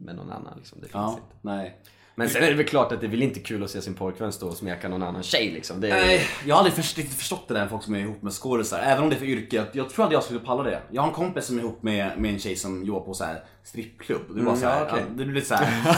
med 0.00 0.16
någon 0.16 0.30
annan 0.30 0.52
liksom. 0.56 0.78
Det 0.80 0.86
finns 0.86 0.92
Ja, 0.94 1.10
inte. 1.10 1.36
nej. 1.42 1.76
Men 2.18 2.28
sen 2.28 2.42
är 2.42 2.50
det 2.50 2.54
väl 2.54 2.66
klart 2.66 2.92
att 2.92 3.00
det 3.00 3.06
är 3.06 3.10
väl 3.10 3.22
inte 3.22 3.40
kul 3.40 3.64
att 3.64 3.70
se 3.70 3.82
sin 3.82 3.94
pojkvän 3.94 4.32
stå 4.32 4.48
och 4.48 4.56
smeka 4.56 4.88
någon 4.88 5.02
annan 5.02 5.22
tjej 5.22 5.50
liksom. 5.50 5.80
Det 5.80 5.90
är, 5.90 6.06
Nej, 6.06 6.26
jag 6.46 6.54
har 6.54 6.58
aldrig 6.58 6.74
först, 6.74 6.98
riktigt 6.98 7.16
förstått 7.16 7.48
det 7.48 7.54
där 7.54 7.60
med 7.60 7.70
folk 7.70 7.82
som 7.82 7.94
är 7.94 7.98
ihop 7.98 8.22
med 8.22 8.32
skådisar. 8.32 8.78
Även 8.78 9.04
om 9.04 9.10
det 9.10 9.16
är 9.16 9.18
för 9.18 9.26
yrke. 9.26 9.64
Jag, 9.72 9.90
tror 9.90 10.06
att 10.06 10.12
jag 10.12 10.22
skulle 10.22 10.40
palla 10.40 10.62
det. 10.62 10.80
Jag 10.90 11.02
har 11.02 11.08
en 11.08 11.14
kompis 11.14 11.44
som 11.44 11.58
är 11.58 11.62
ihop 11.62 11.82
med, 11.82 12.18
med 12.18 12.32
en 12.32 12.38
tjej 12.38 12.56
som 12.56 12.84
jobbar 12.84 13.00
på 13.00 13.14
så 13.14 13.24
här 13.24 13.44
strippklubb. 13.64 14.36
Det, 14.36 14.42
var 14.42 14.56
så 14.56 14.66
här, 14.66 14.80
ja, 14.80 14.86
ja, 14.90 15.02
det 15.16 15.24
blir 15.24 15.34
lite 15.34 15.46
så 15.46 15.54
här. 15.54 15.94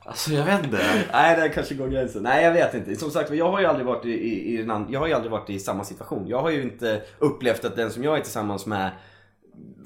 alltså 0.04 0.32
jag 0.32 0.44
vet 0.44 0.64
inte. 0.64 1.06
Nej, 1.12 1.36
där 1.36 1.48
kanske 1.48 1.74
går 1.74 1.88
gränsen. 1.88 2.22
Nej, 2.22 2.44
jag 2.44 2.52
vet 2.52 2.74
inte. 2.74 2.96
Som 2.96 3.10
sagt, 3.10 3.30
jag 3.30 3.50
har 3.50 3.60
ju 3.60 3.66
aldrig 3.66 3.86
varit 3.86 4.04
i, 4.04 4.10
i, 4.10 4.54
i, 4.54 4.66
jag 4.88 5.00
har 5.00 5.06
ju 5.06 5.12
aldrig 5.12 5.30
varit 5.32 5.50
i 5.50 5.58
samma 5.58 5.84
situation. 5.84 6.28
Jag 6.28 6.42
har 6.42 6.50
ju 6.50 6.62
inte 6.62 7.02
upplevt 7.18 7.64
att 7.64 7.76
den 7.76 7.90
som 7.90 8.04
jag 8.04 8.16
är 8.18 8.20
tillsammans 8.20 8.66
med 8.66 8.90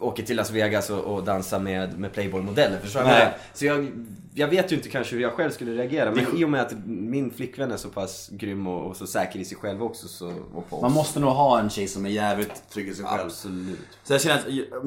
åker 0.00 0.22
till 0.22 0.36
Las 0.36 0.50
Vegas 0.50 0.90
och, 0.90 1.00
och 1.00 1.24
dansar 1.24 1.58
med, 1.58 1.98
med 1.98 2.12
Playboy-modeller. 2.12 2.78
Förstår 2.78 3.00
du 3.00 3.08
jag? 3.08 3.32
Så 3.54 3.66
jag, 3.66 3.92
jag 4.34 4.48
vet 4.48 4.72
ju 4.72 4.76
inte 4.76 4.88
kanske 4.88 5.14
hur 5.14 5.22
jag 5.22 5.32
själv 5.32 5.50
skulle 5.50 5.72
reagera. 5.72 6.10
Men 6.10 6.36
i 6.36 6.44
och 6.44 6.50
med 6.50 6.60
att 6.60 6.72
min 6.86 7.30
flickvän 7.30 7.72
är 7.72 7.76
så 7.76 7.88
pass 7.88 8.28
grym 8.32 8.66
och, 8.66 8.86
och 8.86 8.96
så 8.96 9.06
säker 9.06 9.38
i 9.38 9.44
sig 9.44 9.58
själv 9.58 9.82
också 9.82 10.08
så, 10.08 10.32
och 10.54 10.70
på 10.70 10.80
Man 10.80 10.92
måste 10.92 11.20
nog 11.20 11.30
ha 11.30 11.60
en 11.60 11.70
tjej 11.70 11.88
som 11.88 12.06
är 12.06 12.10
jävligt 12.10 12.70
trygg 12.70 12.88
i 12.88 12.94
sig 12.94 13.04
själv. 13.04 13.26
Absolut. 13.26 13.78
Så 14.04 14.12
jag 14.12 14.20
känner 14.20 14.36
att 14.36 14.44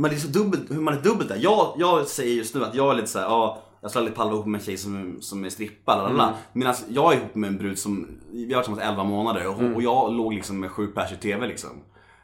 det 0.09 0.15
är 0.15 0.19
så 0.19 0.27
dubbelt, 0.27 0.71
hur 0.71 0.81
man 0.81 0.93
är 0.93 1.01
dubbelt 1.01 1.29
där. 1.29 1.39
Jag, 1.41 1.73
jag 1.77 2.07
säger 2.07 2.35
just 2.35 2.55
nu 2.55 2.63
att 2.63 2.75
jag 2.75 2.91
är 2.91 2.95
lite 2.95 3.07
såhär, 3.07 3.25
ja 3.25 3.61
jag 3.81 3.91
skulle 3.91 4.01
aldrig 4.01 4.17
palla 4.17 4.31
ihop 4.31 4.45
med 4.45 4.59
en 4.59 4.65
tjej 4.65 4.77
som, 4.77 5.17
som 5.21 5.45
är 5.45 5.49
strippa, 5.49 6.09
mm. 6.09 6.27
Medan 6.53 6.75
jag 6.89 7.13
är 7.13 7.17
ihop 7.17 7.35
med 7.35 7.47
en 7.47 7.57
brud 7.57 7.79
som, 7.79 8.07
vi 8.31 8.53
har 8.53 8.55
varit 8.55 8.65
tillsammans 8.65 8.89
11 8.89 9.03
månader 9.03 9.47
och, 9.47 9.75
och 9.75 9.81
jag 9.83 10.13
låg 10.13 10.33
liksom 10.33 10.59
med 10.59 10.71
sju 10.71 10.87
pers 10.87 11.11
i 11.11 11.15
TV 11.15 11.47
liksom. 11.47 11.69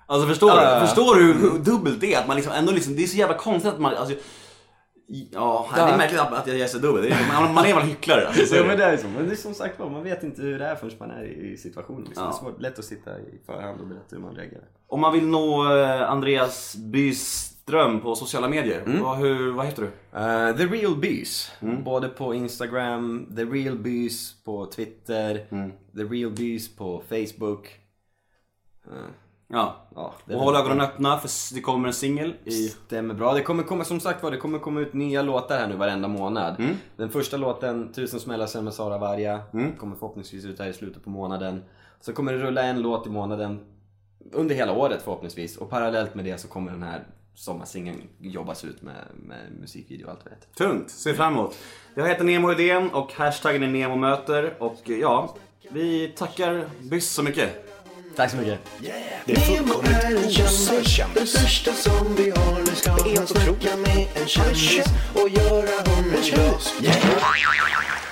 Alltså 0.05 0.27
förstår 0.27 0.49
Ja, 0.49 0.55
du? 0.55 0.61
ja, 0.61 0.73
ja. 0.79 0.85
Förstår 0.85 1.15
du 1.15 1.33
hur, 1.33 1.59
dubbelt 1.59 2.01
det 2.01 2.13
är? 2.13 2.19
Att 2.19 2.27
man 2.27 2.35
liksom 2.35 2.53
ändå 2.53 2.71
liksom, 2.71 2.95
det 2.95 3.03
är 3.03 3.07
så 3.07 3.17
jävla 3.17 3.37
konstigt 3.37 3.73
att 3.73 3.79
man, 3.79 3.95
alltså, 3.95 4.15
Ja, 5.07 5.69
det 5.75 5.81
är 5.81 5.97
märkligt 5.97 6.19
att 6.21 6.47
jag 6.47 6.59
är 6.59 6.67
så 6.67 6.77
dubbel. 6.77 7.05
Är- 7.05 7.41
Man, 7.41 7.53
man 7.53 7.65
är 7.65 7.73
väl 7.75 7.83
hycklare. 7.83 8.27
Alltså, 8.27 8.55
Ja, 8.55 8.63
men 8.67 8.77
det 8.77 8.83
är 8.83 8.97
så. 8.97 9.07
Men 9.07 9.25
det 9.25 9.31
är 9.31 9.35
som 9.35 9.53
sagt 9.53 9.79
var, 9.79 9.89
man 9.89 10.03
vet 10.03 10.23
inte 10.23 10.41
hur 10.41 10.59
det 10.59 10.65
är 10.65 10.75
förrän 10.75 10.91
man 10.99 11.11
är 11.11 11.23
i 11.23 11.57
situationen. 11.57 12.03
Liksom. 12.03 12.23
Det 12.23 12.29
är 12.29 12.33
svårt, 12.33 12.61
lätt 12.61 12.79
att 12.79 12.85
sitta 12.85 13.19
i 13.19 13.41
förhand 13.45 13.81
och 13.81 13.87
berätta 13.87 14.05
hur 14.09 14.19
man 14.19 14.35
reagerar. 14.35 14.63
Om 14.87 15.01
man 15.01 15.13
vill 15.13 15.27
nå 15.27 15.75
eh, 15.77 16.09
Andreas 16.09 16.75
Byström 16.75 18.01
på 18.01 18.15
sociala 18.15 18.47
medier, 18.49 18.83
vad, 19.03 19.17
hur, 19.17 19.51
vad 19.51 19.65
heter 19.65 19.81
du? 19.81 19.87
Uh, 20.19 20.57
The 20.57 20.75
Real 20.77 20.95
Bys. 20.95 21.51
Både 21.85 22.07
på 22.09 22.33
Instagram, 22.33 23.27
The 23.35 23.43
Real 23.45 23.77
Bys 23.77 24.43
på 24.43 24.65
Twitter, 24.65 25.33
The 25.97 26.03
Real 26.03 26.31
Bys 26.31 26.75
på 26.75 27.03
Facebook. 27.09 27.67
Ja. 29.47 29.75
Ja, 29.95 30.13
det 30.25 30.35
Och 30.35 30.41
håll 30.41 30.55
ögonen 30.55 30.81
öppna 30.81 31.17
för 31.17 31.55
det 31.55 31.61
kommer 31.61 31.87
en 31.87 31.93
singel 31.93 32.35
i... 32.45 32.51
stämmer 32.51 33.13
bra. 33.13 33.33
Det 33.33 33.41
kommer 33.41 33.63
komma, 33.63 33.83
som 33.83 33.99
sagt 33.99 34.23
var, 34.23 34.31
det 34.31 34.37
kommer 34.37 34.59
komma 34.59 34.79
ut 34.79 34.93
nya 34.93 35.21
låtar 35.21 35.57
här 35.59 35.67
nu 35.67 35.75
varenda 35.75 36.07
månad. 36.07 36.63
Den 36.97 37.09
första 37.09 37.37
låten, 37.37 37.93
Tusen 37.93 38.19
smällar 38.19 38.47
sen 38.47 38.63
med 38.63 38.73
Sara 38.73 38.97
Varga, 38.97 39.41
kommer 39.79 39.95
förhoppningsvis 39.95 40.45
ut 40.45 40.59
här 40.59 40.67
i 40.67 40.73
slutet 40.73 41.03
på 41.03 41.09
månaden. 41.09 41.63
Så 42.01 42.13
kommer 42.13 42.33
det 42.33 42.39
rulla 42.39 42.63
en 42.63 42.81
låt 42.81 43.07
i 43.07 43.09
månaden 43.09 43.59
under 44.31 44.55
hela 44.55 44.71
året 44.73 45.01
förhoppningsvis. 45.01 45.57
Och 45.57 45.69
parallellt 45.69 46.15
med 46.15 46.25
det 46.25 46.37
så 46.37 46.47
kommer 46.47 46.71
den 46.71 46.83
här 46.83 47.07
sommarsingeln 47.35 48.01
jobbas 48.19 48.65
ut 48.65 48.81
med, 48.81 48.95
med 49.15 49.37
musikvideo 49.59 50.05
och 50.05 50.11
allt 50.11 50.19
vad 50.23 50.31
det 50.31 50.35
heter. 50.35 50.53
Tungt, 50.53 50.89
ser 50.89 51.13
fram 51.13 51.33
emot. 51.33 51.55
Jag 51.95 52.07
heter 52.07 52.23
Nemo 52.23 52.51
Idén 52.51 52.89
och 52.89 53.13
hashtaggen 53.13 53.63
är 53.63 53.67
NEMOMÖTER 53.67 54.55
och 54.59 54.81
ja, 54.85 55.35
vi 55.69 56.07
tackar 56.17 56.65
Byss 56.81 57.11
så 57.11 57.23
mycket. 57.23 57.65
Tack 58.15 58.31
så 58.31 58.37
mycket. 58.37 58.59
Nemo 59.25 59.81
är 59.83 60.15
en 60.15 60.31
kändis, 60.31 61.01
den 61.15 61.27
största 61.27 61.73
som 61.73 62.15
vi 62.15 62.29
har. 62.29 62.59
Nu 62.59 62.75
ska 62.75 62.91
han 62.91 63.27
snacka 63.27 63.77
med 63.77 64.07
en 64.15 64.27
kändis 64.27 64.85
och 65.13 65.29
göra 65.29 65.89
honom 65.89 66.13
glad. 66.23 68.04